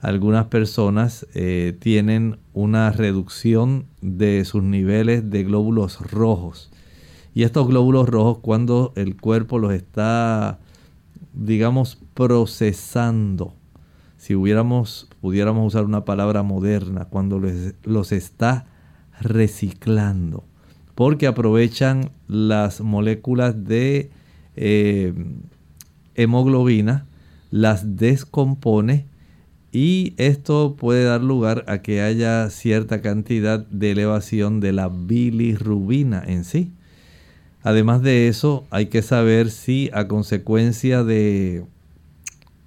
Algunas 0.00 0.48
personas 0.48 1.26
eh, 1.32 1.74
tienen 1.80 2.36
una 2.52 2.90
reducción 2.90 3.86
de 4.02 4.44
sus 4.44 4.62
niveles 4.62 5.30
de 5.30 5.42
glóbulos 5.42 6.02
rojos. 6.10 6.70
Y 7.32 7.44
estos 7.44 7.66
glóbulos 7.66 8.10
rojos 8.10 8.40
cuando 8.42 8.92
el 8.94 9.16
cuerpo 9.16 9.58
los 9.58 9.72
está, 9.72 10.58
digamos, 11.32 11.96
procesando 12.12 13.54
si 14.18 14.34
hubiéramos, 14.34 15.08
pudiéramos 15.22 15.66
usar 15.66 15.86
una 15.86 16.04
palabra 16.04 16.42
moderna, 16.42 17.06
cuando 17.06 17.40
los 17.84 18.12
está 18.12 18.66
reciclando, 19.18 20.44
porque 20.94 21.26
aprovechan 21.26 22.10
las 22.28 22.80
moléculas 22.80 23.64
de 23.64 24.10
eh, 24.56 25.12
hemoglobina, 26.14 27.06
las 27.50 27.96
descompone 27.96 29.06
y 29.72 30.14
esto 30.18 30.76
puede 30.76 31.04
dar 31.04 31.20
lugar 31.20 31.64
a 31.66 31.78
que 31.82 32.00
haya 32.00 32.48
cierta 32.50 33.02
cantidad 33.02 33.66
de 33.66 33.90
elevación 33.90 34.60
de 34.60 34.72
la 34.72 34.88
bilirrubina 34.88 36.22
en 36.24 36.44
sí. 36.44 36.70
Además 37.64 38.02
de 38.02 38.28
eso, 38.28 38.66
hay 38.70 38.86
que 38.86 39.02
saber 39.02 39.50
si 39.50 39.90
a 39.92 40.06
consecuencia 40.06 41.02
de 41.02 41.64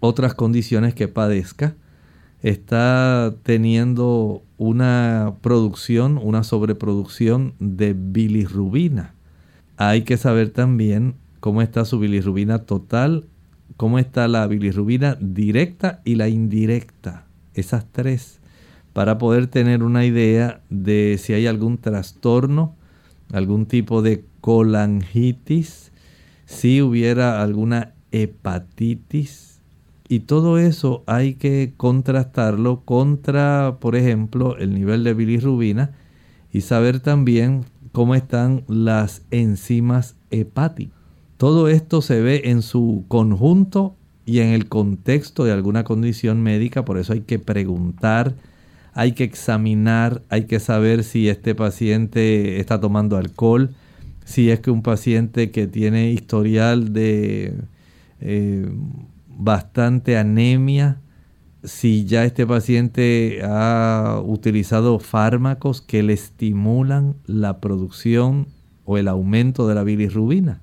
otras 0.01 0.33
condiciones 0.33 0.93
que 0.95 1.07
padezca, 1.07 1.75
está 2.49 3.33
teniendo 3.43 4.43
una 4.57 5.33
producción, 5.41 6.17
una 6.21 6.43
sobreproducción 6.43 7.53
de 7.59 7.93
bilirrubina. 7.93 9.13
Hay 9.75 10.03
que 10.03 10.17
saber 10.17 10.49
también 10.49 11.15
cómo 11.39 11.61
está 11.61 11.85
su 11.85 11.99
bilirrubina 11.99 12.59
total, 12.59 13.25
cómo 13.75 13.99
está 13.99 14.27
la 14.27 14.47
bilirrubina 14.47 15.17
directa 15.19 16.01
y 16.05 16.15
la 16.15 16.29
indirecta, 16.29 17.25
esas 17.53 17.85
tres, 17.91 18.39
para 18.93 19.17
poder 19.17 19.47
tener 19.47 19.83
una 19.83 20.05
idea 20.05 20.61
de 20.69 21.19
si 21.19 21.33
hay 21.33 21.47
algún 21.47 21.77
trastorno, 21.77 22.75
algún 23.31 23.65
tipo 23.65 24.01
de 24.01 24.23
colangitis, 24.41 25.91
si 26.45 26.81
hubiera 26.81 27.43
alguna 27.43 27.93
hepatitis, 28.11 29.56
y 30.09 30.21
todo 30.21 30.57
eso 30.57 31.03
hay 31.05 31.33
que 31.33 31.73
contrastarlo 31.75 32.81
contra, 32.85 33.77
por 33.79 33.95
ejemplo, 33.95 34.57
el 34.57 34.73
nivel 34.73 35.03
de 35.03 35.13
bilirrubina 35.13 35.91
y 36.51 36.61
saber 36.61 36.99
también 37.01 37.65
cómo 37.91 38.15
están 38.15 38.63
las 38.67 39.23
enzimas 39.31 40.15
hepáticas. 40.31 40.95
Todo 41.37 41.67
esto 41.67 42.01
se 42.01 42.21
ve 42.21 42.43
en 42.45 42.61
su 42.61 43.05
conjunto 43.07 43.95
y 44.25 44.39
en 44.39 44.49
el 44.49 44.67
contexto 44.67 45.43
de 45.43 45.51
alguna 45.51 45.83
condición 45.83 46.41
médica, 46.41 46.83
por 46.83 46.97
eso 46.97 47.13
hay 47.13 47.21
que 47.21 47.39
preguntar, 47.39 48.35
hay 48.93 49.11
que 49.11 49.23
examinar, 49.23 50.23
hay 50.29 50.45
que 50.45 50.59
saber 50.59 51.03
si 51.03 51.29
este 51.29 51.53
paciente 51.53 52.59
está 52.59 52.79
tomando 52.79 53.17
alcohol, 53.17 53.75
si 54.25 54.49
es 54.49 54.59
que 54.59 54.71
un 54.71 54.81
paciente 54.81 55.51
que 55.51 55.67
tiene 55.67 56.11
historial 56.11 56.93
de 56.93 57.53
eh, 58.19 58.69
bastante 59.37 60.17
anemia, 60.17 60.99
si 61.63 62.05
ya 62.05 62.25
este 62.25 62.45
paciente 62.45 63.41
ha 63.43 64.21
utilizado 64.23 64.99
fármacos 64.99 65.81
que 65.81 66.03
le 66.03 66.13
estimulan 66.13 67.15
la 67.25 67.59
producción 67.59 68.47
o 68.85 68.97
el 68.97 69.07
aumento 69.07 69.67
de 69.67 69.75
la 69.75 69.83
bilirrubina. 69.83 70.61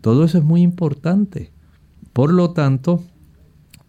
Todo 0.00 0.24
eso 0.24 0.38
es 0.38 0.44
muy 0.44 0.62
importante. 0.62 1.50
Por 2.12 2.32
lo 2.32 2.50
tanto, 2.50 3.02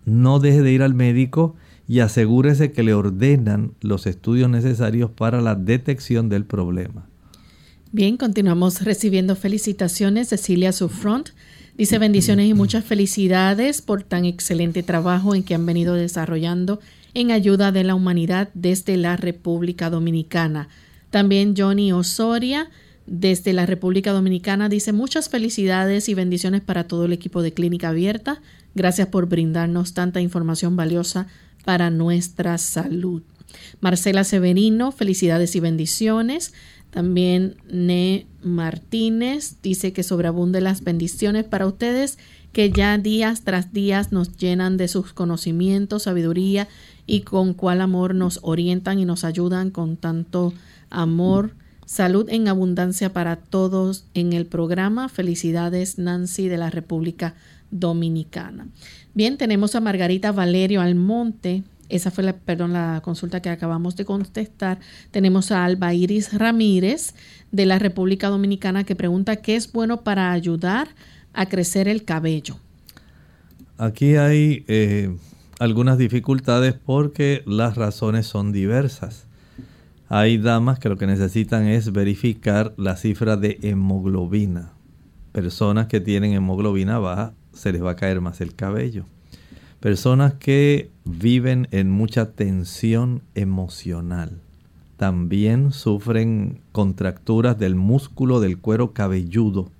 no 0.05 0.39
deje 0.39 0.61
de 0.61 0.71
ir 0.71 0.83
al 0.83 0.93
médico 0.93 1.55
y 1.87 1.99
asegúrese 1.99 2.71
que 2.71 2.83
le 2.83 2.93
ordenan 2.93 3.73
los 3.81 4.07
estudios 4.07 4.49
necesarios 4.49 5.11
para 5.11 5.41
la 5.41 5.55
detección 5.55 6.27
del 6.27 6.43
problema. 6.43 7.07
Bien, 7.91 8.17
continuamos 8.17 8.81
recibiendo 8.81 9.35
felicitaciones. 9.35 10.29
Cecilia 10.29 10.73
Sufront 10.73 11.29
Dice 11.77 11.99
bendiciones 11.99 12.49
y 12.49 12.55
muchas 12.55 12.83
felicidades 12.83 13.83
por 13.83 14.01
tan 14.01 14.25
excelente 14.25 14.81
trabajo 14.81 15.35
en 15.35 15.43
que 15.43 15.53
han 15.53 15.63
venido 15.63 15.93
desarrollando 15.93 16.79
en 17.13 17.29
ayuda 17.29 17.71
de 17.71 17.83
la 17.83 17.93
humanidad 17.93 18.49
desde 18.55 18.97
la 18.97 19.15
República 19.15 19.91
Dominicana. 19.91 20.69
También 21.11 21.53
Johnny 21.55 21.91
Osoria 21.91 22.69
desde 23.05 23.53
la 23.53 23.67
República 23.67 24.11
Dominicana 24.11 24.69
dice 24.69 24.91
muchas 24.91 25.29
felicidades 25.29 26.09
y 26.09 26.15
bendiciones 26.15 26.61
para 26.61 26.87
todo 26.87 27.05
el 27.05 27.13
equipo 27.13 27.43
de 27.43 27.53
Clínica 27.53 27.89
Abierta. 27.89 28.41
Gracias 28.73 29.09
por 29.09 29.27
brindarnos 29.27 29.93
tanta 29.93 30.19
información 30.19 30.75
valiosa 30.75 31.27
para 31.63 31.91
nuestra 31.91 32.57
salud. 32.57 33.21
Marcela 33.81 34.23
Severino, 34.23 34.91
felicidades 34.91 35.55
y 35.55 35.59
bendiciones. 35.59 36.53
También 36.97 37.57
Ne 37.69 38.25
Martínez 38.41 39.57
dice 39.61 39.93
que 39.93 40.01
sobreabunde 40.01 40.61
las 40.61 40.83
bendiciones 40.83 41.45
para 41.45 41.67
ustedes 41.67 42.17
que 42.53 42.71
ya 42.71 42.97
días 42.97 43.43
tras 43.43 43.71
días 43.71 44.11
nos 44.11 44.35
llenan 44.35 44.77
de 44.77 44.87
sus 44.87 45.13
conocimientos, 45.13 46.01
sabiduría 46.03 46.67
y 47.05 47.21
con 47.21 47.53
cuál 47.53 47.81
amor 47.81 48.15
nos 48.15 48.39
orientan 48.41 48.97
y 48.97 49.05
nos 49.05 49.25
ayudan 49.25 49.69
con 49.69 49.95
tanto 49.95 50.55
amor 50.89 51.51
Salud 51.87 52.27
en 52.29 52.49
abundancia 52.49 53.13
para 53.13 53.37
todos 53.37 54.03
en 54.13 54.33
el 54.33 54.45
programa. 54.45 55.07
Felicidades 55.07 55.97
Nancy 55.97 56.49
de 56.49 56.57
la 56.57 56.69
República 56.69 57.33
Dominicana. 57.71 58.67
Bien, 59.13 59.37
tenemos 59.37 59.73
a 59.73 59.79
Margarita 59.79 60.33
Valerio 60.33 60.81
Almonte. 60.81 61.63
Esa 61.89 62.11
fue 62.11 62.23
la, 62.23 62.33
perdón, 62.33 62.73
la 62.73 63.01
consulta 63.03 63.41
que 63.41 63.49
acabamos 63.49 63.95
de 63.95 64.05
contestar. 64.05 64.79
Tenemos 65.11 65.51
a 65.51 65.63
Alba 65.63 65.93
Iris 65.93 66.33
Ramírez 66.33 67.13
de 67.51 67.65
la 67.65 67.79
República 67.79 68.29
Dominicana 68.29 68.83
que 68.83 68.95
pregunta 68.95 69.37
qué 69.37 69.55
es 69.55 69.71
bueno 69.71 70.03
para 70.03 70.31
ayudar 70.31 70.89
a 71.33 71.45
crecer 71.47 71.87
el 71.87 72.03
cabello. 72.03 72.57
Aquí 73.77 74.15
hay 74.15 74.65
eh, 74.67 75.15
algunas 75.59 75.97
dificultades 75.97 76.73
porque 76.73 77.43
las 77.45 77.75
razones 77.75 78.25
son 78.25 78.51
diversas. 78.51 79.27
Hay 80.09 80.37
damas 80.37 80.79
que 80.79 80.89
lo 80.89 80.97
que 80.97 81.05
necesitan 81.05 81.67
es 81.67 81.91
verificar 81.91 82.73
la 82.77 82.95
cifra 82.95 83.37
de 83.37 83.59
hemoglobina. 83.61 84.71
Personas 85.31 85.87
que 85.87 85.99
tienen 85.99 86.33
hemoglobina 86.33 86.97
baja 86.97 87.33
se 87.53 87.71
les 87.71 87.83
va 87.83 87.91
a 87.91 87.95
caer 87.95 88.21
más 88.21 88.41
el 88.41 88.55
cabello. 88.55 89.05
Personas 89.87 90.33
que 90.33 90.91
viven 91.05 91.69
en 91.71 91.89
mucha 91.89 92.33
tensión 92.33 93.23
emocional. 93.35 94.41
También 94.97 95.71
sufren 95.71 96.59
contracturas 96.73 97.57
del 97.57 97.75
músculo 97.75 98.41
del 98.41 98.57
cuero 98.57 98.91
cabelludo. 98.91 99.71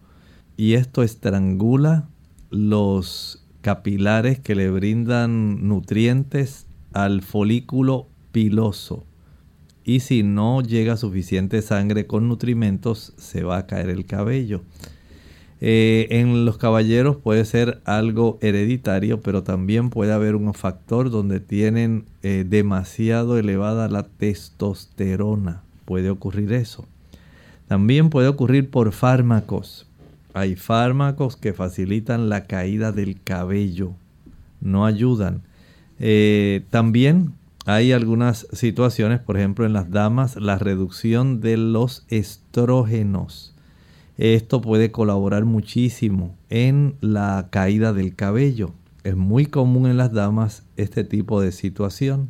Y 0.56 0.76
esto 0.76 1.04
estrangula 1.04 2.08
los 2.50 3.44
capilares 3.60 4.40
que 4.40 4.56
le 4.56 4.70
brindan 4.70 5.68
nutrientes 5.68 6.68
al 6.94 7.22
folículo 7.22 8.08
piloso. 8.32 9.04
Y 9.84 10.00
si 10.00 10.24
no 10.24 10.62
llega 10.62 10.96
suficiente 10.96 11.62
sangre 11.62 12.08
con 12.08 12.30
nutrimentos 12.30 13.14
se 13.18 13.44
va 13.44 13.58
a 13.58 13.68
caer 13.68 13.90
el 13.90 14.06
cabello. 14.06 14.62
Eh, 15.60 16.08
en 16.12 16.46
los 16.46 16.58
caballeros 16.58 17.18
puede 17.18 17.44
ser 17.46 17.82
algo 17.86 18.38
hereditario, 18.42 19.22
pero 19.22 19.44
también 19.44 19.90
puede 19.90 20.14
haber 20.14 20.36
un 20.36 20.54
factor 20.54 21.10
donde 21.10 21.40
tienen 21.40 22.06
eh, 22.22 22.46
demasiado 22.48 23.38
elevada 23.38 23.88
la 23.90 24.04
testosterona. 24.04 25.64
Puede 25.86 26.10
ocurrir 26.10 26.54
eso. 26.54 26.86
También 27.68 28.10
puede 28.10 28.28
ocurrir 28.28 28.70
por 28.70 28.92
fármacos. 28.92 29.88
Hay 30.34 30.56
fármacos 30.56 31.36
que 31.36 31.54
facilitan 31.54 32.30
la 32.30 32.46
caída 32.46 32.92
del 32.92 33.20
cabello. 33.22 33.94
No 34.62 34.86
ayudan. 34.86 35.42
Eh, 36.00 36.64
también 36.70 37.34
hay 37.66 37.92
algunas 37.92 38.48
situaciones, 38.54 39.20
por 39.20 39.38
ejemplo 39.38 39.66
en 39.66 39.74
las 39.74 39.90
damas, 39.90 40.36
la 40.36 40.58
reducción 40.60 41.42
de 41.42 41.58
los 41.58 42.06
estrógenos. 42.10 43.54
Esto 44.18 44.62
puede 44.62 44.92
colaborar 44.92 45.46
muchísimo 45.46 46.36
en 46.50 46.96
la 47.02 47.48
caída 47.52 47.94
del 47.94 48.16
cabello. 48.16 48.72
Es 49.04 49.16
muy 49.16 49.46
común 49.46 49.88
en 49.88 49.98
las 49.98 50.12
damas 50.12 50.64
este 50.76 51.04
tipo 51.04 51.40
de 51.40 51.52
situación. 51.52 52.30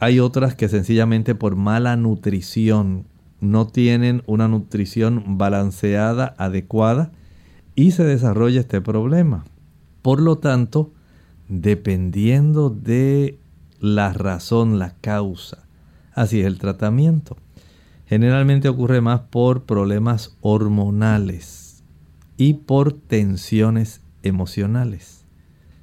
Hay 0.00 0.18
otras 0.18 0.56
que 0.56 0.68
sencillamente 0.68 1.36
por 1.36 1.54
mala 1.54 1.96
nutrición 1.96 3.04
no 3.40 3.68
tienen 3.68 4.22
una 4.26 4.48
nutrición 4.48 5.38
balanceada, 5.38 6.34
adecuada 6.38 7.12
y 7.76 7.92
se 7.92 8.02
desarrolla 8.02 8.60
este 8.60 8.80
problema. 8.80 9.44
Por 10.02 10.20
lo 10.20 10.38
tanto, 10.38 10.92
dependiendo 11.48 12.68
de 12.68 13.38
la 13.78 14.12
razón, 14.12 14.80
la 14.80 14.96
causa. 15.00 15.68
Así 16.14 16.40
es 16.40 16.46
el 16.46 16.58
tratamiento. 16.58 17.36
Generalmente 18.08 18.68
ocurre 18.68 19.00
más 19.00 19.20
por 19.20 19.64
problemas 19.64 20.36
hormonales 20.40 21.84
y 22.36 22.54
por 22.54 22.92
tensiones 22.92 24.00
emocionales. 24.22 25.26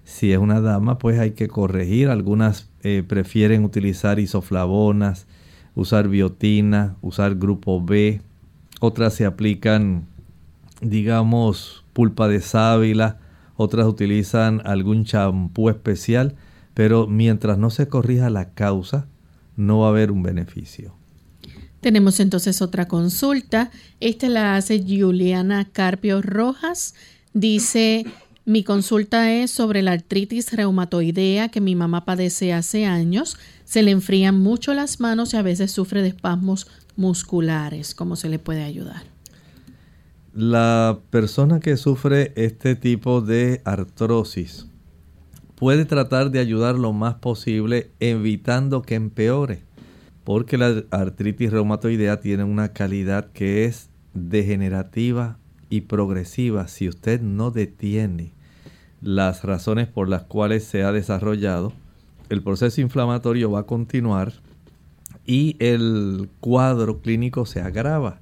Si 0.03 0.32
es 0.32 0.38
una 0.38 0.61
dama, 0.61 0.97
pues 0.97 1.19
hay 1.19 1.32
que 1.32 1.47
corregir. 1.47 2.09
Algunas 2.09 2.69
eh, 2.82 3.03
prefieren 3.07 3.63
utilizar 3.63 4.19
isoflavonas, 4.19 5.28
usar 5.76 6.07
biotina, 6.07 6.97
usar 7.01 7.36
grupo 7.36 7.84
B. 7.84 8.21
Otras 8.80 9.13
se 9.13 9.26
aplican, 9.26 10.07
digamos, 10.82 11.86
pulpa 11.93 12.28
de 12.28 12.41
sábila. 12.41 13.19
Otras 13.55 13.86
utilizan 13.86 14.61
algún 14.65 15.05
champú 15.05 15.69
especial 15.69 16.36
pero 16.76 17.07
mientras 17.07 17.57
no 17.57 17.71
se 17.71 17.88
corrija 17.88 18.30
la 18.30 18.53
causa, 18.53 19.07
no 19.55 19.80
va 19.80 19.88
a 19.88 19.89
haber 19.89 20.11
un 20.11 20.21
beneficio. 20.21 20.93
Tenemos 21.82 22.19
entonces 22.19 22.61
otra 22.61 22.88
consulta. 22.88 23.71
Esta 23.99 24.28
la 24.30 24.55
hace 24.55 24.84
Juliana 24.88 25.65
Carpio 25.71 26.21
Rojas. 26.21 26.95
Dice, 27.34 28.05
mi 28.45 28.63
consulta 28.63 29.34
es 29.34 29.49
sobre 29.51 29.82
la 29.82 29.91
artritis 29.91 30.51
reumatoidea 30.53 31.49
que 31.49 31.61
mi 31.61 31.76
mamá 31.76 32.05
padece 32.05 32.53
hace 32.53 32.86
años. 32.86 33.38
Se 33.63 33.84
le 33.84 33.91
enfrían 33.91 34.39
mucho 34.39 34.73
las 34.73 34.99
manos 34.99 35.34
y 35.34 35.38
a 35.38 35.41
veces 35.41 35.71
sufre 35.71 36.01
de 36.01 36.09
espasmos 36.09 36.67
musculares. 36.95 37.95
¿Cómo 37.95 38.15
se 38.15 38.30
le 38.30 38.39
puede 38.39 38.63
ayudar? 38.63 39.03
La 40.34 40.99
persona 41.09 41.59
que 41.59 41.78
sufre 41.78 42.34
este 42.36 42.76
tipo 42.76 43.21
de 43.21 43.61
artrosis 43.63 44.67
puede 45.55 45.86
tratar 45.86 46.30
de 46.30 46.39
ayudar 46.39 46.76
lo 46.76 46.93
más 46.93 47.15
posible 47.15 47.91
evitando 47.99 48.82
que 48.82 48.95
empeore. 48.95 49.64
Porque 50.26 50.57
la 50.57 50.84
artritis 50.91 51.51
reumatoidea 51.51 52.19
tiene 52.19 52.43
una 52.43 52.73
calidad 52.73 53.32
que 53.32 53.63
es 53.63 53.89
degenerativa 54.13 55.38
y 55.69 55.82
progresiva. 55.82 56.67
Si 56.67 56.89
usted 56.89 57.21
no 57.21 57.51
detiene 57.51 58.34
las 59.01 59.43
razones 59.43 59.88
por 59.88 60.09
las 60.09 60.23
cuales 60.23 60.63
se 60.63 60.84
ha 60.84 60.91
desarrollado, 60.91 61.73
el 62.30 62.41
proceso 62.41 62.82
inflamatorio 62.82 63.51
va 63.51 63.61
a 63.61 63.65
continuar 63.67 64.34
y 65.28 65.57
el 65.59 66.28
cuadro 66.39 67.01
clínico 67.01 67.45
se 67.45 67.61
agrava. 67.61 68.19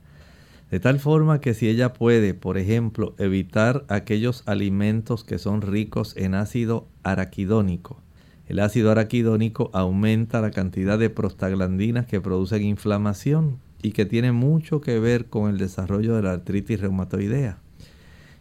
De 0.71 0.81
tal 0.81 0.99
forma 0.99 1.39
que 1.39 1.53
si 1.53 1.69
ella 1.69 1.93
puede, 1.93 2.33
por 2.33 2.57
ejemplo, 2.57 3.15
evitar 3.17 3.85
aquellos 3.87 4.43
alimentos 4.45 5.23
que 5.23 5.37
son 5.37 5.61
ricos 5.61 6.17
en 6.17 6.35
ácido 6.35 6.87
araquidónico, 7.03 8.02
el 8.47 8.59
ácido 8.59 8.91
araquidónico 8.91 9.69
aumenta 9.73 10.41
la 10.41 10.51
cantidad 10.51 10.99
de 10.99 11.09
prostaglandinas 11.09 12.05
que 12.05 12.21
producen 12.21 12.63
inflamación 12.63 13.59
y 13.81 13.91
que 13.91 14.05
tiene 14.05 14.31
mucho 14.31 14.81
que 14.81 14.99
ver 14.99 15.27
con 15.27 15.49
el 15.49 15.57
desarrollo 15.57 16.15
de 16.15 16.23
la 16.23 16.31
artritis 16.31 16.79
reumatoidea. 16.79 17.59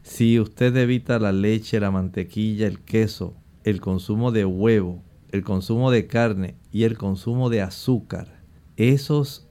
Si 0.03 0.41
usted 0.41 0.77
evita 0.77 1.19
la 1.19 1.33
leche, 1.33 1.79
la 1.79 1.91
mantequilla, 1.91 2.67
el 2.67 2.81
queso, 2.81 3.35
el 3.65 3.81
consumo 3.81 4.33
de 4.33 4.45
huevo, 4.45 5.03
el 5.31 5.45
consumo 5.45 5.91
de 5.91 6.07
carne 6.07 6.57
y 6.73 6.83
el 6.85 6.99
consumo 6.99 7.51
de 7.51 7.63
azúcar, 7.63 8.41
esos 8.77 9.47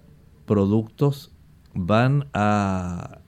productos 0.46 1.32
van 1.74 2.28
a 2.34 3.20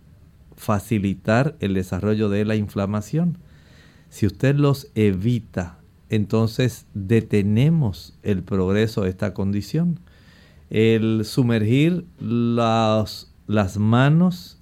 facilitar 0.55 1.55
el 1.59 1.73
desarrollo 1.73 2.29
de 2.29 2.45
la 2.45 2.55
inflamación. 2.55 3.37
Si 4.09 4.25
usted 4.25 4.55
los 4.55 4.91
evita, 4.95 5.79
entonces 6.15 6.85
detenemos 6.93 8.13
el 8.21 8.43
progreso 8.43 9.01
de 9.01 9.09
esta 9.09 9.33
condición. 9.33 9.99
El 10.69 11.25
sumergir 11.25 12.05
las, 12.19 13.33
las 13.47 13.79
manos 13.79 14.61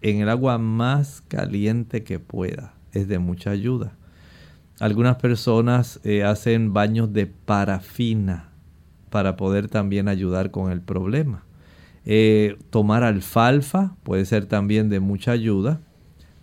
en 0.00 0.20
el 0.20 0.28
agua 0.28 0.58
más 0.58 1.20
caliente 1.26 2.04
que 2.04 2.20
pueda 2.20 2.74
es 2.92 3.08
de 3.08 3.18
mucha 3.18 3.50
ayuda. 3.50 3.96
Algunas 4.78 5.16
personas 5.16 5.98
eh, 6.04 6.22
hacen 6.22 6.72
baños 6.72 7.12
de 7.12 7.26
parafina 7.26 8.50
para 9.10 9.34
poder 9.34 9.66
también 9.66 10.06
ayudar 10.06 10.52
con 10.52 10.70
el 10.70 10.82
problema. 10.82 11.44
Eh, 12.04 12.58
tomar 12.70 13.02
alfalfa 13.02 13.96
puede 14.04 14.24
ser 14.24 14.46
también 14.46 14.88
de 14.88 15.00
mucha 15.00 15.32
ayuda. 15.32 15.80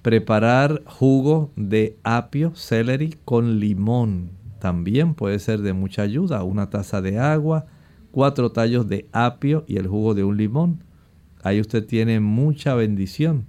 Preparar 0.01 0.84
jugo 0.86 1.53
de 1.55 1.97
apio, 2.03 2.53
celery 2.55 3.16
con 3.24 3.62
limón 3.62 4.39
también 4.60 5.14
puede 5.14 5.39
ser 5.39 5.62
de 5.62 5.74
mucha 5.74 6.03
ayuda. 6.03 6.43
Una 6.43 6.70
taza 6.70 7.01
de 7.01 7.20
agua, 7.20 7.66
cuatro 8.12 8.51
tallos 8.51 8.88
de 8.88 9.07
apio 9.12 9.64
y 9.68 9.78
el 9.78 9.88
jugo 9.88 10.14
de 10.14 10.24
un 10.24 10.38
limón. 10.38 10.84
Ahí 11.43 11.60
usted 11.62 11.86
tiene 11.86 12.20
mucha 12.20 12.76
bendición. 12.76 13.45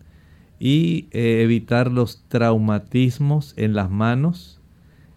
y 0.62 1.08
eh, 1.12 1.40
evitar 1.42 1.90
los 1.90 2.22
traumatismos 2.28 3.54
en 3.56 3.72
las 3.72 3.90
manos, 3.90 4.60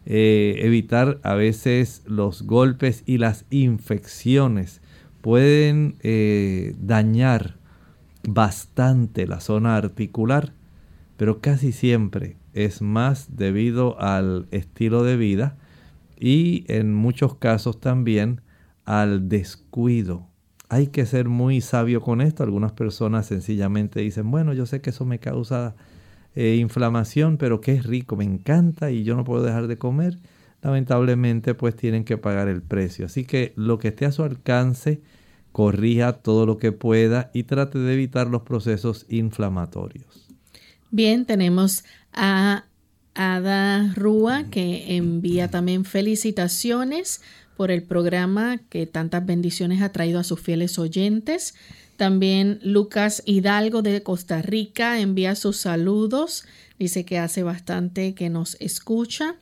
eh, 0.05 0.55
evitar 0.59 1.19
a 1.23 1.33
veces 1.33 2.01
los 2.05 2.43
golpes 2.43 3.03
y 3.05 3.17
las 3.17 3.45
infecciones. 3.49 4.81
Pueden 5.19 5.97
eh, 6.01 6.75
dañar 6.79 7.57
bastante 8.25 9.27
la 9.27 9.41
zona 9.41 9.75
articular, 9.75 10.53
pero 11.17 11.41
casi 11.41 11.73
siempre 11.73 12.37
es 12.53 12.81
más 12.81 13.35
debido 13.35 13.99
al 13.99 14.47
estilo 14.51 15.03
de 15.03 15.17
vida 15.17 15.57
y 16.19 16.65
en 16.67 16.93
muchos 16.93 17.35
casos 17.35 17.79
también 17.79 18.41
al 18.85 19.29
descuido 19.29 20.27
hay 20.73 20.87
que 20.87 21.05
ser 21.05 21.29
muy 21.29 21.61
sabio 21.61 22.01
con 22.01 22.19
esto. 22.19 22.41
Algunas 22.41 22.71
personas 22.71 23.27
sencillamente 23.27 23.99
dicen, 23.99 24.31
bueno, 24.31 24.53
yo 24.53 24.65
sé 24.65 24.81
que 24.81 24.89
eso 24.89 25.05
me 25.05 25.19
causa 25.19 25.75
eh, 26.33 26.55
inflamación, 26.59 27.37
pero 27.37 27.61
que 27.61 27.73
es 27.73 27.85
rico, 27.85 28.15
me 28.15 28.23
encanta 28.23 28.89
y 28.89 29.03
yo 29.03 29.15
no 29.15 29.23
puedo 29.23 29.43
dejar 29.43 29.67
de 29.67 29.77
comer. 29.77 30.17
Lamentablemente, 30.63 31.53
pues 31.53 31.75
tienen 31.75 32.05
que 32.05 32.17
pagar 32.17 32.47
el 32.47 32.63
precio. 32.63 33.05
Así 33.05 33.23
que 33.23 33.53
lo 33.55 33.77
que 33.77 33.89
esté 33.89 34.07
a 34.07 34.11
su 34.11 34.23
alcance, 34.23 35.01
corrija 35.51 36.13
todo 36.13 36.47
lo 36.47 36.57
que 36.57 36.71
pueda 36.71 37.29
y 37.35 37.43
trate 37.43 37.77
de 37.77 37.93
evitar 37.93 38.27
los 38.27 38.41
procesos 38.41 39.05
inflamatorios. 39.09 40.27
Bien, 40.89 41.25
tenemos 41.25 41.83
a 42.13 42.65
Ada 43.15 43.93
Rúa 43.95 44.45
que 44.49 44.95
envía 44.95 45.49
también 45.49 45.85
felicitaciones 45.85 47.21
por 47.55 47.71
el 47.71 47.83
programa 47.83 48.59
que 48.69 48.87
tantas 48.87 49.25
bendiciones 49.25 49.81
ha 49.81 49.91
traído 49.91 50.19
a 50.19 50.23
sus 50.23 50.39
fieles 50.39 50.79
oyentes. 50.79 51.53
También 51.97 52.59
Lucas 52.63 53.21
Hidalgo 53.25 53.81
de 53.81 54.01
Costa 54.01 54.41
Rica 54.41 54.99
envía 54.99 55.35
sus 55.35 55.57
saludos. 55.57 56.45
Dice 56.79 57.05
que 57.05 57.19
hace 57.19 57.43
bastante 57.43 58.15
que 58.15 58.29
nos 58.29 58.57
escucha. 58.59 59.35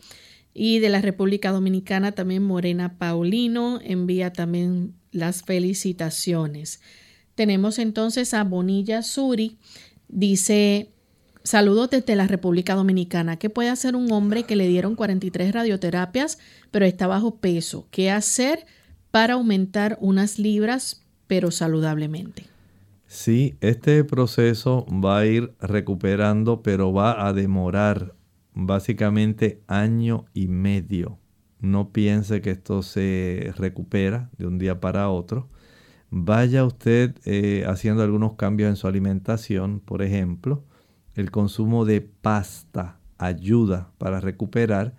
Y 0.54 0.80
de 0.80 0.90
la 0.90 1.02
República 1.02 1.52
Dominicana 1.52 2.12
también 2.12 2.44
Morena 2.44 2.98
Paulino 2.98 3.80
envía 3.82 4.34
también 4.34 4.94
las 5.12 5.44
felicitaciones. 5.44 6.82
Tenemos 7.36 7.80
entonces 7.80 8.34
a 8.34 8.44
Bonilla 8.44 9.02
Suri. 9.02 9.58
Dice, 10.10 10.90
Saludos 11.44 11.90
desde 11.90 12.16
la 12.16 12.28
República 12.28 12.76
Dominicana. 12.76 13.38
¿Qué 13.38 13.50
puede 13.50 13.70
hacer 13.70 13.96
un 13.96 14.12
hombre 14.12 14.44
que 14.44 14.56
le 14.56 14.68
dieron 14.68 14.96
43 14.96 15.54
radioterapias 15.54 16.38
pero 16.70 16.86
está 16.86 17.08
bajo 17.08 17.38
peso? 17.38 17.88
¿Qué 17.90 18.12
hacer 18.12 18.68
para 19.10 19.34
aumentar 19.34 19.98
unas 20.02 20.38
libras 20.38 21.04
pero 21.26 21.50
saludablemente? 21.50 22.46
Sí, 23.08 23.56
este 23.60 24.04
proceso 24.04 24.86
va 24.86 25.18
a 25.18 25.26
ir 25.26 25.52
recuperando 25.60 26.62
pero 26.62 26.94
va 26.94 27.28
a 27.28 27.34
demorar 27.34 28.14
básicamente 28.54 29.64
año 29.66 30.26
y 30.36 30.48
medio. 30.48 31.18
No 31.60 31.90
piense 31.92 32.42
que 32.42 32.52
esto 32.52 32.84
se 32.84 33.52
recupera 33.58 34.30
de 34.38 34.46
un 34.46 34.60
día 34.60 34.80
para 34.80 35.10
otro. 35.10 35.50
Vaya 36.12 36.66
usted 36.66 37.16
eh, 37.26 37.66
haciendo 37.68 38.04
algunos 38.04 38.36
cambios 38.36 38.70
en 38.70 38.76
su 38.76 38.88
alimentación, 38.88 39.80
por 39.80 40.04
ejemplo 40.04 40.66
el 41.16 41.32
consumo 41.32 41.86
de 41.86 42.02
pasta 42.02 43.00
ayuda 43.18 43.92
para 43.98 44.20
recuperar. 44.20 44.96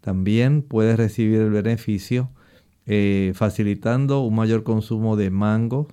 También 0.00 0.62
puedes 0.62 0.96
recibir 0.96 1.40
el 1.40 1.50
beneficio 1.50 2.30
eh, 2.86 3.32
facilitando 3.34 4.20
un 4.20 4.34
mayor 4.34 4.62
consumo 4.62 5.16
de 5.16 5.30
mangos, 5.30 5.86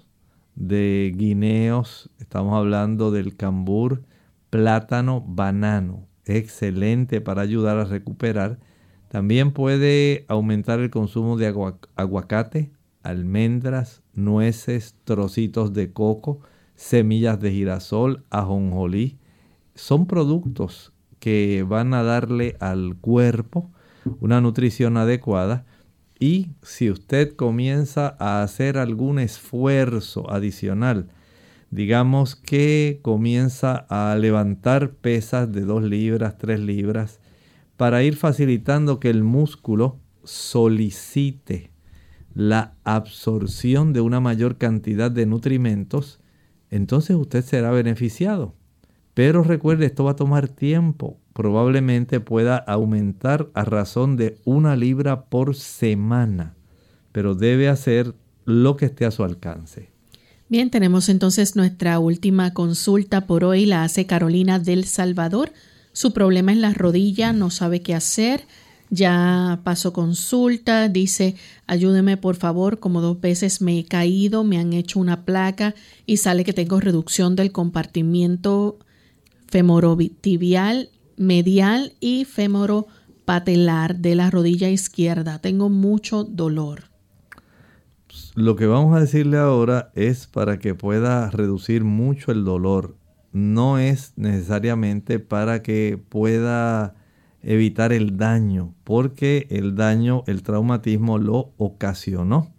de 0.55 1.13
guineos, 1.15 2.09
estamos 2.19 2.53
hablando 2.57 3.11
del 3.11 3.35
cambur, 3.37 4.03
plátano, 4.49 5.23
banano. 5.25 6.07
Excelente 6.25 7.21
para 7.21 7.41
ayudar 7.41 7.77
a 7.77 7.85
recuperar. 7.85 8.59
También 9.07 9.51
puede 9.51 10.25
aumentar 10.27 10.79
el 10.79 10.89
consumo 10.89 11.37
de 11.37 11.47
aguacate, 11.95 12.71
almendras, 13.03 14.03
nueces, 14.13 14.95
trocitos 15.03 15.73
de 15.73 15.91
coco, 15.91 16.41
semillas 16.75 17.39
de 17.39 17.51
girasol, 17.51 18.23
ajonjolí, 18.29 19.17
son 19.75 20.05
productos 20.05 20.93
que 21.19 21.65
van 21.67 21.93
a 21.93 22.03
darle 22.03 22.55
al 22.59 22.95
cuerpo 22.95 23.71
una 24.19 24.41
nutrición 24.41 24.97
adecuada 24.97 25.65
y 26.19 26.51
si 26.61 26.91
usted 26.91 27.35
comienza 27.35 28.15
a 28.19 28.43
hacer 28.43 28.77
algún 28.77 29.19
esfuerzo 29.19 30.31
adicional, 30.31 31.09
digamos 31.71 32.35
que 32.35 32.99
comienza 33.01 33.85
a 33.89 34.15
levantar 34.15 34.91
pesas 34.91 35.51
de 35.51 35.61
2 35.61 35.83
libras, 35.83 36.37
3 36.37 36.59
libras, 36.59 37.19
para 37.75 38.03
ir 38.03 38.15
facilitando 38.17 38.99
que 38.99 39.09
el 39.09 39.23
músculo 39.23 39.99
solicite 40.23 41.71
la 42.35 42.75
absorción 42.83 43.91
de 43.93 44.01
una 44.01 44.19
mayor 44.19 44.57
cantidad 44.57 45.09
de 45.09 45.25
nutrimentos, 45.25 46.19
entonces 46.69 47.15
usted 47.15 47.43
será 47.43 47.71
beneficiado. 47.71 48.53
Pero 49.13 49.43
recuerde, 49.43 49.85
esto 49.85 50.03
va 50.05 50.11
a 50.11 50.15
tomar 50.15 50.47
tiempo. 50.47 51.17
Probablemente 51.33 52.19
pueda 52.19 52.57
aumentar 52.57 53.49
a 53.53 53.63
razón 53.65 54.15
de 54.17 54.37
una 54.45 54.75
libra 54.75 55.25
por 55.25 55.55
semana, 55.55 56.55
pero 57.11 57.35
debe 57.35 57.67
hacer 57.67 58.13
lo 58.45 58.77
que 58.77 58.85
esté 58.85 59.05
a 59.05 59.11
su 59.11 59.23
alcance. 59.23 59.89
Bien, 60.49 60.69
tenemos 60.69 61.07
entonces 61.07 61.55
nuestra 61.55 61.99
última 61.99 62.53
consulta 62.53 63.25
por 63.25 63.45
hoy. 63.45 63.65
La 63.65 63.83
hace 63.83 64.05
Carolina 64.05 64.59
del 64.59 64.85
Salvador. 64.85 65.53
Su 65.93 66.11
problema 66.13 66.51
es 66.51 66.57
la 66.57 66.73
rodilla, 66.73 67.31
no 67.31 67.49
sabe 67.49 67.81
qué 67.81 67.95
hacer. 67.95 68.45
Ya 68.89 69.61
pasó 69.63 69.93
consulta, 69.93 70.89
dice, 70.89 71.35
ayúdeme 71.67 72.17
por 72.17 72.35
favor, 72.35 72.79
como 72.79 72.99
dos 72.99 73.21
veces 73.21 73.61
me 73.61 73.79
he 73.79 73.85
caído, 73.85 74.43
me 74.43 74.57
han 74.57 74.73
hecho 74.73 74.99
una 74.99 75.23
placa 75.23 75.73
y 76.05 76.17
sale 76.17 76.43
que 76.43 76.51
tengo 76.51 76.81
reducción 76.81 77.37
del 77.37 77.53
compartimiento 77.53 78.79
femorotibial, 79.51 80.89
medial 81.17 81.93
y 81.99 82.25
femoropatelar 82.25 83.97
de 83.97 84.15
la 84.15 84.31
rodilla 84.31 84.69
izquierda. 84.69 85.39
Tengo 85.39 85.69
mucho 85.69 86.23
dolor. 86.23 86.85
Lo 88.33 88.55
que 88.55 88.65
vamos 88.65 88.95
a 88.95 89.01
decirle 89.01 89.37
ahora 89.37 89.91
es 89.93 90.25
para 90.25 90.57
que 90.57 90.73
pueda 90.73 91.29
reducir 91.29 91.83
mucho 91.83 92.31
el 92.31 92.45
dolor. 92.45 92.95
No 93.33 93.77
es 93.77 94.13
necesariamente 94.15 95.19
para 95.19 95.61
que 95.61 96.01
pueda 96.09 96.95
evitar 97.41 97.91
el 97.91 98.17
daño, 98.17 98.73
porque 98.85 99.47
el 99.49 99.75
daño, 99.75 100.23
el 100.27 100.43
traumatismo 100.43 101.17
lo 101.17 101.51
ocasionó. 101.57 102.53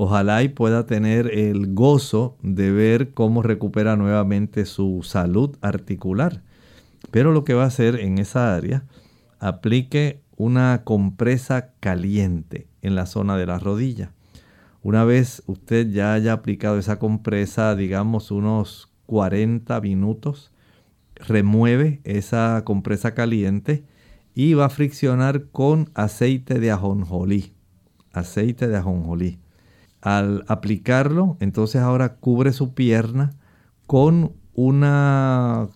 Ojalá 0.00 0.44
y 0.44 0.48
pueda 0.48 0.86
tener 0.86 1.26
el 1.26 1.74
gozo 1.74 2.36
de 2.40 2.70
ver 2.70 3.14
cómo 3.14 3.42
recupera 3.42 3.96
nuevamente 3.96 4.64
su 4.64 5.00
salud 5.02 5.56
articular. 5.60 6.44
Pero 7.10 7.32
lo 7.32 7.42
que 7.42 7.54
va 7.54 7.64
a 7.64 7.66
hacer 7.66 7.96
en 7.96 8.18
esa 8.18 8.54
área, 8.54 8.84
aplique 9.40 10.20
una 10.36 10.82
compresa 10.84 11.72
caliente 11.80 12.68
en 12.80 12.94
la 12.94 13.06
zona 13.06 13.36
de 13.36 13.46
la 13.46 13.58
rodilla. 13.58 14.12
Una 14.84 15.02
vez 15.02 15.42
usted 15.46 15.90
ya 15.90 16.14
haya 16.14 16.32
aplicado 16.32 16.78
esa 16.78 17.00
compresa, 17.00 17.74
digamos 17.74 18.30
unos 18.30 18.92
40 19.06 19.80
minutos, 19.80 20.52
remueve 21.16 22.00
esa 22.04 22.62
compresa 22.64 23.14
caliente 23.14 23.82
y 24.32 24.54
va 24.54 24.66
a 24.66 24.70
friccionar 24.70 25.46
con 25.46 25.90
aceite 25.94 26.60
de 26.60 26.70
ajonjolí. 26.70 27.52
Aceite 28.12 28.68
de 28.68 28.76
ajonjolí. 28.76 29.40
Al 30.08 30.46
aplicarlo, 30.48 31.36
entonces 31.38 31.82
ahora 31.82 32.14
cubre 32.14 32.54
su 32.54 32.72
pierna 32.72 33.34
con 33.86 34.32
una, 34.54 35.68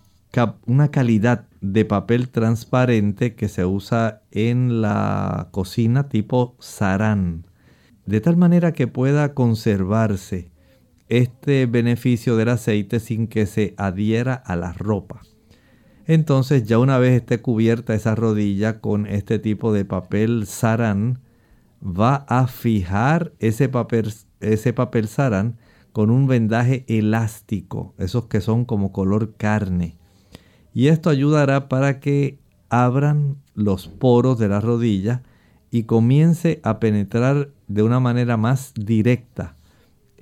una 0.64 0.91
calidad 0.91 1.45
de 1.61 1.85
papel 1.85 2.30
transparente 2.30 3.35
que 3.35 3.51
se 3.51 3.66
usa 3.66 4.22
en 4.30 4.80
la 4.80 5.49
cocina 5.51 6.09
tipo 6.09 6.57
sarán, 6.61 7.47
de 8.07 8.22
tal 8.22 8.39
manera 8.39 8.72
que 8.72 8.87
pueda 8.87 9.35
conservarse 9.35 10.51
este 11.11 11.66
beneficio 11.66 12.39
del 12.39 12.49
aceite 12.49 13.01
sin 13.01 13.26
que 13.26 13.45
se 13.45 13.74
adhiera 13.76 14.33
a 14.33 14.57
la 14.57 14.72
ropa. 14.72 15.20
Entonces 16.07 16.64
ya 16.64 16.78
una 16.78 16.97
vez 16.97 17.20
esté 17.20 17.43
cubierta 17.43 17.93
esa 17.93 18.14
rodilla 18.14 18.80
con 18.80 19.07
este 19.07 19.39
tipo 19.39 19.74
de 19.74 19.85
papel 19.85 20.47
sarán, 20.47 21.18
va 21.83 22.24
a 22.28 22.47
fijar 22.47 23.33
ese 23.39 23.68
papel, 23.68 24.12
ese 24.41 24.72
papel 24.72 25.09
sarán 25.09 25.59
con 25.93 26.11
un 26.11 26.26
vendaje 26.26 26.85
elástico, 26.89 27.95
esos 27.99 28.26
que 28.26 28.41
son 28.41 28.64
como 28.64 28.93
color 28.93 29.35
carne. 29.37 29.97
Y 30.72 30.89
esto 30.89 31.11
ayudará 31.11 31.68
para 31.68 32.01
que 32.01 32.39
abran 32.70 33.37
los 33.55 33.89
poros 33.89 34.39
de 34.39 34.49
la 34.49 34.61
rodilla 34.61 35.22
y 35.70 35.83
comience 35.83 36.61
a 36.62 36.80
penetrar 36.80 37.51
de 37.68 37.83
una 37.83 38.01
manera 38.01 38.37
más 38.37 38.72
directa 38.74 39.57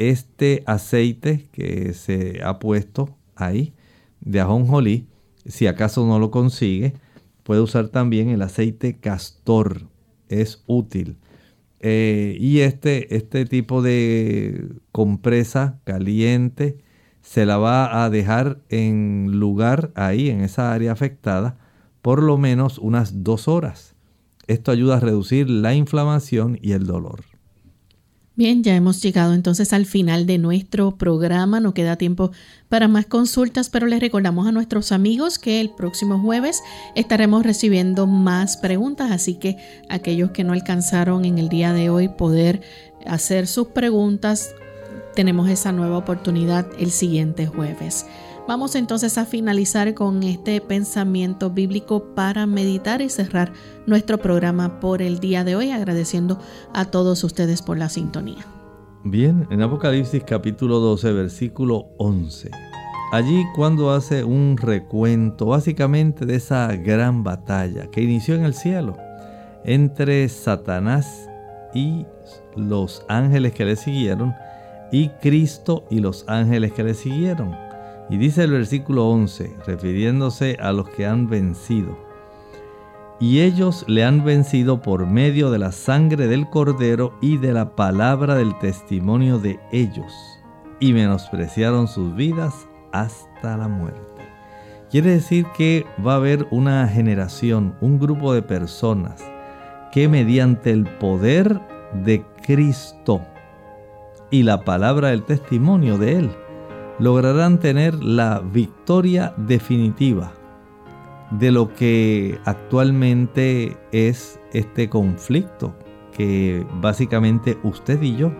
este 0.00 0.62
aceite 0.66 1.48
que 1.52 1.92
se 1.92 2.42
ha 2.42 2.58
puesto 2.58 3.16
ahí 3.36 3.74
de 4.20 4.40
ajonjolí 4.40 5.06
Si 5.44 5.66
acaso 5.66 6.06
no 6.06 6.18
lo 6.18 6.30
consigue, 6.30 6.94
puede 7.42 7.60
usar 7.60 7.88
también 7.88 8.30
el 8.30 8.42
aceite 8.42 8.98
castor. 8.98 9.88
Es 10.28 10.62
útil. 10.66 11.16
Eh, 11.80 12.36
y 12.38 12.60
este, 12.60 13.16
este 13.16 13.46
tipo 13.46 13.80
de 13.80 14.68
compresa 14.92 15.80
caliente 15.84 16.76
se 17.22 17.46
la 17.46 17.56
va 17.56 18.04
a 18.04 18.10
dejar 18.10 18.60
en 18.68 19.38
lugar 19.38 19.90
ahí, 19.94 20.30
en 20.30 20.42
esa 20.42 20.72
área 20.72 20.92
afectada, 20.92 21.58
por 22.02 22.22
lo 22.22 22.38
menos 22.38 22.78
unas 22.78 23.24
dos 23.24 23.48
horas. 23.48 23.94
Esto 24.46 24.72
ayuda 24.72 24.96
a 24.96 25.00
reducir 25.00 25.48
la 25.48 25.74
inflamación 25.74 26.58
y 26.60 26.72
el 26.72 26.86
dolor. 26.86 27.29
Bien, 28.40 28.62
ya 28.64 28.74
hemos 28.74 29.02
llegado 29.02 29.34
entonces 29.34 29.74
al 29.74 29.84
final 29.84 30.24
de 30.24 30.38
nuestro 30.38 30.92
programa. 30.96 31.60
No 31.60 31.74
queda 31.74 31.96
tiempo 31.96 32.30
para 32.70 32.88
más 32.88 33.04
consultas, 33.04 33.68
pero 33.68 33.86
les 33.86 34.00
recordamos 34.00 34.48
a 34.48 34.50
nuestros 34.50 34.92
amigos 34.92 35.38
que 35.38 35.60
el 35.60 35.68
próximo 35.68 36.18
jueves 36.18 36.62
estaremos 36.94 37.44
recibiendo 37.44 38.06
más 38.06 38.56
preguntas, 38.56 39.10
así 39.10 39.34
que 39.34 39.58
aquellos 39.90 40.30
que 40.30 40.42
no 40.42 40.54
alcanzaron 40.54 41.26
en 41.26 41.36
el 41.36 41.50
día 41.50 41.74
de 41.74 41.90
hoy 41.90 42.08
poder 42.08 42.62
hacer 43.04 43.46
sus 43.46 43.66
preguntas, 43.66 44.54
tenemos 45.14 45.50
esa 45.50 45.70
nueva 45.72 45.98
oportunidad 45.98 46.66
el 46.78 46.92
siguiente 46.92 47.46
jueves. 47.46 48.06
Vamos 48.50 48.74
entonces 48.74 49.16
a 49.16 49.26
finalizar 49.26 49.94
con 49.94 50.24
este 50.24 50.60
pensamiento 50.60 51.50
bíblico 51.50 52.16
para 52.16 52.46
meditar 52.46 53.00
y 53.00 53.08
cerrar 53.08 53.52
nuestro 53.86 54.18
programa 54.18 54.80
por 54.80 55.02
el 55.02 55.20
día 55.20 55.44
de 55.44 55.54
hoy, 55.54 55.70
agradeciendo 55.70 56.36
a 56.74 56.86
todos 56.86 57.22
ustedes 57.22 57.62
por 57.62 57.78
la 57.78 57.88
sintonía. 57.88 58.44
Bien, 59.04 59.46
en 59.52 59.62
Apocalipsis 59.62 60.24
capítulo 60.24 60.80
12, 60.80 61.12
versículo 61.12 61.90
11. 61.98 62.50
Allí 63.12 63.44
cuando 63.54 63.92
hace 63.92 64.24
un 64.24 64.56
recuento 64.56 65.46
básicamente 65.46 66.26
de 66.26 66.34
esa 66.34 66.74
gran 66.74 67.22
batalla 67.22 67.88
que 67.88 68.02
inició 68.02 68.34
en 68.34 68.44
el 68.44 68.54
cielo 68.54 68.96
entre 69.64 70.28
Satanás 70.28 71.30
y 71.72 72.04
los 72.56 73.04
ángeles 73.08 73.52
que 73.52 73.64
le 73.64 73.76
siguieron 73.76 74.34
y 74.90 75.10
Cristo 75.20 75.86
y 75.88 76.00
los 76.00 76.24
ángeles 76.26 76.72
que 76.72 76.82
le 76.82 76.94
siguieron. 76.94 77.69
Y 78.10 78.18
dice 78.18 78.44
el 78.44 78.50
versículo 78.50 79.08
11, 79.08 79.56
refiriéndose 79.66 80.56
a 80.60 80.72
los 80.72 80.88
que 80.90 81.06
han 81.06 81.28
vencido. 81.28 81.96
Y 83.20 83.40
ellos 83.40 83.84
le 83.86 84.04
han 84.04 84.24
vencido 84.24 84.82
por 84.82 85.06
medio 85.06 85.50
de 85.50 85.58
la 85.58 85.70
sangre 85.70 86.26
del 86.26 86.48
cordero 86.48 87.14
y 87.20 87.36
de 87.36 87.52
la 87.52 87.76
palabra 87.76 88.34
del 88.34 88.58
testimonio 88.58 89.38
de 89.38 89.60
ellos, 89.70 90.12
y 90.80 90.92
menospreciaron 90.92 91.86
sus 91.86 92.16
vidas 92.16 92.66
hasta 92.92 93.56
la 93.56 93.68
muerte. 93.68 94.00
Quiere 94.90 95.12
decir 95.12 95.46
que 95.56 95.86
va 96.04 96.14
a 96.14 96.16
haber 96.16 96.48
una 96.50 96.88
generación, 96.88 97.76
un 97.80 98.00
grupo 98.00 98.34
de 98.34 98.42
personas 98.42 99.22
que 99.92 100.08
mediante 100.08 100.72
el 100.72 100.84
poder 100.84 101.60
de 101.92 102.24
Cristo 102.44 103.20
y 104.30 104.42
la 104.42 104.62
palabra 104.64 105.08
del 105.08 105.22
testimonio 105.22 105.96
de 105.96 106.16
Él, 106.16 106.30
lograrán 107.00 107.58
tener 107.58 108.04
la 108.04 108.40
victoria 108.40 109.34
definitiva 109.38 110.32
de 111.30 111.50
lo 111.50 111.72
que 111.74 112.38
actualmente 112.44 113.78
es 113.90 114.38
este 114.52 114.88
conflicto 114.90 115.74
que 116.12 116.66
básicamente 116.80 117.58
usted 117.62 118.02
y 118.02 118.16
yo 118.16 118.32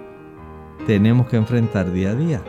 tenemos 0.86 1.26
que 1.28 1.36
enfrentar 1.36 1.90
día 1.92 2.10
a 2.10 2.14
día. 2.14 2.42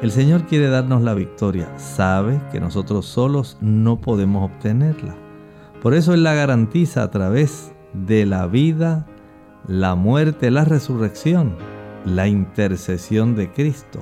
El 0.00 0.10
Señor 0.10 0.46
quiere 0.46 0.68
darnos 0.68 1.02
la 1.02 1.14
victoria, 1.14 1.78
sabe 1.78 2.40
que 2.50 2.58
nosotros 2.58 3.06
solos 3.06 3.58
no 3.60 4.00
podemos 4.00 4.50
obtenerla. 4.50 5.14
Por 5.80 5.94
eso 5.94 6.14
Él 6.14 6.24
la 6.24 6.34
garantiza 6.34 7.04
a 7.04 7.10
través 7.10 7.72
de 7.92 8.26
la 8.26 8.46
vida, 8.48 9.06
la 9.68 9.94
muerte, 9.94 10.50
la 10.50 10.64
resurrección, 10.64 11.54
la 12.04 12.26
intercesión 12.26 13.36
de 13.36 13.52
Cristo. 13.52 14.00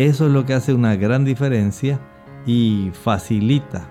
Eso 0.00 0.24
es 0.24 0.32
lo 0.32 0.46
que 0.46 0.54
hace 0.54 0.72
una 0.72 0.96
gran 0.96 1.26
diferencia 1.26 2.00
y 2.46 2.90
facilita 2.94 3.86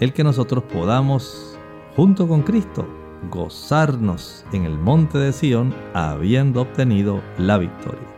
el 0.00 0.14
que 0.14 0.24
nosotros 0.24 0.64
podamos, 0.64 1.58
junto 1.94 2.26
con 2.26 2.40
Cristo, 2.40 2.88
gozarnos 3.30 4.46
en 4.54 4.64
el 4.64 4.78
monte 4.78 5.18
de 5.18 5.30
Sión 5.30 5.74
habiendo 5.92 6.62
obtenido 6.62 7.20
la 7.36 7.58
victoria. 7.58 8.11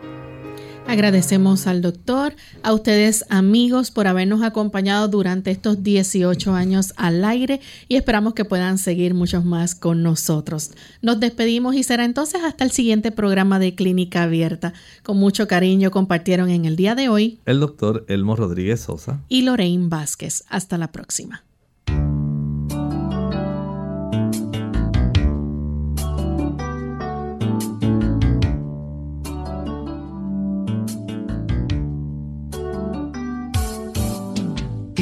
Agradecemos 0.87 1.67
al 1.67 1.83
doctor, 1.83 2.37
a 2.63 2.73
ustedes 2.73 3.25
amigos 3.29 3.91
por 3.91 4.07
habernos 4.07 4.43
acompañado 4.43 5.09
durante 5.09 5.51
estos 5.51 5.83
18 5.83 6.55
años 6.55 6.93
al 6.97 7.25
aire 7.25 7.61
y 7.89 7.97
esperamos 7.97 8.35
que 8.35 8.45
puedan 8.45 8.79
seguir 8.79 9.15
muchos 9.15 9.45
más 9.45 9.75
con 9.75 10.03
nosotros. 10.03 10.73
Nos 11.03 11.19
despedimos 11.21 11.75
y 11.75 11.83
será 11.83 12.05
entonces 12.05 12.43
hasta 12.45 12.65
el 12.65 12.71
siguiente 12.71 13.11
programa 13.13 13.59
de 13.59 13.75
Clínica 13.75 14.23
Abierta. 14.25 14.75
Con 15.03 15.17
mucho 15.17 15.49
cariño 15.49 15.91
compartieron 15.91 16.51
en 16.51 16.65
el 16.65 16.77
día 16.77 16.95
de 16.95 17.09
hoy 17.09 17.41
el 17.47 17.61
doctor 17.61 18.05
Elmo 18.09 18.37
Rodríguez 18.37 18.81
Sosa 18.81 19.21
y 19.29 19.43
Lorraine 19.43 19.89
Vázquez. 19.89 20.45
Hasta 20.49 20.79
la 20.79 20.93
próxima. 20.93 21.45